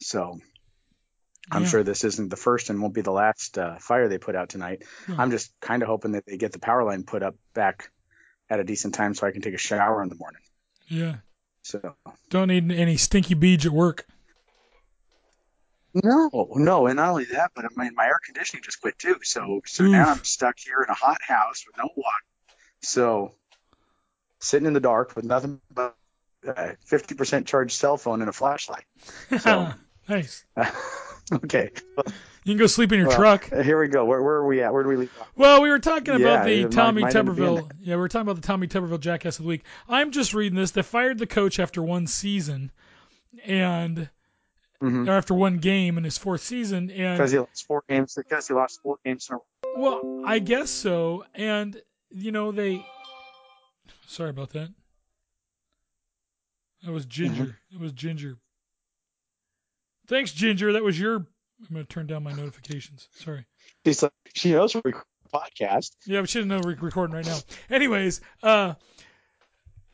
So. 0.00 0.38
I'm 1.52 1.62
Yeah. 1.62 1.68
sure 1.68 1.82
this 1.82 2.04
isn't 2.04 2.28
the 2.28 2.36
first 2.36 2.70
and 2.70 2.80
won't 2.80 2.94
be 2.94 3.00
the 3.00 3.10
last 3.10 3.58
uh, 3.58 3.76
fire 3.78 4.08
they 4.08 4.18
put 4.18 4.36
out 4.36 4.50
tonight. 4.50 4.84
Hmm. 5.06 5.20
I'm 5.20 5.30
just 5.32 5.50
kind 5.60 5.82
of 5.82 5.88
hoping 5.88 6.12
that 6.12 6.24
they 6.24 6.36
get 6.36 6.52
the 6.52 6.60
power 6.60 6.84
line 6.84 7.02
put 7.02 7.24
up 7.24 7.34
back 7.54 7.90
at 8.48 8.60
a 8.60 8.64
decent 8.64 8.94
time 8.94 9.14
so 9.14 9.26
I 9.26 9.32
can 9.32 9.42
take 9.42 9.54
a 9.54 9.58
shower 9.58 10.00
in 10.02 10.10
the 10.10 10.14
morning. 10.14 10.42
Yeah. 10.86 11.16
So 11.62 11.96
Don't 12.28 12.48
need 12.48 12.70
any 12.70 12.96
stinky 12.98 13.34
beads 13.34 13.66
at 13.66 13.72
work. 13.72 14.06
No, 15.94 16.48
no, 16.54 16.86
and 16.86 16.96
not 16.96 17.10
only 17.10 17.24
that, 17.26 17.50
but 17.54 17.64
I 17.64 17.68
mean, 17.76 17.92
my 17.94 18.06
air 18.06 18.18
conditioning 18.24 18.62
just 18.62 18.80
quit 18.80 18.98
too. 18.98 19.16
So 19.22 19.60
so 19.66 19.84
Oof. 19.84 19.90
now 19.92 20.10
I'm 20.10 20.24
stuck 20.24 20.58
here 20.58 20.82
in 20.82 20.90
a 20.90 20.94
hot 20.94 21.20
house 21.22 21.64
with 21.66 21.76
no 21.76 21.88
water. 21.96 22.24
So 22.82 23.32
sitting 24.38 24.66
in 24.66 24.72
the 24.72 24.80
dark 24.80 25.14
with 25.16 25.24
nothing 25.24 25.60
but 25.72 25.96
a 26.46 26.76
50% 26.90 27.44
charged 27.46 27.72
cell 27.72 27.96
phone 27.98 28.20
and 28.20 28.28
a 28.30 28.32
flashlight. 28.32 28.84
So- 29.40 29.68
nice. 30.08 30.44
okay, 31.32 31.70
You 32.44 32.52
can 32.54 32.56
go 32.56 32.66
sleep 32.66 32.92
in 32.92 32.98
your 32.98 33.08
well, 33.08 33.18
truck. 33.18 33.52
Uh, 33.52 33.62
here 33.62 33.78
we 33.78 33.88
go. 33.88 34.04
Where, 34.06 34.22
where 34.22 34.36
are 34.36 34.46
we 34.46 34.62
at? 34.62 34.72
Where 34.72 34.82
do 34.82 34.88
we 34.88 34.96
leave 34.96 35.12
off? 35.20 35.30
Well, 35.36 35.60
we 35.62 35.68
were 35.68 35.78
talking 35.78 36.18
Yeah, 36.18 36.26
about 36.26 36.46
the 36.46 36.52
it 36.52 36.62
might- 36.62 36.72
Tommy 36.72 37.02
might 37.02 37.12
being 37.12 37.26
Tuberville. 37.26 37.70
Yeah, 37.82 37.96
we 37.96 38.00
were 38.00 38.08
talking 38.08 38.26
about 38.28 38.40
the 38.40 38.46
Tommy 38.46 38.66
Tuberville 38.68 39.00
Jackass 39.00 39.38
of 39.38 39.44
the 39.44 39.48
Week. 39.48 39.64
I'm 39.88 40.10
just 40.12 40.32
reading 40.32 40.56
this. 40.58 40.70
They 40.70 40.82
fired 40.82 41.18
the 41.18 41.26
coach 41.26 41.58
after 41.60 41.82
one 41.82 42.06
season, 42.06 42.70
and 43.44 44.08
Mhm. 44.82 45.08
after 45.08 45.34
one 45.34 45.58
game 45.58 45.98
in 45.98 46.04
his 46.04 46.16
fourth 46.16 46.40
season, 46.40 46.90
and 46.90 47.18
Because 47.18 47.32
he 47.32 47.38
lost 47.38 47.66
four 47.66 47.82
games. 47.88 48.14
Because 48.14 48.48
he 48.48 48.54
lost 48.54 48.80
four 48.82 48.98
games 49.04 49.28
in 49.28 49.34
a 49.34 49.38
row. 49.38 49.74
Well, 49.76 50.22
I 50.26 50.38
guess 50.38 50.70
so. 50.70 51.24
And 51.34 51.80
you 52.10 52.32
know 52.32 52.50
they. 52.50 52.84
Sorry 54.06 54.30
about 54.30 54.50
that. 54.50 54.72
That 56.84 56.92
was 56.92 57.04
Ginger. 57.04 57.42
Mm-hmm. 57.44 57.72
That 57.76 57.80
was 57.80 57.92
Ginger. 57.92 58.38
Thanks, 60.06 60.32
Ginger. 60.32 60.72
That 60.72 60.82
was 60.82 60.98
your. 60.98 61.16
I'm 61.16 61.26
gonna 61.70 61.84
turn 61.84 62.06
down 62.06 62.22
my 62.22 62.32
notifications. 62.32 63.08
Sorry. 63.12 63.46
She's 63.84 64.02
like, 64.02 64.12
she 64.34 64.52
knows 64.52 64.74
we 64.74 64.80
record 64.82 65.04
a 65.30 65.36
podcast. 65.36 65.90
Yeah, 66.06 66.22
we 66.22 66.26
should 66.26 66.46
know 66.46 66.60
we're 66.64 66.74
recording 66.74 67.14
right 67.14 67.26
now. 67.26 67.38
Anyways, 67.68 68.22
uh, 68.42 68.74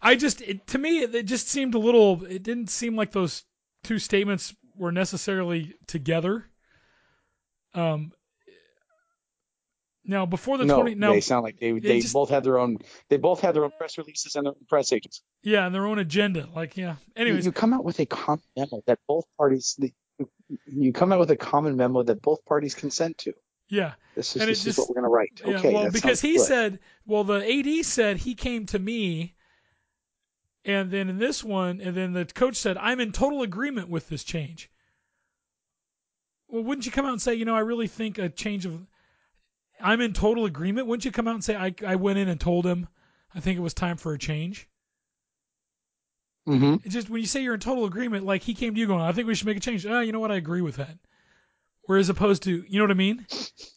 I 0.01 0.15
just 0.15 0.43
it, 0.43 0.65
to 0.69 0.79
me 0.79 1.01
it, 1.01 1.15
it 1.15 1.27
just 1.27 1.49
seemed 1.49 1.75
a 1.75 1.79
little. 1.79 2.25
It 2.25 2.45
didn't 2.45 2.71
seem 2.71 2.95
like 2.95 3.11
those 3.11 3.45
two 3.83 3.99
statements 3.99 4.55
were 4.79 4.93
necessarily 4.93 5.75
together. 5.87 6.45
Um. 7.75 8.13
Now 10.09 10.25
before 10.25 10.57
the 10.57 10.65
no, 10.65 10.77
twenty 10.81 10.95
now 10.95 11.13
they 11.13 11.21
sound 11.21 11.43
like 11.43 11.59
they 11.59 11.73
they 11.73 12.01
just- 12.01 12.13
both 12.15 12.31
had 12.31 12.45
their 12.45 12.59
own. 12.59 12.79
They 13.09 13.17
both 13.17 13.41
had 13.41 13.55
their 13.57 13.65
own 13.65 13.73
press 13.77 13.99
releases 13.99 14.37
and 14.37 14.47
their 14.47 14.53
own 14.53 14.65
press 14.69 14.93
agents. 14.93 15.21
Yeah, 15.43 15.67
and 15.67 15.75
their 15.75 15.87
own 15.87 15.99
agenda. 15.99 16.49
Like, 16.55 16.77
yeah. 16.77 16.93
You, 17.17 17.23
Anyways, 17.23 17.45
you 17.47 17.51
come 17.53 17.73
out 17.75 17.85
with 17.85 17.99
a 17.99 18.07
common 18.07 18.43
memo 18.57 18.83
that 18.87 19.01
both 19.09 19.25
parties. 19.37 19.79
You 20.67 20.93
come 20.93 21.11
out 21.13 21.19
with 21.19 21.31
a 21.33 21.37
common 21.37 21.77
memo 21.77 22.05
that 22.05 22.23
both 22.23 22.45
parties 22.45 22.75
consent 22.75 23.19
to. 23.19 23.33
yeah. 23.69 23.95
This 24.15 24.37
is 24.37 24.47
this 24.47 24.65
just- 24.65 24.67
is 24.67 24.79
what 24.79 24.89
we're 24.91 24.95
gonna 24.95 25.09
write. 25.09 25.41
yeah 25.45 25.57
Okay. 25.59 25.75
well, 25.75 25.91
because 25.91 26.21
he 26.21 26.37
good. 26.37 26.47
said, 26.47 26.79
well, 27.05 27.25
the 27.25 27.45
AD 27.45 27.85
said 27.85 28.17
he 28.19 28.35
came 28.37 28.65
to 28.67 28.79
me, 28.79 29.35
and 30.67 30.91
then 30.91 31.09
in 31.09 31.17
this 31.17 31.45
one, 31.45 31.81
and 31.81 31.97
then 31.97 32.13
the 32.13 32.25
coach 32.25 32.57
said, 32.57 32.77
I'm 32.77 32.99
in 32.99 33.13
total 33.13 33.43
agreement 33.43 33.89
with 33.89 34.09
this 34.09 34.25
change. 34.25 34.69
Well, 36.49 36.65
wouldn't 36.65 36.87
you 36.87 36.93
come 36.93 37.07
out 37.07 37.13
and 37.13 37.23
say, 37.23 37.35
you 37.35 37.45
know, 37.45 37.55
I 37.55 37.61
really 37.61 37.87
think 37.87 38.19
a 38.19 38.29
change 38.29 38.67
of, 38.67 38.85
I'm 39.81 40.01
in 40.01 40.13
total 40.13 40.45
agreement? 40.45 40.89
Wouldn't 40.89 41.05
you 41.05 41.13
come 41.13 41.29
out 41.29 41.35
and 41.35 41.45
say, 41.45 41.55
I, 41.55 41.73
I 41.87 41.95
went 41.95 42.19
in 42.19 42.29
and 42.29 42.41
told 42.41 42.67
him, 42.67 42.89
I 43.33 43.41
think 43.41 43.57
it 43.57 43.63
was 43.63 43.75
time 43.75 43.97
for 43.97 44.13
a 44.13 44.19
change? 44.19 44.69
Mm-hmm. 46.49 46.77
It's 46.85 46.95
just 46.95 47.11
when 47.11 47.21
you 47.21 47.27
say 47.27 47.43
you're 47.43 47.55
in 47.55 47.61
total 47.61 47.85
agreement, 47.85 48.25
like 48.25 48.43
he 48.43 48.55
came 48.55 48.75
to 48.75 48.81
you 48.81 48.87
going, 48.89 49.01
I 49.01 49.13
think 49.13 49.29
we 49.29 49.35
should 49.37 49.47
make 49.47 49.57
a 49.57 49.61
change. 49.61 49.87
Ah, 49.87 50.01
you 50.01 50.13
know 50.13 50.21
what? 50.21 50.33
I 50.33 50.37
agree 50.37 50.63
with 50.63 50.77
that. 50.77 50.97
Whereas 51.85 52.09
opposed 52.09 52.43
to, 52.45 52.65
you 52.69 52.79
know 52.79 52.85
what 52.85 52.91
I 52.91 52.95
mean? 52.95 53.25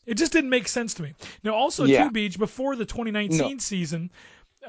It 0.08 0.15
just 0.15 0.32
didn't 0.32 0.49
make 0.49 0.67
sense 0.67 0.95
to 0.95 1.04
me. 1.04 1.13
Now, 1.43 1.54
also, 1.54 1.86
Yeah. 1.86 2.06
too, 2.06 2.12
Beej, 2.12 2.39
before 2.39 2.75
the 2.75 2.86
2019 2.86 3.60
season, 3.60 4.12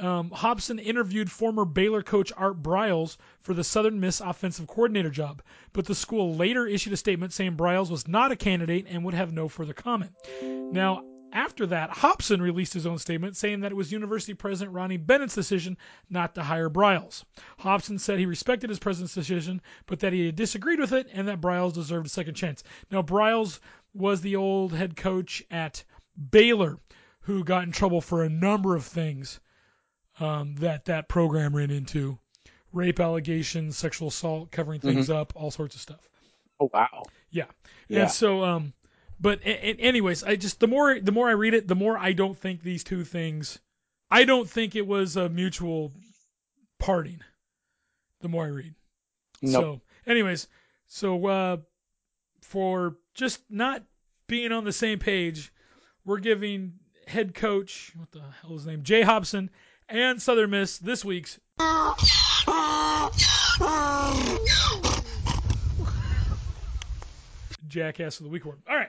um, 0.00 0.30
Hopson 0.30 0.78
interviewed 0.78 1.30
former 1.30 1.64
Baylor 1.64 2.02
coach 2.02 2.32
Art 2.36 2.62
Briles 2.62 3.16
for 3.42 3.54
the 3.54 3.62
Southern 3.62 4.00
Miss 4.00 4.20
offensive 4.20 4.66
coordinator 4.66 5.10
job, 5.10 5.42
but 5.72 5.84
the 5.84 5.94
school 5.94 6.34
later 6.34 6.66
issued 6.66 6.92
a 6.92 6.96
statement 6.96 7.32
saying 7.32 7.56
Briles 7.56 7.90
was 7.90 8.08
not 8.08 8.32
a 8.32 8.36
candidate 8.36 8.86
and 8.88 9.04
would 9.04 9.14
have 9.14 9.32
no 9.32 9.48
further 9.48 9.74
comment. 9.74 10.12
Now, 10.42 11.04
after 11.32 11.66
that, 11.66 11.90
Hopson 11.90 12.42
released 12.42 12.72
his 12.72 12.86
own 12.86 12.98
statement 12.98 13.36
saying 13.36 13.60
that 13.60 13.70
it 13.70 13.76
was 13.76 13.92
University 13.92 14.34
President 14.34 14.74
Rodney 14.74 14.96
Bennett's 14.96 15.34
decision 15.34 15.76
not 16.08 16.34
to 16.34 16.42
hire 16.42 16.68
Briles. 16.68 17.24
Hopson 17.58 17.98
said 17.98 18.18
he 18.18 18.26
respected 18.26 18.68
his 18.68 18.80
president's 18.80 19.14
decision, 19.14 19.60
but 19.86 20.00
that 20.00 20.12
he 20.12 20.32
disagreed 20.32 20.80
with 20.80 20.92
it 20.92 21.08
and 21.12 21.28
that 21.28 21.40
Briles 21.40 21.74
deserved 21.74 22.06
a 22.06 22.10
second 22.10 22.34
chance. 22.34 22.64
Now, 22.90 23.02
Briles 23.02 23.60
was 23.94 24.20
the 24.20 24.36
old 24.36 24.72
head 24.72 24.96
coach 24.96 25.42
at 25.50 25.84
Baylor 26.30 26.78
who 27.20 27.44
got 27.44 27.64
in 27.64 27.70
trouble 27.70 28.00
for 28.00 28.24
a 28.24 28.28
number 28.28 28.74
of 28.74 28.84
things 28.84 29.38
um, 30.20 30.54
that 30.56 30.84
that 30.84 31.08
program 31.08 31.56
ran 31.56 31.70
into 31.70 32.18
rape 32.72 33.00
allegations, 33.00 33.76
sexual 33.76 34.08
assault, 34.08 34.50
covering 34.50 34.80
things 34.80 35.10
up, 35.10 35.32
all 35.34 35.50
sorts 35.50 35.74
of 35.74 35.80
stuff. 35.80 36.08
Oh 36.60 36.70
wow. 36.72 37.04
Yeah. 37.30 37.46
Yeah. 37.88 38.02
And 38.02 38.10
so, 38.10 38.44
um, 38.44 38.72
but 39.18 39.40
anyways, 39.44 40.22
I 40.22 40.36
just 40.36 40.60
the 40.60 40.68
more 40.68 41.00
the 41.00 41.12
more 41.12 41.28
I 41.28 41.32
read 41.32 41.54
it, 41.54 41.66
the 41.66 41.74
more 41.74 41.98
I 41.98 42.12
don't 42.12 42.38
think 42.38 42.62
these 42.62 42.84
two 42.84 43.04
things. 43.04 43.58
I 44.10 44.24
don't 44.24 44.48
think 44.48 44.76
it 44.76 44.86
was 44.86 45.16
a 45.16 45.28
mutual 45.28 45.92
parting. 46.78 47.20
The 48.20 48.28
more 48.28 48.44
I 48.44 48.48
read. 48.48 48.74
Nope. 49.40 49.62
So, 49.62 49.80
anyways, 50.10 50.48
so 50.86 51.26
uh, 51.26 51.56
for 52.42 52.96
just 53.14 53.40
not 53.48 53.82
being 54.26 54.52
on 54.52 54.64
the 54.64 54.72
same 54.72 54.98
page, 54.98 55.52
we're 56.04 56.18
giving 56.18 56.74
head 57.06 57.34
coach 57.34 57.92
what 57.96 58.10
the 58.12 58.20
hell 58.40 58.52
is 58.52 58.62
his 58.62 58.66
name 58.66 58.82
Jay 58.82 59.02
Hopson 59.02 59.50
and 59.90 60.20
Southern 60.22 60.50
Miss 60.50 60.78
this 60.78 61.04
week's 61.04 61.38
Jackass 67.68 68.18
of 68.18 68.24
the 68.24 68.30
Week 68.30 68.44
award. 68.44 68.58
All 68.68 68.76
right. 68.76 68.88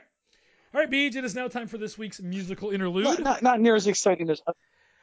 All 0.74 0.80
right, 0.80 0.90
Beej, 0.90 1.16
it 1.16 1.26
is 1.26 1.36
now 1.36 1.48
time 1.50 1.68
for 1.68 1.78
this 1.78 1.98
week's 1.98 2.22
musical 2.22 2.72
interlude. 2.72 3.04
Not, 3.04 3.20
not, 3.20 3.42
not 3.44 3.60
near 3.60 3.76
as 3.76 3.88
exciting 3.88 4.30
as. 4.30 4.42
Uh, 4.48 4.54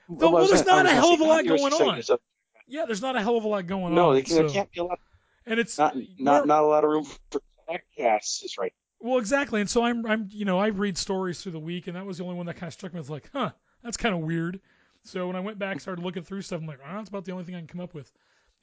well, 0.08 0.36
I 0.36 0.40
was 0.40 0.50
there's 0.50 0.64
not 0.66 0.86
a 0.86 0.90
hell 0.90 1.12
of 1.12 1.20
a 1.20 1.24
lot 1.24 1.36
not 1.36 1.44
near 1.44 1.54
as 1.54 1.60
going 1.60 1.72
on. 1.90 2.18
Yeah, 2.66 2.86
there's 2.86 3.02
not 3.02 3.16
a 3.16 3.20
hell 3.20 3.36
of 3.36 3.44
a 3.44 3.48
lot 3.48 3.66
going 3.66 3.94
No, 3.94 4.10
on. 4.10 4.14
there, 4.14 4.22
there 4.22 4.48
so- 4.48 4.54
can't 4.54 4.72
be 4.72 4.80
a 4.80 4.84
lot. 4.84 4.98
and 5.46 5.60
it's 5.60 5.76
Not 5.76 5.94
not 6.18 6.46
not 6.46 6.62
a 6.64 6.66
lot 6.66 6.84
of 6.84 6.90
room 6.90 7.04
for 7.30 7.42
jackasses 7.68 8.56
right. 8.58 8.72
Well, 9.00 9.18
exactly. 9.18 9.60
And 9.60 9.68
so 9.70 9.84
I'm, 9.84 10.04
I'm, 10.06 10.28
you 10.32 10.44
know, 10.44 10.58
I 10.58 10.68
read 10.68 10.98
stories 10.98 11.40
through 11.40 11.52
the 11.52 11.60
week, 11.60 11.86
and 11.86 11.96
that 11.96 12.04
was 12.04 12.18
the 12.18 12.24
only 12.24 12.34
one 12.36 12.46
that 12.46 12.54
kind 12.54 12.66
of 12.68 12.72
struck 12.74 12.92
me 12.92 12.98
as 12.98 13.08
like, 13.08 13.30
huh, 13.32 13.50
that's 13.82 13.96
kind 13.96 14.12
of 14.14 14.22
weird. 14.22 14.60
So 15.04 15.26
when 15.26 15.36
I 15.36 15.40
went 15.40 15.58
back, 15.58 15.80
started 15.80 16.04
looking 16.04 16.22
through 16.22 16.42
stuff, 16.42 16.60
I'm 16.60 16.66
like, 16.66 16.80
ah, 16.84 16.90
oh, 16.92 16.96
that's 16.96 17.08
about 17.08 17.24
the 17.24 17.32
only 17.32 17.44
thing 17.44 17.54
I 17.54 17.58
can 17.58 17.66
come 17.66 17.80
up 17.80 17.94
with. 17.94 18.12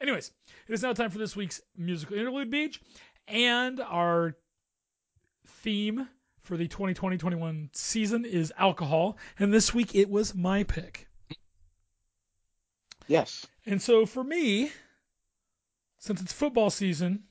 Anyways, 0.01 0.31
it 0.67 0.73
is 0.73 0.83
now 0.83 0.93
time 0.93 1.09
for 1.09 1.17
this 1.17 1.35
week's 1.35 1.61
musical 1.77 2.17
interlude 2.17 2.51
Beej, 2.51 2.79
and 3.27 3.79
our 3.79 4.35
theme 5.47 6.07
for 6.43 6.57
the 6.57 6.67
2020-21 6.67 7.75
season 7.75 8.25
is 8.25 8.53
alcohol, 8.57 9.17
and 9.39 9.53
this 9.53 9.73
week 9.73 9.95
it 9.95 10.09
was 10.09 10.35
my 10.35 10.63
pick. 10.63 11.07
Yes. 13.07 13.47
And 13.65 13.81
so 13.81 14.05
for 14.05 14.23
me, 14.23 14.71
since 15.97 16.21
it's 16.21 16.33
football 16.33 16.69
season, 16.69 17.23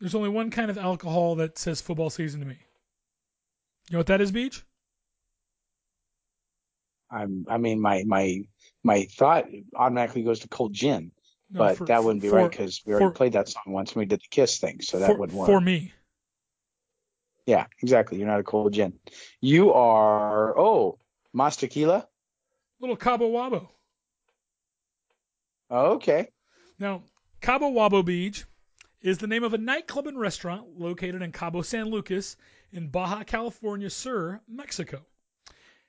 there's 0.00 0.14
only 0.14 0.28
one 0.28 0.50
kind 0.50 0.70
of 0.70 0.78
alcohol 0.78 1.36
that 1.36 1.58
says 1.58 1.80
football 1.80 2.10
season 2.10 2.40
to 2.40 2.46
me. 2.46 2.58
You 3.88 3.94
know 3.94 3.98
what 3.98 4.06
that 4.08 4.20
is, 4.20 4.32
Beej? 4.32 4.62
I'm. 7.16 7.46
I 7.48 7.58
mean, 7.58 7.80
my 7.80 8.04
my 8.06 8.42
my 8.84 9.04
thought 9.04 9.46
automatically 9.74 10.22
goes 10.22 10.40
to 10.40 10.48
cold 10.48 10.72
gin, 10.72 11.12
No, 11.50 11.58
but 11.60 11.76
for- 11.78 11.86
that 11.86 12.04
wouldn't 12.04 12.22
be 12.22 12.28
for- 12.28 12.36
right 12.36 12.50
because 12.50 12.82
we 12.84 12.92
already 12.92 13.06
for- 13.06 13.12
played 13.12 13.32
that 13.32 13.48
song 13.48 13.64
once 13.66 13.94
when 13.94 14.02
we 14.02 14.06
did 14.06 14.20
the 14.20 14.28
Kiss 14.30 14.58
thing, 14.58 14.80
so 14.80 14.98
that 14.98 15.18
wouldn't 15.18 15.38
work. 15.38 15.46
for 15.46 15.60
me. 15.60 15.92
Yeah, 17.46 17.66
exactly. 17.80 18.18
You're 18.18 18.26
not 18.26 18.40
a 18.40 18.44
cold 18.44 18.72
gin. 18.72 18.98
You 19.40 19.72
are. 19.72 20.58
Oh, 20.58 20.98
Mas 21.32 21.56
Tequila. 21.56 22.08
Little 22.80 22.96
Cabo 22.96 23.30
Wabo. 23.30 23.68
Okay. 25.70 26.28
Now, 26.78 27.02
Cabo 27.40 27.70
Wabo 27.70 28.02
Beej 28.04 28.44
is 29.00 29.18
the 29.18 29.26
name 29.26 29.44
of 29.44 29.54
a 29.54 29.58
nightclub 29.58 30.06
and 30.06 30.18
restaurant 30.18 30.78
located 30.78 31.22
in 31.22 31.32
Cabo 31.32 31.62
San 31.62 31.86
Lucas 31.86 32.36
in 32.72 32.88
Baja 32.88 33.22
California 33.24 33.90
Sur, 33.90 34.40
Mexico. 34.48 35.04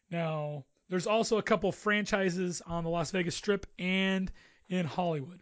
Now, 0.09 0.65
there's 0.89 1.07
also 1.07 1.37
a 1.37 1.43
couple 1.43 1.71
franchises 1.71 2.61
on 2.65 2.83
the 2.83 2.89
Las 2.89 3.11
Vegas 3.11 3.35
Strip 3.35 3.65
and 3.77 4.31
in 4.69 4.85
Hollywood. 4.85 5.41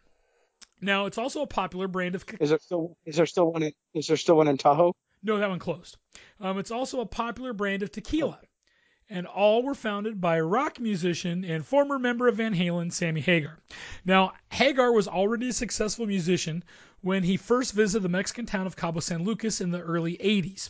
Now, 0.81 1.05
it's 1.05 1.17
also 1.17 1.41
a 1.41 1.47
popular 1.47 1.87
brand 1.87 2.15
of 2.15 2.25
Is 2.39 2.49
there 2.49 2.59
still 2.59 2.97
is 3.05 3.15
there 3.15 3.25
still 3.25 3.51
one 3.51 3.63
in 3.63 3.73
is 3.93 4.07
there 4.07 4.17
still 4.17 4.37
one 4.37 4.47
in 4.47 4.57
Tahoe? 4.57 4.93
no, 5.23 5.37
that 5.39 5.49
one 5.49 5.59
closed. 5.59 5.97
Um, 6.39 6.59
it's 6.59 6.71
also 6.71 6.99
a 6.99 7.05
popular 7.05 7.51
brand 7.51 7.81
of 7.81 7.91
tequila, 7.91 8.39
and 9.09 9.25
all 9.25 9.63
were 9.63 9.73
founded 9.73 10.21
by 10.21 10.39
rock 10.39 10.79
musician 10.79 11.43
and 11.43 11.65
former 11.65 11.97
member 11.97 12.27
of 12.27 12.35
Van 12.35 12.53
Halen, 12.53 12.91
Sammy 12.93 13.21
Hagar. 13.21 13.57
Now, 14.05 14.33
Hagar 14.51 14.91
was 14.91 15.07
already 15.07 15.49
a 15.49 15.53
successful 15.53 16.05
musician 16.05 16.63
when 17.01 17.23
he 17.23 17.37
first 17.37 17.73
visited 17.73 18.03
the 18.03 18.09
Mexican 18.09 18.45
town 18.45 18.67
of 18.67 18.75
Cabo 18.75 18.99
San 18.99 19.23
Lucas 19.23 19.61
in 19.61 19.71
the 19.71 19.81
early 19.81 20.17
80s, 20.17 20.69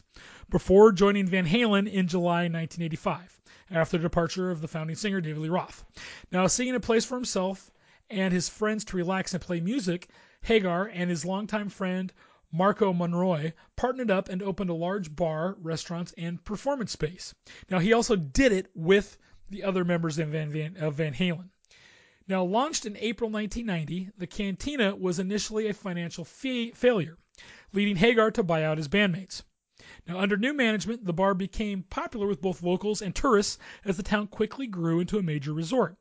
before 0.50 0.92
joining 0.94 1.26
Van 1.26 1.46
Halen 1.46 1.92
in 1.92 2.08
July 2.08 2.44
1985, 2.44 3.42
after 3.72 3.98
the 3.98 4.04
departure 4.04 4.52
of 4.52 4.62
the 4.62 4.68
founding 4.68 4.96
singer 4.96 5.22
David 5.22 5.42
Lee 5.42 5.50
Roth. 5.50 5.84
Now, 6.32 6.48
seeking 6.48 6.76
a 6.76 6.80
place 6.80 7.06
for 7.06 7.16
himself 7.16 7.72
and 8.10 8.34
his 8.34 8.50
friends 8.50 8.86
to 8.86 8.98
relax 8.98 9.34
and 9.34 9.42
play 9.42 9.60
music, 9.60 10.10
Hagar 10.42 10.86
and 10.94 11.10
his 11.10 11.26
longtime 11.26 11.70
friend 11.70 12.14
Marco 12.52 12.94
Monroy 12.94 13.54
partnered 13.76 14.12
up 14.12 14.30
and 14.30 14.42
opened 14.42 14.70
a 14.70 14.74
large 14.76 15.16
bar, 15.16 15.58
restaurants, 15.60 16.14
and 16.18 16.44
performance 16.46 16.92
space. 16.92 17.34
Now, 17.70 17.80
he 17.80 17.92
also 17.94 18.16
did 18.16 18.52
it 18.52 18.68
with 18.76 19.18
the 19.50 19.64
other 19.64 19.84
members 19.84 20.20
of 20.20 20.30
Van, 20.30 20.52
Van, 20.52 20.78
of 20.78 20.96
Van 20.96 21.14
Halen. 21.14 21.50
Now, 22.28 22.44
launched 22.44 22.86
in 22.86 22.98
April 22.98 23.30
1990, 23.30 24.12
the 24.18 24.28
Cantina 24.28 24.96
was 24.96 25.20
initially 25.20 25.68
a 25.68 25.74
financial 25.74 26.24
fa- 26.24 26.72
failure, 26.74 27.18
leading 27.74 27.96
Hagar 27.96 28.32
to 28.32 28.44
buy 28.44 28.64
out 28.64 28.78
his 28.78 28.88
bandmates. 28.88 29.44
Now, 30.08 30.20
under 30.20 30.38
new 30.38 30.54
management, 30.54 31.04
the 31.04 31.14
bar 31.14 31.34
became 31.34 31.82
popular 31.84 32.28
with 32.28 32.42
both 32.42 32.62
locals 32.62 33.02
and 33.02 33.16
tourists 33.16 33.58
as 33.84 33.98
the 33.98 34.04
town 34.04 34.28
quickly 34.28 34.68
grew 34.68 35.00
into 35.00 35.18
a 35.18 35.24
major 35.24 35.52
resort. 35.52 35.98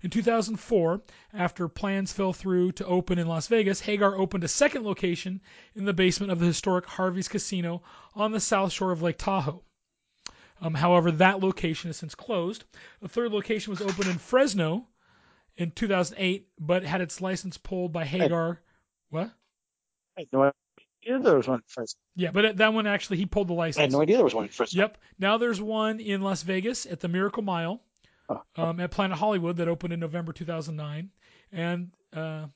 In 0.00 0.10
2004, 0.10 1.02
after 1.32 1.68
plans 1.68 2.12
fell 2.12 2.32
through 2.32 2.72
to 2.72 2.86
open 2.86 3.18
in 3.18 3.26
Las 3.26 3.48
Vegas, 3.48 3.80
Hagar 3.80 4.14
opened 4.16 4.44
a 4.44 4.48
second 4.48 4.84
location 4.84 5.40
in 5.74 5.84
the 5.84 5.92
basement 5.92 6.30
of 6.30 6.38
the 6.38 6.46
historic 6.46 6.86
Harvey's 6.86 7.26
Casino 7.26 7.82
on 8.14 8.30
the 8.30 8.38
south 8.38 8.72
shore 8.72 8.92
of 8.92 9.02
Lake 9.02 9.18
Tahoe. 9.18 9.64
Um, 10.60 10.74
however, 10.74 11.10
that 11.12 11.40
location 11.40 11.88
has 11.88 11.96
since 11.96 12.14
closed. 12.14 12.64
A 13.02 13.08
third 13.08 13.32
location 13.32 13.72
was 13.72 13.80
opened 13.80 14.06
in 14.06 14.18
Fresno 14.18 14.86
in 15.56 15.72
2008, 15.72 16.48
but 16.58 16.84
had 16.84 17.00
its 17.00 17.20
license 17.20 17.58
pulled 17.58 17.92
by 17.92 18.04
Hagar. 18.04 18.62
What? 19.10 19.32
No 20.32 20.52
idea 21.02 21.18
there 21.20 21.36
was 21.36 21.48
one 21.48 21.58
in 21.58 21.64
Fresno. 21.66 21.98
Yeah, 22.16 22.30
but 22.32 22.56
that 22.56 22.72
one 22.72 22.86
actually 22.86 23.18
he 23.18 23.26
pulled 23.26 23.48
the 23.48 23.54
license. 23.54 23.78
I 23.78 23.82
had 23.82 23.92
no 23.92 24.02
idea 24.02 24.16
there 24.16 24.24
was 24.24 24.34
one 24.34 24.44
in 24.44 24.50
Fresno. 24.50 24.82
Yep. 24.82 24.98
Now 25.18 25.38
there's 25.38 25.60
one 25.60 26.00
in 26.00 26.22
Las 26.22 26.42
Vegas 26.42 26.86
at 26.86 27.00
the 27.00 27.08
Miracle 27.08 27.42
Mile, 27.42 27.80
Oh, 28.28 28.42
um, 28.56 28.78
at 28.80 28.90
Planet 28.90 29.16
Hollywood 29.16 29.56
that 29.56 29.68
opened 29.68 29.92
in 29.94 30.00
November 30.00 30.32
2009. 30.34 31.10
And 31.50 31.90
uh, 32.12 32.46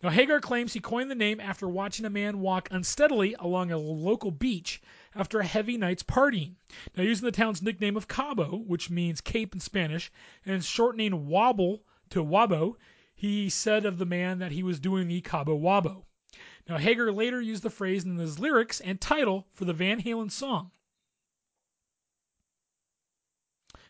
now 0.00 0.10
Hagar 0.10 0.40
claims 0.40 0.72
he 0.72 0.78
coined 0.80 1.10
the 1.10 1.16
name 1.16 1.40
after 1.40 1.68
watching 1.68 2.06
a 2.06 2.10
man 2.10 2.38
walk 2.38 2.68
unsteadily 2.70 3.34
along 3.38 3.72
a 3.72 3.78
local 3.78 4.30
beach 4.30 4.80
after 5.14 5.40
a 5.40 5.44
heavy 5.44 5.76
night's 5.76 6.04
partying. 6.04 6.54
Now 6.96 7.02
using 7.02 7.24
the 7.24 7.32
town's 7.32 7.62
nickname 7.62 7.96
of 7.96 8.06
Cabo, 8.06 8.58
which 8.58 8.90
means 8.90 9.20
Cape 9.20 9.54
in 9.54 9.60
Spanish, 9.60 10.12
and 10.46 10.64
shortening 10.64 11.26
Wobble 11.26 11.82
to 12.10 12.22
Wabo, 12.22 12.74
he 13.14 13.48
said 13.48 13.86
of 13.86 13.98
the 13.98 14.06
man 14.06 14.38
that 14.38 14.52
he 14.52 14.62
was 14.62 14.78
doing 14.78 15.08
the 15.08 15.20
Cabo 15.20 15.58
Wabo. 15.58 16.04
Now 16.68 16.78
Hagar 16.78 17.10
later 17.10 17.40
used 17.40 17.62
the 17.62 17.70
phrase 17.70 18.04
in 18.04 18.16
his 18.18 18.38
lyrics 18.38 18.80
and 18.80 19.00
title 19.00 19.46
for 19.52 19.64
the 19.64 19.72
Van 19.72 20.00
Halen 20.02 20.30
song. 20.30 20.70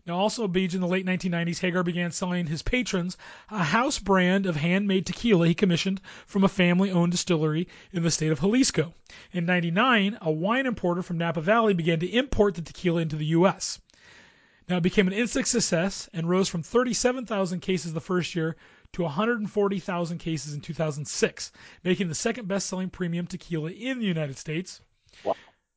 Now, 0.04 0.18
also 0.18 0.48
Beej 0.48 0.74
in 0.74 0.80
the 0.80 0.88
late 0.88 1.06
1990s, 1.06 1.60
Hagar 1.60 1.84
began 1.84 2.10
selling 2.10 2.48
his 2.48 2.62
patrons 2.62 3.16
a 3.50 3.62
house 3.62 4.00
brand 4.00 4.46
of 4.46 4.56
handmade 4.56 5.06
tequila 5.06 5.46
he 5.46 5.54
commissioned 5.54 6.00
from 6.26 6.42
a 6.42 6.48
family-owned 6.48 7.12
distillery 7.12 7.68
in 7.92 8.02
the 8.02 8.10
state 8.10 8.32
of 8.32 8.40
Jalisco. 8.40 8.94
In 9.30 9.46
99, 9.46 10.18
a 10.20 10.32
wine 10.32 10.66
importer 10.66 11.02
from 11.02 11.18
Napa 11.18 11.40
Valley 11.40 11.72
began 11.72 12.00
to 12.00 12.08
import 12.08 12.56
the 12.56 12.62
tequila 12.62 13.02
into 13.02 13.14
the 13.14 13.26
U.S. 13.26 13.80
Now, 14.68 14.78
it 14.78 14.82
became 14.82 15.06
an 15.06 15.12
instant 15.12 15.46
success 15.46 16.08
and 16.12 16.28
rose 16.28 16.48
from 16.48 16.64
37,000 16.64 17.60
cases 17.60 17.92
the 17.92 18.00
first 18.00 18.34
year 18.34 18.56
to 18.92 19.02
140,000 19.02 20.18
cases 20.18 20.54
in 20.54 20.60
2006, 20.60 21.52
making 21.82 22.08
the 22.08 22.14
second 22.14 22.46
best-selling 22.46 22.90
premium 22.90 23.26
tequila 23.26 23.70
in 23.70 23.98
the 23.98 24.06
United 24.06 24.36
States. 24.36 24.80
Wow. 25.24 25.34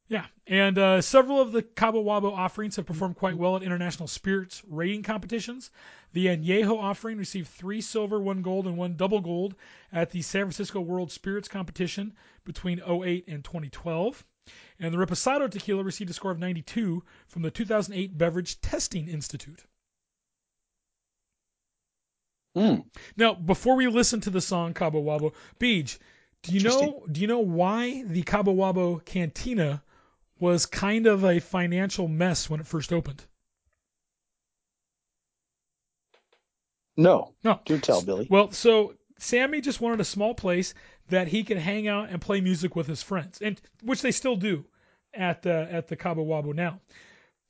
Yeah, 0.07 0.25
and 0.45 0.77
uh, 0.77 1.01
several 1.01 1.41
of 1.41 1.51
the 1.51 1.63
Cabo 1.63 2.03
Wabo 2.03 2.31
offerings 2.31 2.75
have 2.75 2.85
performed 2.85 3.15
quite 3.15 3.37
well 3.37 3.55
at 3.55 3.63
international 3.63 4.07
spirits 4.07 4.61
rating 4.67 5.01
competitions. 5.01 5.71
The 6.13 6.27
Añejo 6.27 6.77
offering 6.77 7.17
received 7.17 7.47
three 7.47 7.81
silver, 7.81 8.19
one 8.19 8.43
gold, 8.43 8.67
and 8.67 8.77
one 8.77 8.97
double 8.97 9.19
gold 9.19 9.55
at 9.91 10.11
the 10.11 10.21
San 10.21 10.43
Francisco 10.43 10.79
World 10.79 11.11
Spirits 11.11 11.47
Competition 11.47 12.13
between 12.43 12.81
08 12.81 13.25
and 13.27 13.43
2012. 13.43 14.23
And 14.79 14.93
the 14.93 14.99
Reposado 14.99 15.49
tequila 15.49 15.83
received 15.83 16.11
a 16.11 16.13
score 16.13 16.29
of 16.29 16.37
92 16.37 17.03
from 17.25 17.41
the 17.41 17.49
2008 17.49 18.15
Beverage 18.15 18.61
Testing 18.61 19.07
Institute. 19.07 19.63
Mm. 22.55 22.85
Now, 23.17 23.33
before 23.33 23.75
we 23.75 23.87
listen 23.87 24.21
to 24.21 24.29
the 24.29 24.41
song 24.41 24.73
Cabo 24.73 25.01
Wabo, 25.01 25.33
Beej, 25.59 25.97
do 26.41 26.53
you 26.53 26.61
know 26.61 27.05
do 27.11 27.21
you 27.21 27.27
know 27.27 27.39
why 27.39 28.03
the 28.03 28.23
Cabo 28.23 28.53
Wabo 28.53 29.03
Cantina 29.03 29.83
was 30.39 30.65
kind 30.65 31.07
of 31.07 31.25
a 31.25 31.39
financial 31.39 32.07
mess 32.07 32.49
when 32.49 32.59
it 32.59 32.67
first 32.67 32.93
opened? 32.93 33.25
No. 36.97 37.33
No. 37.43 37.59
Do 37.65 37.77
tell, 37.79 38.01
Billy. 38.01 38.27
Well, 38.29 38.51
so 38.51 38.93
Sammy 39.17 39.59
just 39.59 39.81
wanted 39.81 39.99
a 39.99 40.05
small 40.05 40.33
place 40.33 40.73
that 41.09 41.27
he 41.27 41.43
could 41.43 41.57
hang 41.57 41.87
out 41.87 42.09
and 42.09 42.21
play 42.21 42.41
music 42.41 42.75
with 42.75 42.87
his 42.87 43.03
friends, 43.03 43.41
and 43.41 43.59
which 43.83 44.01
they 44.01 44.11
still 44.11 44.35
do 44.35 44.65
at 45.13 45.41
the 45.41 45.67
at 45.71 45.87
the 45.87 45.95
Cabo 45.95 46.25
Wabo 46.25 46.53
now. 46.53 46.79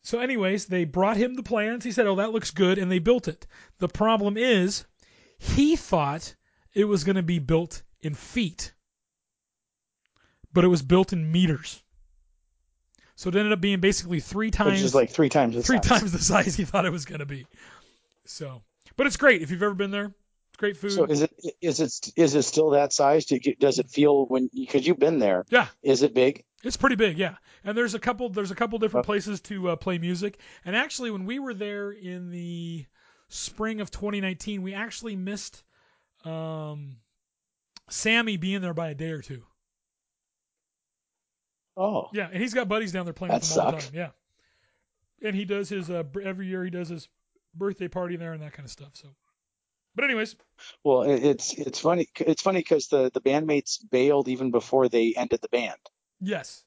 So, 0.04 0.20
anyways, 0.20 0.68
they 0.68 0.86
brought 0.86 1.18
him 1.18 1.34
the 1.34 1.44
plans. 1.44 1.84
He 1.84 1.92
said, 1.92 2.06
"Oh, 2.06 2.16
that 2.16 2.32
looks 2.32 2.52
good," 2.52 2.78
and 2.78 2.92
they 2.92 3.00
built 3.00 3.28
it. 3.28 3.48
The 3.80 3.88
problem 3.88 4.38
is, 4.38 4.86
he 5.46 5.76
thought 5.76 6.36
it 6.74 6.86
was 6.86 7.04
going 7.04 7.16
to 7.16 7.24
be 7.24 7.40
built 7.40 7.82
in 8.02 8.14
feet, 8.14 8.74
but 10.54 10.64
it 10.64 10.68
was 10.68 10.82
built 10.82 11.14
in 11.14 11.32
meters. 11.32 11.82
So 13.16 13.30
it 13.30 13.36
ended 13.36 13.54
up 13.54 13.62
being 13.62 13.80
basically 13.80 14.20
three 14.20 14.52
times 14.52 14.72
Which 14.74 14.82
is 14.82 14.96
like 14.96 15.10
three 15.10 15.30
times 15.30 15.56
the 15.56 15.64
three 15.64 15.78
size. 15.78 15.86
times 16.00 16.12
the 16.12 16.20
size 16.20 16.56
he 16.56 16.66
thought 16.66 16.86
it 16.86 16.92
was 16.92 17.06
going 17.06 17.20
to 17.20 17.26
be. 17.26 17.46
So, 18.26 18.62
but 18.98 19.08
it's 19.08 19.18
great 19.18 19.42
if 19.42 19.52
you've 19.52 19.64
ever 19.64 19.74
been 19.74 19.92
there. 19.92 20.12
It's 20.50 20.58
great 20.58 20.76
food. 20.78 20.92
So 20.92 21.06
is 21.06 21.22
it 21.22 21.32
is 21.62 21.80
it 21.80 22.12
is 22.18 22.36
it 22.36 22.44
still 22.44 22.72
that 22.72 22.92
size? 22.92 23.26
Do 23.26 23.40
you, 23.42 23.56
does 23.56 23.80
it 23.80 23.90
feel 23.90 24.26
when 24.26 24.50
because 24.54 24.86
you've 24.86 25.00
been 25.00 25.20
there? 25.20 25.46
yeah, 25.50 25.68
Is 25.82 26.04
it 26.04 26.14
big? 26.14 26.44
it's 26.64 26.78
pretty 26.78 26.96
big. 26.96 27.18
Yeah, 27.18 27.36
and 27.64 27.78
there's 27.78 27.94
a 27.94 28.00
couple 28.00 28.28
there's 28.30 28.52
a 28.52 28.56
couple 28.56 28.80
different 28.80 29.06
places 29.06 29.40
to 29.42 29.70
uh, 29.70 29.76
play 29.78 29.98
music. 29.98 30.40
And 30.66 30.76
actually, 30.76 31.12
when 31.12 31.26
we 31.26 31.40
were 31.40 31.54
there 31.54 31.92
in 31.92 32.32
the 32.32 32.86
spring 33.36 33.82
of 33.82 33.92
2019, 33.92 34.62
we 34.62 34.74
actually 34.74 35.16
missed 35.16 35.64
um, 36.24 36.98
Sammy 37.90 38.38
being 38.38 38.62
there 38.62 38.74
by 38.74 38.90
a 38.90 38.96
day 38.96 39.12
or 39.12 39.22
two. 39.22 39.44
Oh, 41.78 42.08
Yeah, 42.14 42.30
and 42.32 42.42
he's 42.42 42.54
got 42.54 42.68
buddies 42.70 42.92
down 42.94 43.06
there 43.06 43.14
playing 43.14 43.34
That 43.34 43.42
with 43.42 43.52
him 43.52 43.60
all 43.60 43.72
the 43.72 43.78
time. 43.78 43.92
Yeah, 43.94 44.10
and 45.22 45.36
he 45.36 45.44
does 45.44 45.68
his 45.68 45.90
uh, 45.90 46.04
every 46.24 46.48
year 46.48 46.64
he 46.64 46.70
does 46.70 46.88
his 46.88 47.10
birthday 47.54 47.90
party 47.90 48.16
there 48.16 48.32
and 48.34 48.42
that 48.42 48.54
kind 48.54 48.66
of 48.66 48.72
stuff. 48.72 48.92
So, 48.94 49.10
but 49.94 50.06
anyways, 50.06 50.38
well, 50.86 51.02
it's 51.02 51.54
it's 51.54 51.80
funny. 51.80 52.08
It's 52.18 52.42
funny 52.42 52.60
because 52.60 52.88
the 52.88 53.12
the 53.14 53.20
bandmates 53.20 53.80
bailed 53.92 54.30
even 54.30 54.52
before 54.52 54.88
they 54.88 55.14
ended 55.18 55.42
the 55.42 55.50
band. 55.50 55.76
Yes. 56.22 56.64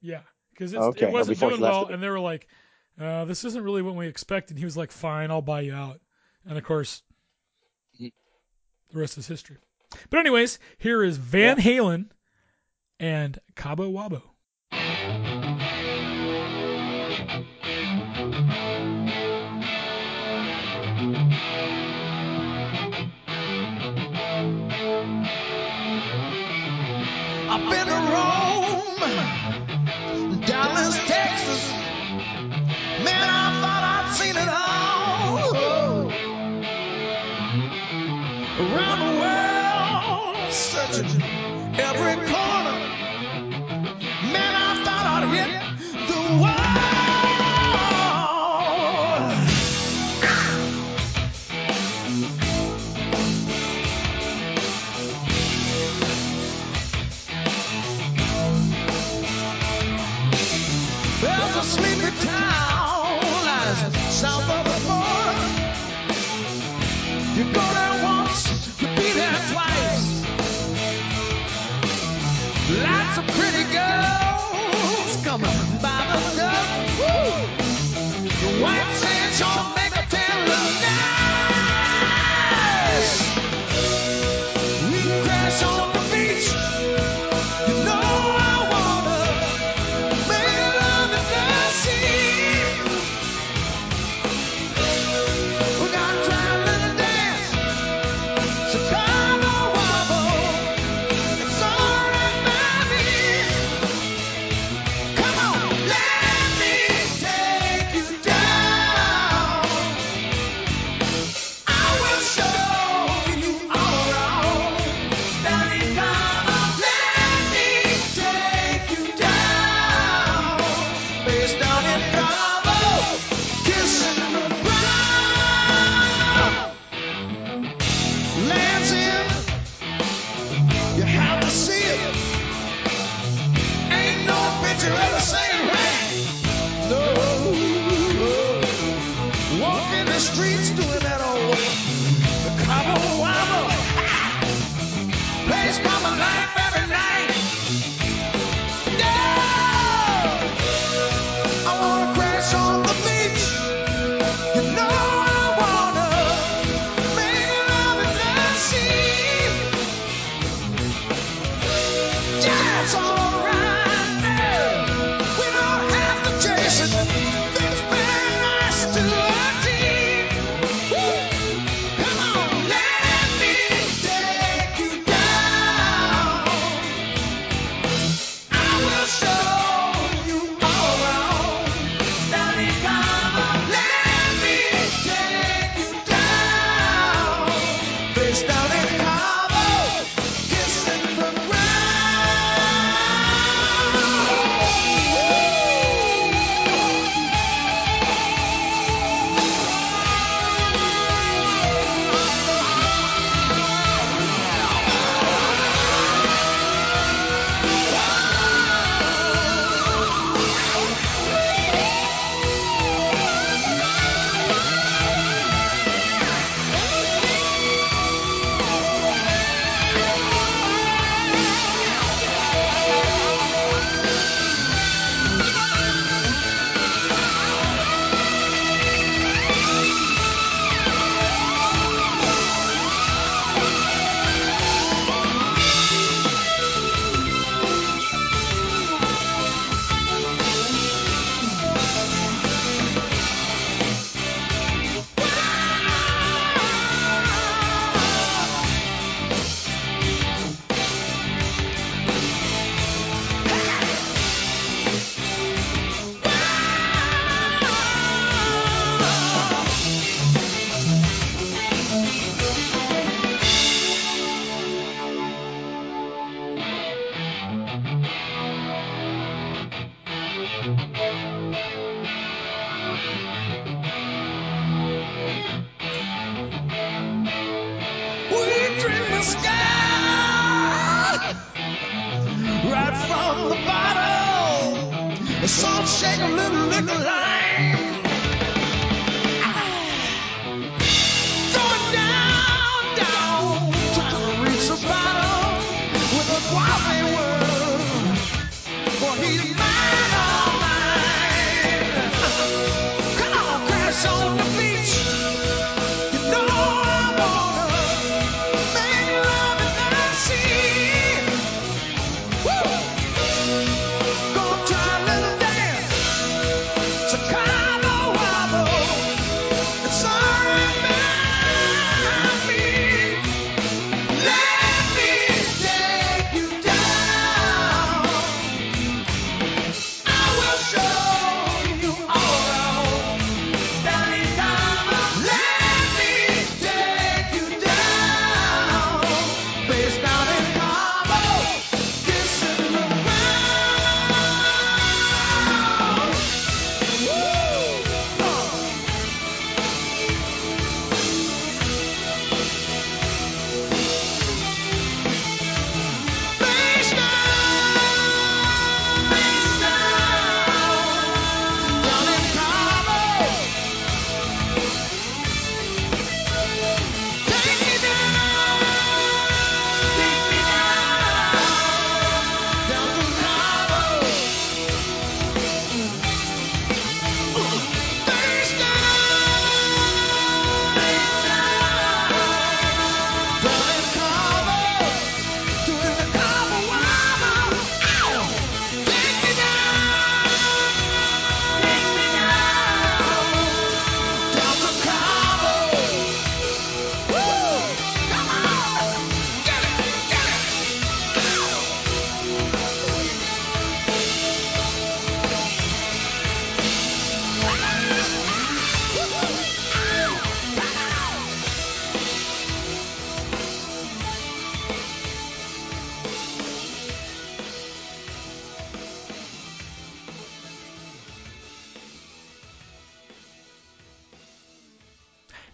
Yeah, 0.00 0.22
because 0.52 0.74
Okay, 0.74 1.08
it 1.08 1.12
wasn't 1.12 1.38
doing 1.40 1.60
well, 1.60 1.84
the- 1.84 1.92
and 1.92 2.02
they 2.02 2.08
were 2.08 2.20
like, 2.20 2.48
uh, 2.98 3.24
"This 3.24 3.44
isn't 3.44 3.62
really 3.62 3.82
what 3.82 3.94
we 3.94 4.06
expected." 4.06 4.58
He 4.58 4.64
was 4.64 4.76
like, 4.76 4.92
"Fine, 4.92 5.30
I'll 5.30 5.42
buy 5.42 5.60
you 5.62 5.74
out," 5.74 6.00
and 6.46 6.56
of 6.56 6.64
course, 6.64 7.02
the 7.98 8.12
rest 8.92 9.18
is 9.18 9.26
history. 9.26 9.58
But 10.08 10.20
anyways, 10.20 10.58
here 10.78 11.02
is 11.02 11.16
Van 11.16 11.56
Halen 11.58 12.10
and 12.98 13.38
Cabo 13.56 13.90
Wabo. 13.90 14.22
Every 40.92 42.26
call. 42.26 42.49
White 79.42 79.48
sands 79.48 79.79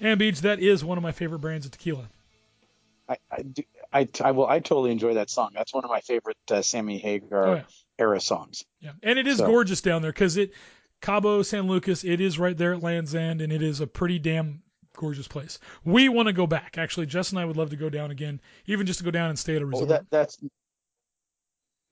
And 0.07 0.21
Beej, 0.21 0.41
that 0.43 0.61
is 0.61 0.85
one 0.85 0.99
of 0.99 1.03
my 1.03 1.13
favorite 1.13 1.41
brands 1.41 1.67
of 1.67 1.73
tequila. 1.73 2.09
I, 3.09 3.17
I, 3.31 3.43
do, 3.43 3.63
I, 3.93 4.09
I 4.23 4.31
will. 4.33 4.47
I 4.47 4.59
totally 4.61 4.91
enjoy 4.91 5.15
that 5.15 5.31
song. 5.31 5.51
That's 5.55 5.73
one 5.75 5.85
of 5.85 5.91
my 5.91 6.01
favorite 6.01 6.37
uh, 6.51 6.63
Sammy 6.63 6.99
Hagar 6.99 7.47
Oh, 7.47 7.55
yeah. 7.57 7.63
era 7.99 8.21
songs. 8.21 8.65
Yeah, 8.81 8.93
and 9.03 9.19
it 9.19 9.27
is 9.27 9.39
So- 9.39 9.47
gorgeous 9.47 9.81
down 9.81 10.03
there 10.03 10.13
because 10.13 10.37
it 10.37 10.53
Cabo 11.01 11.43
San 11.43 11.67
Lucas. 11.69 12.05
It 12.05 12.21
is 12.21 12.39
right 12.39 12.57
there 12.57 12.73
at 12.75 12.83
Land's 12.83 13.15
End, 13.15 13.41
and 13.43 13.53
it 13.53 13.63
is 13.63 13.81
a 13.81 13.87
pretty 13.87 14.19
damn 14.19 14.63
gorgeous 14.97 15.29
place. 15.29 15.59
We 15.85 16.09
want 16.09 16.27
to 16.27 16.33
go 16.33 16.47
back. 16.47 16.79
Actually, 16.79 17.07
Jess 17.07 17.31
and 17.31 17.39
I 17.39 17.45
would 17.45 17.57
love 17.57 17.71
to 17.71 17.77
go 17.77 17.89
down 17.91 18.11
again, 18.11 18.41
even 18.67 18.87
just 18.87 18.99
to 19.01 19.05
go 19.05 19.11
down 19.11 19.29
and 19.31 19.39
stay 19.39 19.55
at 19.57 19.63
a 19.63 19.65
Oh, 19.65 19.69
resort. 19.69 19.89
that 19.89 20.07
that's. 20.11 20.39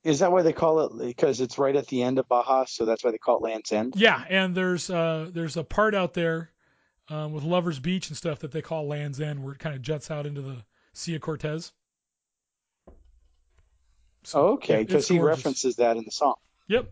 Is 0.05 0.19
that 0.19 0.31
why 0.33 0.43
they 0.43 0.53
call 0.53 0.81
it? 0.81 1.07
Because 1.07 1.41
it's 1.41 1.59
right 1.59 1.75
at 1.75 1.87
the 1.87 2.03
end 2.03 2.19
of 2.19 2.29
Baja, 2.29 2.65
so 2.67 2.85
that's 2.85 3.03
why 3.03 3.11
they 3.11 3.19
call 3.19 3.39
it 3.39 3.43
Land's 3.43 3.73
End. 3.73 3.95
yeah, 3.97 4.23
and 4.29 4.55
there's 4.55 4.91
uh 4.91 5.31
there's 5.33 5.57
a 5.57 5.65
part 5.65 5.95
out 5.95 6.12
there 6.15 6.51
um, 7.09 7.33
with 7.33 7.45
Lovers 7.45 7.79
Beach 7.79 8.09
and 8.09 8.17
stuff 8.17 8.41
that 8.41 8.53
they 8.53 8.63
call 8.63 8.87
Land's 8.87 9.21
End, 9.21 9.43
where 9.43 9.53
it 9.55 9.59
kind 9.59 9.75
of 9.75 9.83
juts 9.83 10.11
out 10.11 10.27
into 10.27 10.41
the 10.43 10.57
Sea 10.93 11.15
of 11.17 11.21
Cortez. 11.21 11.73
So, 14.25 14.39
Oh, 14.41 14.53
okay, 14.55 14.83
because 14.85 15.07
he 15.07 15.19
gorgeous. 15.19 15.39
references 15.39 15.77
that 15.77 15.97
in 15.97 16.05
the 16.05 16.11
song. 16.11 16.35
Yep, 16.69 16.91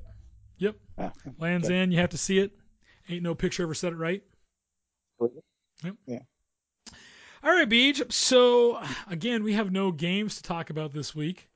yep. 0.59 0.77
Yeah. 0.99 1.11
Land's 1.39 1.69
Okay. 1.69 1.77
End, 1.79 1.93
you 1.93 1.99
have 1.99 2.11
to 2.11 2.19
see 2.19 2.39
it. 2.39 2.53
Ain't 3.09 3.23
no 3.23 3.35
picture 3.35 3.63
ever 3.63 3.75
said 3.75 3.93
it 3.93 3.97
right. 3.97 4.23
Yep. 5.83 5.95
Yeah. 6.07 6.19
All 7.43 7.51
right, 7.51 7.69
Beej. 7.69 8.13
So 8.13 8.81
again, 9.09 9.43
we 9.43 9.55
have 9.55 9.73
no 9.73 9.91
games 9.91 10.37
to 10.37 10.43
talk 10.43 10.71
about 10.71 10.93
this 10.93 11.15
week 11.15 11.49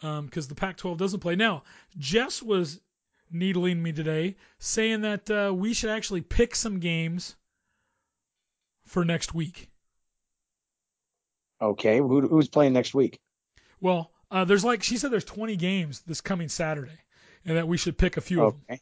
because 0.00 0.48
the 0.48 0.54
Pac-12 0.54 0.96
doesn't 0.98 1.20
play. 1.20 1.36
Now, 1.36 1.62
Jess 1.96 2.42
was 2.42 2.80
needling 3.30 3.82
me 3.82 3.92
today, 3.92 4.36
saying 4.58 5.02
that 5.02 5.30
uh, 5.30 5.52
we 5.54 5.72
should 5.72 5.90
actually 5.90 6.20
pick 6.22 6.54
some 6.56 6.80
games 6.80 7.36
for 8.90 9.04
next 9.04 9.32
week. 9.34 9.70
Okay, 11.62 11.98
who, 11.98 12.26
who's 12.26 12.48
playing 12.48 12.72
next 12.72 12.92
week? 12.94 13.20
Well, 13.80 14.10
uh, 14.30 14.44
there's 14.44 14.64
like 14.64 14.82
she 14.82 14.96
said, 14.96 15.10
there's 15.10 15.24
20 15.24 15.56
games 15.56 16.02
this 16.06 16.20
coming 16.20 16.48
Saturday, 16.48 16.98
and 17.44 17.56
that 17.56 17.68
we 17.68 17.76
should 17.76 17.96
pick 17.96 18.16
a 18.16 18.20
few 18.20 18.42
of 18.42 18.54
them. 18.66 18.78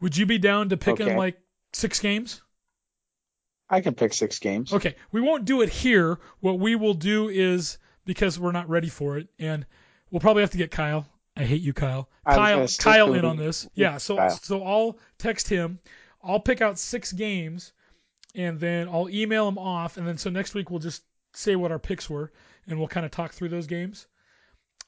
Would 0.00 0.16
you 0.16 0.26
be 0.26 0.38
down 0.38 0.68
to 0.70 0.76
picking 0.76 1.06
Okay. 1.06 1.16
like 1.16 1.38
six 1.72 2.00
games? 2.00 2.42
I 3.68 3.80
can 3.80 3.94
pick 3.94 4.12
six 4.12 4.38
games. 4.38 4.72
Okay, 4.72 4.96
we 5.12 5.20
won't 5.20 5.44
do 5.44 5.62
it 5.62 5.68
here. 5.68 6.18
What 6.40 6.58
we 6.58 6.74
will 6.74 6.94
do 6.94 7.28
is 7.28 7.78
because 8.04 8.38
we're 8.38 8.52
not 8.52 8.68
ready 8.68 8.88
for 8.88 9.16
it, 9.18 9.28
and 9.38 9.64
we'll 10.10 10.20
probably 10.20 10.42
have 10.42 10.50
to 10.50 10.58
get 10.58 10.70
Kyle. 10.70 11.06
I 11.36 11.44
hate 11.44 11.62
you, 11.62 11.72
Kyle. 11.72 12.08
Kyle, 12.28 12.66
Kyle 12.78 13.14
in 13.14 13.24
on 13.24 13.36
this. 13.36 13.68
Yeah, 13.74 13.98
so 13.98 14.16
Kyle. 14.16 14.30
so 14.30 14.64
I'll 14.64 14.98
text 15.18 15.48
him. 15.48 15.78
I'll 16.22 16.40
pick 16.40 16.60
out 16.60 16.78
six 16.78 17.12
games, 17.12 17.72
and 18.34 18.58
then 18.60 18.88
I'll 18.88 19.08
email 19.10 19.46
them 19.46 19.58
off, 19.58 19.96
and 19.96 20.06
then 20.06 20.18
so 20.18 20.30
next 20.30 20.54
week 20.54 20.70
we'll 20.70 20.78
just 20.80 21.02
say 21.32 21.56
what 21.56 21.70
our 21.72 21.78
picks 21.78 22.08
were, 22.10 22.32
and 22.66 22.78
we'll 22.78 22.88
kind 22.88 23.04
of 23.06 23.12
talk 23.12 23.32
through 23.32 23.48
those 23.50 23.66
games, 23.66 24.06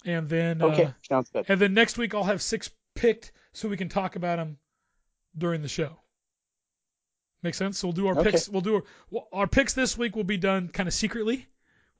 and 0.05 0.29
then 0.29 0.63
Okay, 0.63 0.85
uh, 0.85 0.93
sounds 1.09 1.31
good. 1.31 1.47
and 1.49 1.61
then 1.61 1.75
next 1.75 1.99
week 1.99 2.15
I'll 2.15 2.25
have 2.25 2.43
six 2.43 2.71
picked 2.95 3.33
so 3.53 3.69
we 3.69 3.77
can 3.77 3.89
talk 3.89 4.17
about 4.17 4.37
them 4.37 4.59
during 5.37 5.63
the 5.63 5.69
show. 5.69 5.99
Make 7.43 7.55
sense? 7.55 7.79
So 7.79 7.89
we'll 7.89 7.93
do 7.95 8.07
our 8.09 8.19
Okay. 8.19 8.31
picks. 8.31 8.49
We'll 8.49 8.61
do 8.61 8.77
our, 8.77 8.83
well, 9.11 9.29
our 9.33 9.47
picks 9.49 9.73
this 9.75 9.99
week 9.99 10.15
will 10.15 10.23
be 10.25 10.37
done 10.37 10.69
kind 10.69 10.87
of 10.89 10.95
secretly. 10.95 11.47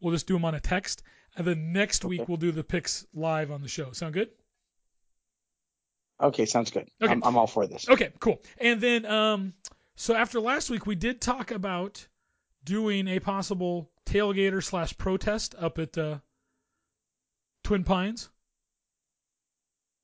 We'll 0.01 0.13
just 0.13 0.27
do 0.27 0.35
them 0.35 0.45
on 0.45 0.55
a 0.55 0.61
text, 0.61 1.03
and 1.37 1.47
then 1.47 1.73
next 1.73 2.05
week 2.05 2.29
we'll 2.29 2.37
do 2.37 2.53
the 2.53 2.63
picks 2.63 3.07
live 3.15 3.51
on 3.51 3.63
the 3.63 3.69
show. 3.69 3.91
Sound 3.93 4.15
good? 4.15 4.31
Okay, 6.21 6.47
sounds 6.47 6.71
good. 6.71 6.89
Okay. 7.03 7.11
I'm, 7.13 7.23
I'm 7.25 7.37
all 7.37 7.47
for 7.49 7.67
this. 7.67 7.89
Okay, 7.89 8.13
cool. 8.21 8.41
And 8.59 8.81
then, 8.81 9.05
um, 9.07 9.55
so 9.97 10.15
after 10.15 10.41
last 10.41 10.71
week, 10.71 10.87
we 10.87 10.95
did 10.95 11.21
talk 11.21 11.51
about 11.51 12.07
doing 12.65 13.09
a 13.09 13.21
possible 13.21 13.91
tailgater 14.07 14.63
slash 14.63 14.97
protest 14.97 15.55
up 15.59 15.79
at 15.79 15.97
uh, 15.99 16.19
Twin 17.65 17.85
Pines. 17.85 18.31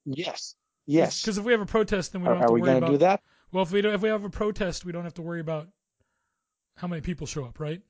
Yes, 0.05 0.55
yes. 0.87 1.21
Because 1.21 1.39
if 1.39 1.45
we 1.45 1.53
have 1.53 1.61
a 1.61 1.67
protest, 1.67 2.13
then 2.13 2.23
we 2.23 2.29
don't 2.29 2.37
have 2.39 2.45
are 2.45 2.49
to 2.49 2.53
we 2.55 2.61
worry 2.61 2.71
going 2.71 2.81
to 2.81 2.87
about. 2.87 2.93
do 2.93 2.99
that? 2.99 3.23
Well, 3.53 3.63
if 3.63 3.73
we 3.73 3.81
don't, 3.81 3.95
if 3.95 4.03
we 4.03 4.09
have 4.09 4.25
a 4.25 4.31
protest, 4.31 4.85
we 4.85 4.93
don't 4.93 5.05
have 5.05 5.15
to 5.15 5.23
worry 5.23 5.41
about 5.41 5.69
how 6.77 6.89
many 6.89 7.03
people 7.03 7.27
show 7.27 7.45
up, 7.45 7.61
right? 7.61 7.81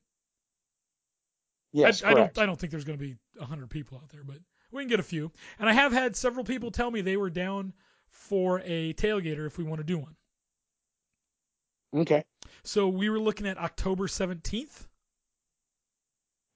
Yes, 1.73 2.03
I, 2.03 2.11
I 2.11 2.15
don't. 2.15 2.39
I 2.39 2.47
don't 2.47 2.59
think 2.59 2.71
there's 2.71 2.85
going 2.85 2.99
to 2.99 3.05
be 3.05 3.17
hundred 3.41 3.71
people 3.71 3.99
out 3.99 4.09
there, 4.09 4.25
but 4.25 4.39
we 4.73 4.83
can 4.83 4.89
get 4.89 5.01
a 5.01 5.05
few. 5.05 5.31
And 5.59 5.69
I 5.69 5.73
have 5.73 5.93
had 5.93 6.17
several 6.17 6.45
people 6.45 6.71
tell 6.71 6.91
me 6.91 7.01
they 7.01 7.17
were 7.17 7.31
down 7.31 7.73
for 8.11 8.61
a 8.65 8.95
tailgater 8.95 9.47
if 9.47 9.59
we 9.59 9.65
want 9.65 9.79
to 9.79 9.85
do 9.85 9.99
one. 9.99 10.17
Okay, 11.95 12.25
So 12.65 12.89
we 12.89 13.09
were 13.09 13.19
looking 13.19 13.47
at 13.47 13.57
October 13.57 14.07
17th. 14.09 14.87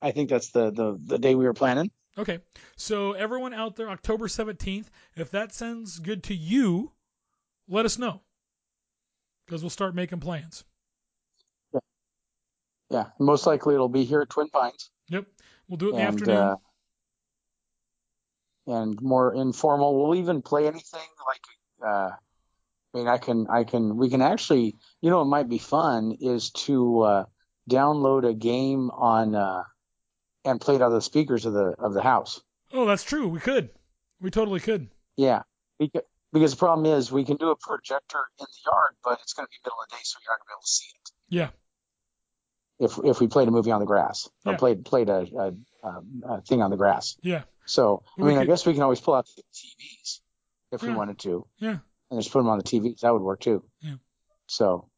I 0.03 0.11
think 0.11 0.28
that's 0.28 0.51
the, 0.51 0.70
the 0.70 0.99
the 1.03 1.18
day 1.18 1.35
we 1.35 1.45
were 1.45 1.55
planning. 1.55 1.91
Okay. 2.18 2.41
So 2.76 3.12
everyone 3.12 3.55
out 3.55 3.76
there, 3.76 3.89
October 3.89 4.26
17th, 4.26 4.87
if 5.16 5.30
that 5.30 5.55
sounds 5.55 5.99
good 5.99 6.24
to 6.24 6.35
you, 6.35 6.93
let 7.68 7.87
us 7.87 7.99
know. 7.99 8.20
Because 9.47 9.62
we'll 9.62 9.70
start 9.70 9.95
making 9.95 10.20
plans. 10.20 10.64
Yeah, 11.72 11.80
yeah. 12.91 13.05
most 13.18 13.47
likely 13.47 13.74
it'll 13.74 13.89
be 13.89 14.05
here 14.05 14.20
at 14.20 14.28
Twin 14.30 14.49
Pines. 14.51 14.91
Yep. 15.09 15.26
We'll 15.68 15.78
do 15.78 15.87
it 15.89 15.91
in 15.91 15.97
the 15.97 16.03
afternoon. 16.03 16.37
uh, 16.37 16.57
and 18.66 19.01
more 19.01 19.35
informal. 19.35 20.03
We'll 20.03 20.18
even 20.18 20.43
play 20.43 20.66
anything 20.66 21.01
like. 21.26 21.41
Uh, 21.91 22.11
I 22.95 22.99
mean, 22.99 23.09
I 23.09 23.18
can, 23.18 23.47
I 23.49 23.64
can, 23.64 23.97
we 23.97 24.11
can 24.11 24.20
actually, 24.20 24.76
you 25.01 25.11
know, 25.11 25.22
it 25.22 25.26
might 25.26 25.49
be 25.49 25.59
fun 25.59 26.16
is 26.20 26.51
to 26.51 27.01
uh, 27.01 27.24
download 27.70 28.28
a 28.28 28.34
game 28.34 28.90
on 28.90 29.34
uh, 29.34 29.62
and 30.45 30.61
play 30.61 30.74
it 30.74 30.82
out 30.82 30.88
of 30.88 30.93
the 30.93 31.01
speakers 31.03 31.47
of 31.47 31.53
the 31.55 31.74
of 31.78 31.95
the 31.95 32.03
house. 32.03 32.40
oh, 32.72 32.84
that's 32.84 33.05
true. 33.05 33.28
We 33.28 33.40
could. 33.40 33.70
We 34.20 34.30
totally 34.30 34.61
could. 34.61 34.88
Yeah, 35.16 35.43
because 35.78 36.03
because 36.32 36.53
the 36.53 36.59
problem 36.59 36.86
is 36.86 37.11
we 37.12 37.24
can 37.24 37.36
do 37.36 37.51
a 37.51 37.57
projector 37.57 38.18
in 38.40 38.47
the 38.47 38.70
yard, 38.70 38.95
but 39.05 39.20
it's 39.22 39.32
going 39.34 39.47
to 39.47 39.51
be 39.51 39.57
middle 39.64 39.78
of 39.82 39.88
the 39.88 39.97
day, 39.97 40.01
so 40.03 40.18
you're 40.24 40.32
not 40.32 40.38
going 40.38 40.47
to 40.47 40.49
be 40.49 40.53
able 40.55 40.62
to 40.62 40.68
see 40.68 40.86
it. 40.95 41.11
Yeah. 41.28 41.49
If 42.78 43.16
if 43.16 43.20
we 43.20 43.28
played 43.28 43.49
a 43.49 43.51
movie 43.51 43.70
on 43.70 43.80
the 43.80 43.86
grass 43.86 44.28
or 44.45 44.53
Yeah. 44.53 44.59
played 44.59 44.84
played 44.84 45.09
a, 45.09 45.26
a, 45.38 45.53
a, 46.24 46.40
thing 46.43 46.62
on 46.62 46.70
the 46.70 46.76
grass. 46.76 47.16
Yeah. 47.22 47.45
So 47.64 48.03
I 48.18 48.22
We 48.22 48.28
mean, 48.28 48.38
I 48.38 48.45
guess 48.45 48.66
we 48.66 48.72
can 48.72 48.82
always 48.82 49.01
pull 49.01 49.14
out 49.14 49.26
the 49.36 49.43
TVs 49.55 50.20
if 50.72 50.82
we 50.82 50.90
wanted 50.90 51.18
to, 51.20 51.47
Yeah. 51.59 51.78
And 52.12 52.20
just 52.20 52.32
put 52.32 52.40
them 52.40 52.48
on 52.48 52.58
the 52.58 52.64
TVs. 52.64 53.00
That 53.00 53.12
would 53.12 53.22
work 53.22 53.40
too. 53.40 53.64
Yeah. 53.80 53.94
So, 54.46 54.88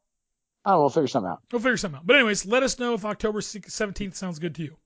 I. 0.65 0.77
We'll 0.77 0.91
figure 0.91 1.07
something 1.07 1.31
out. 1.31 1.41
We'll 1.53 1.63
figure 1.63 1.77
something 1.77 1.99
out. 1.99 2.07
But 2.07 2.17
anyways, 2.17 2.45
let 2.45 2.63
us 2.63 2.79
know 2.79 2.95
if 2.95 3.05
October 3.05 3.41
17th 3.41 4.17
sounds 4.17 4.41
good 4.41 4.57
to 4.57 4.65
you. 4.65 4.77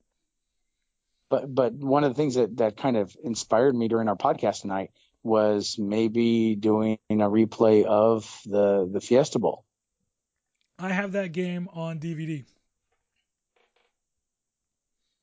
But 1.30 1.54
but 1.54 1.72
one 1.74 2.04
of 2.04 2.10
the 2.10 2.14
things 2.14 2.36
that 2.36 2.58
that 2.58 2.76
kind 2.76 2.96
of 2.96 3.16
inspired 3.22 3.74
me 3.74 3.88
during 3.88 4.08
our 4.08 4.16
podcast 4.16 4.62
tonight 4.62 4.90
was 5.22 5.76
maybe 5.78 6.54
doing 6.54 6.98
a 7.10 7.14
replay 7.14 7.84
of 7.84 8.40
the 8.46 8.88
the 8.90 9.00
Fiesta 9.00 9.38
Bowl. 9.38 9.64
I 10.78 10.90
have 10.90 11.12
that 11.12 11.32
game 11.32 11.68
on 11.72 11.98
DVD. 11.98 12.44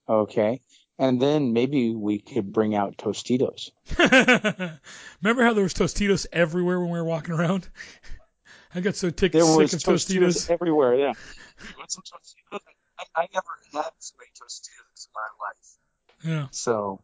Okay. 0.08 0.62
And 0.98 1.22
then 1.22 1.52
maybe 1.52 1.94
we 1.94 2.20
could 2.20 2.54
bring 2.54 2.74
out 2.74 2.98
Tostitos. 2.98 3.72
Remember 5.22 5.44
how 5.44 5.54
there 5.54 5.64
was 5.64 5.74
Tostitos 5.74 6.26
everywhere 6.32 6.80
when 6.80 6.90
we 6.90 6.98
were 6.98 7.04
walking 7.06 7.34
around? 7.36 7.68
I 8.74 8.80
got 8.82 8.96
so 8.96 9.10
tick, 9.10 9.34
sick 9.34 9.42
of 9.42 9.48
Tostitos, 9.48 9.84
Tostitos. 9.84 10.50
everywhere. 10.50 10.96
Yeah. 10.96 11.14
Want 11.78 11.92
some 11.92 12.04
Tostitos? 12.04 12.60
I, 12.98 13.22
I 13.24 13.28
never 13.34 13.48
had 13.74 13.92
so 14.00 14.14
many 14.18 14.30
Tostitos 14.42 15.08
in 15.08 15.12
my 15.14 15.28
life. 15.46 16.34
Yeah. 16.42 16.48
So, 16.52 17.02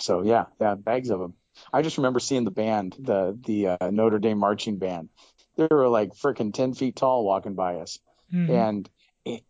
so 0.00 0.22
yeah, 0.22 0.44
yeah, 0.60 0.74
bags 0.74 1.08
of 1.10 1.20
them. 1.20 1.34
I 1.72 1.82
just 1.82 1.96
remember 1.98 2.20
seeing 2.20 2.44
the 2.44 2.50
band, 2.50 2.96
the 2.98 3.38
the 3.46 3.68
uh, 3.68 3.90
Notre 3.90 4.18
Dame 4.18 4.38
marching 4.38 4.78
band. 4.78 5.08
They 5.56 5.68
were 5.70 5.88
like 5.88 6.10
freaking 6.14 6.52
ten 6.52 6.74
feet 6.74 6.96
tall 6.96 7.24
walking 7.24 7.54
by 7.54 7.76
us, 7.76 7.98
Mhm. 8.32 8.50
and 8.50 8.90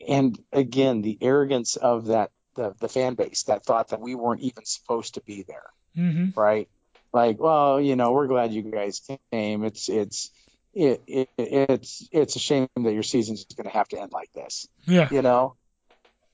and 0.07 0.39
again 0.53 1.03
the 1.03 1.19
arrogance 1.21 1.77
of 1.77 2.07
that 2.07 2.31
the 2.55 2.75
the 2.81 2.89
fan 2.89 3.15
base 3.15 3.45
that 3.45 3.65
thought 3.65 3.89
that 3.89 4.01
we 4.01 4.15
weren't 4.15 4.43
even 4.43 4.65
supposed 4.65 5.15
to 5.15 5.21
be 5.23 5.43
there, 5.43 5.71
Mhm. 5.97 6.37
right? 6.37 6.69
Like, 7.13 7.39
well, 7.39 7.81
you 7.81 7.95
know, 7.97 8.13
we're 8.13 8.27
glad 8.27 8.53
you 8.53 8.63
guys 8.63 9.01
came. 9.31 9.65
It's 9.65 9.89
it's 9.89 10.31
it, 10.75 11.03
it 11.07 11.29
it's 11.39 12.09
it's 12.11 12.37
a 12.37 12.41
shame 12.41 12.69
that 12.77 12.93
your 12.93 13.05
season's 13.05 13.45
going 13.45 13.69
to 13.69 13.73
have 13.77 13.89
to 13.89 14.01
end 14.01 14.13
like 14.13 14.33
this, 14.33 14.67
Yeah. 14.87 15.09
you 15.11 15.23
know. 15.23 15.55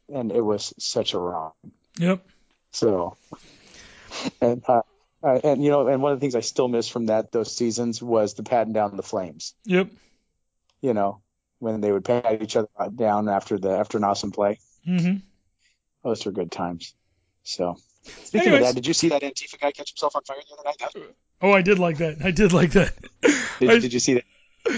And 0.08 0.32
it 0.32 0.40
was 0.40 0.72
such 0.78 1.12
a 1.14 1.18
wrong. 1.18 1.52
Yep. 1.98 2.24
So, 2.72 3.16
and 4.40 4.62
uh, 4.66 4.82
uh, 5.22 5.40
and 5.44 5.62
you 5.62 5.70
know, 5.70 5.86
and 5.88 6.02
one 6.02 6.12
of 6.12 6.18
the 6.18 6.20
things 6.20 6.34
I 6.34 6.40
still 6.40 6.68
miss 6.68 6.88
from 6.88 7.06
that 7.06 7.30
those 7.32 7.54
seasons 7.54 8.02
was 8.02 8.34
the 8.34 8.42
patting 8.42 8.72
down 8.72 8.96
the 8.96 9.02
flames. 9.02 9.54
Yep. 9.66 9.88
You 10.80 10.94
know, 10.94 11.20
when 11.58 11.80
they 11.82 11.92
would 11.92 12.04
pat 12.04 12.40
each 12.42 12.56
other 12.56 12.68
down 12.94 13.28
after 13.28 13.58
the 13.58 13.70
after 13.70 13.98
an 13.98 14.04
awesome 14.04 14.32
play. 14.32 14.58
hmm 14.84 15.16
Those 16.02 16.24
were 16.24 16.32
good 16.32 16.50
times. 16.50 16.94
So, 17.42 17.76
speaking 18.02 18.48
Anyways. 18.48 18.60
of 18.60 18.66
that, 18.68 18.74
did 18.74 18.86
you 18.86 18.94
see 18.94 19.08
that 19.10 19.22
Antifa 19.22 19.60
guy 19.60 19.72
catch 19.72 19.90
himself 19.90 20.16
on 20.16 20.22
fire 20.24 20.36
the 20.48 20.54
other 20.54 20.62
night? 20.64 20.76
That- 20.94 21.14
Oh, 21.42 21.52
I 21.52 21.62
did 21.62 21.78
like 21.78 21.96
that. 21.98 22.18
I 22.22 22.32
did 22.32 22.52
like 22.52 22.72
that. 22.72 22.92
Did, 23.60 23.70
I, 23.70 23.78
did 23.78 23.94
you 23.94 23.98
see 24.00 24.14
that? 24.14 24.24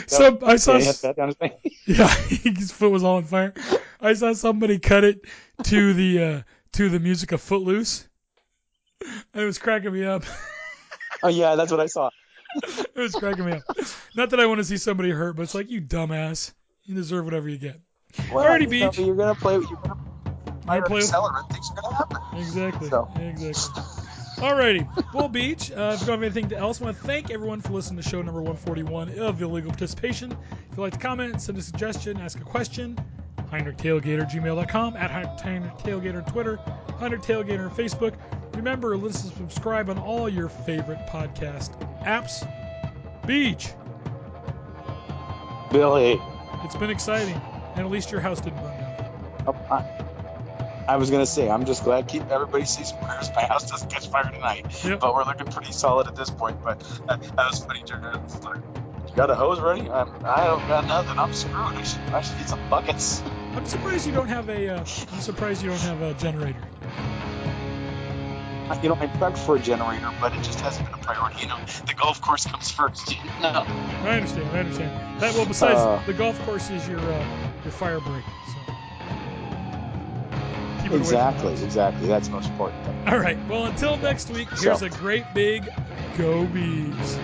so 0.09 0.39
I 0.45 0.55
saw. 0.57 0.77
Yeah, 0.77 0.93
his 1.27 1.35
thing. 1.35 1.53
Yeah, 1.87 2.07
his 2.07 2.71
foot 2.71 2.93
was 2.93 3.03
all 3.03 3.17
on 3.17 3.25
fire. 3.25 3.53
I 4.01 4.13
saw 4.15 4.33
somebody 4.33 4.79
cut 4.79 5.03
it 5.03 5.23
to 5.65 5.93
the 5.93 6.23
uh, 6.23 6.43
to 6.75 6.89
the 6.89 7.01
music 7.01 7.33
of 7.33 7.41
Footloose. 7.41 8.07
It 9.35 9.45
was 9.45 9.59
cracking 9.59 9.93
me 9.93 10.05
up. 10.05 10.23
Oh 11.25 11.29
yeah, 11.29 11.57
that's 11.57 11.73
what 11.73 11.81
I 11.81 11.87
saw. 11.87 12.11
it 12.63 12.95
was 12.97 13.13
cracking 13.17 13.45
me 13.45 13.53
up. 13.55 13.63
Not 14.15 14.31
that 14.31 14.39
I 14.39 14.47
want 14.47 14.59
to 14.59 14.65
see 14.65 14.77
somebody 14.77 15.11
hurt, 15.11 15.35
but 15.35 15.43
it's 15.43 15.57
like 15.57 15.69
you 15.69 15.81
dumbass. 15.83 16.53
You 16.85 16.95
deserve 16.95 17.25
whatever 17.25 17.49
you 17.49 17.59
get. 17.59 17.81
Well, 18.33 18.45
Alrighty, 18.45 18.69
Beej. 18.69 19.05
you're 19.05 19.17
gonna 19.17 19.35
play. 19.35 19.55
You're 19.55 19.63
gonna 19.83 19.97
You're 20.71 20.83
play 20.83 20.97
with- 20.99 21.11
accelerant. 21.11 21.51
Things 21.51 21.71
are 21.71 21.83
gonna 21.83 21.95
happen. 21.97 22.19
Exactly. 22.39 22.89
So. 22.89 23.09
Exactly. 23.17 23.83
Alrighty. 24.43 25.13
Well, 25.15 25.29
Beej, 25.29 25.71
uh, 25.77 25.93
if 25.95 26.01
you 26.01 26.07
don't 26.07 26.21
have 26.21 26.23
anything 26.23 26.53
else, 26.53 26.81
I 26.81 26.85
want 26.87 26.97
to 26.97 27.03
thank 27.05 27.31
everyone 27.31 27.61
for 27.61 27.73
listening 27.75 28.03
to 28.03 28.09
show 28.09 28.23
number 28.23 28.41
141 28.43 29.19
of 29.21 29.41
Illegal 29.41 29.71
Participation. 29.71 30.33
If 30.33 30.39
you'd 30.77 30.79
like 30.79 30.95
to 30.95 30.99
comment, 30.99 31.41
send 31.41 31.59
a 31.59 31.63
suggestion, 31.63 32.17
ask 32.19 32.41
a 32.41 32.45
question, 32.45 32.99
HeinrichTailgater, 33.53 34.29
gmail.com, 34.29 34.97
at 34.97 35.11
Heinrich 35.41 35.73
Tailgater 35.79 36.25
on 36.25 36.33
Twitter, 36.33 36.57
Heinrich 36.99 37.21
Tailgater 37.23 37.71
on 37.71 37.77
Facebook. 37.77 38.15
Remember, 38.57 38.97
listen 38.97 39.29
and 39.39 39.51
subscribe 39.53 39.89
on 39.91 39.99
all 39.99 40.29
your 40.29 40.49
favorite 40.49 41.07
podcast 41.09 41.71
apps. 42.03 42.45
Beej, 43.25 43.73
Billy, 45.71 46.21
it's 46.65 46.77
been 46.77 46.91
exciting, 46.91 47.35
and 47.77 47.87
at 47.87 47.91
least 47.91 48.11
your 48.11 48.21
house 48.21 48.41
didn't 48.41 48.61
burn 48.61 48.79
down. 48.79 49.45
oh, 49.47 49.57
I, 49.71 50.02
I 50.89 50.97
was 50.97 51.11
gonna 51.11 51.27
say 51.27 51.49
I'm 51.49 51.65
just 51.65 51.85
glad 51.85 52.09
keep 52.09 52.29
everybody 52.31 52.65
sees 52.65 52.93
prayers. 52.93 53.31
My 53.35 53.43
house 53.45 53.71
doesn't 53.71 53.89
catch 53.91 54.09
fire 54.09 54.31
tonight, 54.31 54.67
Yep. 54.85 55.01
but 55.01 55.15
we're 55.15 55.25
looking 55.25 55.47
pretty 55.47 55.73
solid 55.73 56.07
at 56.09 56.17
this 56.17 56.31
point. 56.31 56.63
But 56.63 56.83
uh, 57.09 57.17
that 57.17 57.37
was 57.51 57.65
funny. 57.65 57.83
Like, 58.45 58.57
You 59.09 59.15
got 59.17 59.31
a 59.31 59.35
hose 59.35 59.61
ready? 59.61 59.89
I'm, 59.91 60.09
I 60.25 60.47
don't 60.47 60.67
got 60.69 60.87
nothing. 60.87 61.19
I'm 61.19 61.33
screwed. 61.33 61.55
I 61.57 61.83
should, 61.83 62.01
I 62.13 62.21
should 62.21 62.39
get 62.39 62.49
some 62.49 62.69
buckets. 62.69 63.23
I'm 63.55 63.67
surprised 63.67 64.07
you 64.07 64.13
don't 64.13 64.29
have 64.29 64.49
a. 64.49 64.69
Uh, 64.71 64.79
I'm 64.79 65.21
surprised 65.21 65.63
you 65.63 65.71
don't 65.71 65.81
have 65.81 66.03
a 66.03 66.15
generator. 66.15 66.63
You 68.83 68.89
know, 68.89 68.95
I 68.99 69.07
prepped 69.07 69.37
for 69.39 69.57
a 69.57 69.61
generator, 69.61 70.11
but 70.21 70.33
it 70.35 70.43
just 70.43 70.59
hasn't 70.61 70.87
been 70.87 70.99
a 70.99 71.03
priority. 71.03 71.43
You 71.43 71.49
know, 71.49 71.59
the 71.87 71.93
golf 71.95 72.21
course 72.23 72.47
comes 72.47 72.71
first. 72.71 73.15
No. 73.43 73.65
I 74.03 74.17
understand. 74.17 74.49
I 74.57 74.61
understand. 74.61 75.21
That 75.21 75.35
well, 75.35 75.45
besides 75.47 75.79
Uh, 75.79 76.03
the 76.07 76.13
golf 76.15 76.41
course 76.47 76.71
is 76.71 76.89
your 76.89 76.99
uh, 77.01 77.27
your 77.65 77.73
fire 77.73 78.01
break. 78.01 78.25
So 78.47 78.55
Exactly, 80.93 81.53
exactly. 81.63 82.07
That's 82.07 82.29
the 82.29 82.35
most 82.35 82.49
important 82.51 82.85
thing. 82.85 83.03
All 83.07 83.19
right. 83.19 83.39
Well, 83.49 83.67
until 83.67 83.97
next 83.97 84.31
week. 84.31 84.49
Here's 84.51 84.81
So- 84.81 84.87
a 84.87 84.91
great 84.91 85.25
big 85.35 85.69
go 86.17 86.45
bees. 86.47 87.19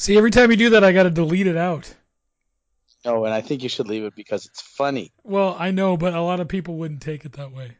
See, 0.00 0.16
every 0.16 0.30
time 0.30 0.50
you 0.50 0.56
do 0.56 0.70
that, 0.70 0.82
I 0.82 0.92
got 0.92 1.02
to 1.02 1.10
delete 1.10 1.46
it 1.46 1.58
out. 1.58 1.94
Oh, 3.04 3.26
and 3.26 3.34
I 3.34 3.42
think 3.42 3.62
you 3.62 3.68
should 3.68 3.86
leave 3.86 4.04
it 4.04 4.14
because 4.14 4.46
it's 4.46 4.62
funny. 4.62 5.12
Well, 5.24 5.54
I 5.58 5.72
know, 5.72 5.98
but 5.98 6.14
a 6.14 6.22
lot 6.22 6.40
of 6.40 6.48
people 6.48 6.76
wouldn't 6.76 7.02
take 7.02 7.26
it 7.26 7.34
that 7.34 7.52
way. 7.52 7.76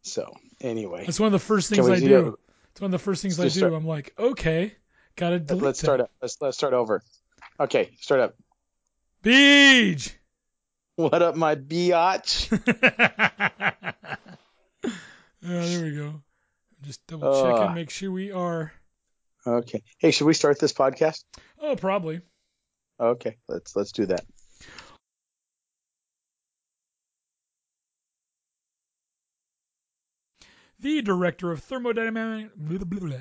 So, 0.00 0.32
anyway, 0.58 1.04
That's 1.04 1.20
one 1.20 1.26
of 1.26 1.32
the 1.32 1.38
first 1.38 1.68
things 1.68 1.86
I 1.86 2.00
do 2.00 2.08
do. 2.08 2.38
It's 2.70 2.80
one 2.80 2.86
of 2.86 2.92
the 2.92 2.98
first 2.98 3.20
things 3.20 3.38
I 3.38 3.42
do. 3.44 3.50
start- 3.50 3.74
I'm 3.74 3.86
like, 3.86 4.14
okay, 4.18 4.74
gotta 5.16 5.38
delete 5.38 5.62
let's 5.64 5.80
start 5.80 5.98
that. 5.98 6.04
up. 6.04 6.10
Let's 6.22 6.40
let's 6.40 6.56
start 6.56 6.72
over. 6.72 7.02
Okay, 7.60 7.90
start 8.00 8.22
up. 8.22 8.34
Beej. 9.22 10.14
What 10.94 11.20
up, 11.20 11.36
my 11.36 11.56
biatch? 11.56 12.50
yeah, 14.82 14.90
there 15.42 15.84
we 15.84 15.94
go. 15.94 16.22
Just 16.80 17.06
double 17.06 17.34
Uh. 17.34 17.66
and 17.66 17.74
make 17.74 17.90
sure 17.90 18.10
we 18.10 18.32
are. 18.32 18.72
Okay. 19.46 19.82
Hey, 19.98 20.10
should 20.10 20.26
we 20.26 20.34
start 20.34 20.58
this 20.58 20.72
podcast? 20.72 21.22
Oh, 21.60 21.76
probably. 21.76 22.20
Okay, 22.98 23.36
let's 23.48 23.76
let's 23.76 23.92
do 23.92 24.06
that. 24.06 24.24
The 30.78 31.00
director 31.00 31.52
of 31.52 31.66
thermodynamic, 31.66 32.50
blah, 32.56 32.78
blah, 32.78 33.08
blah, 33.08 33.18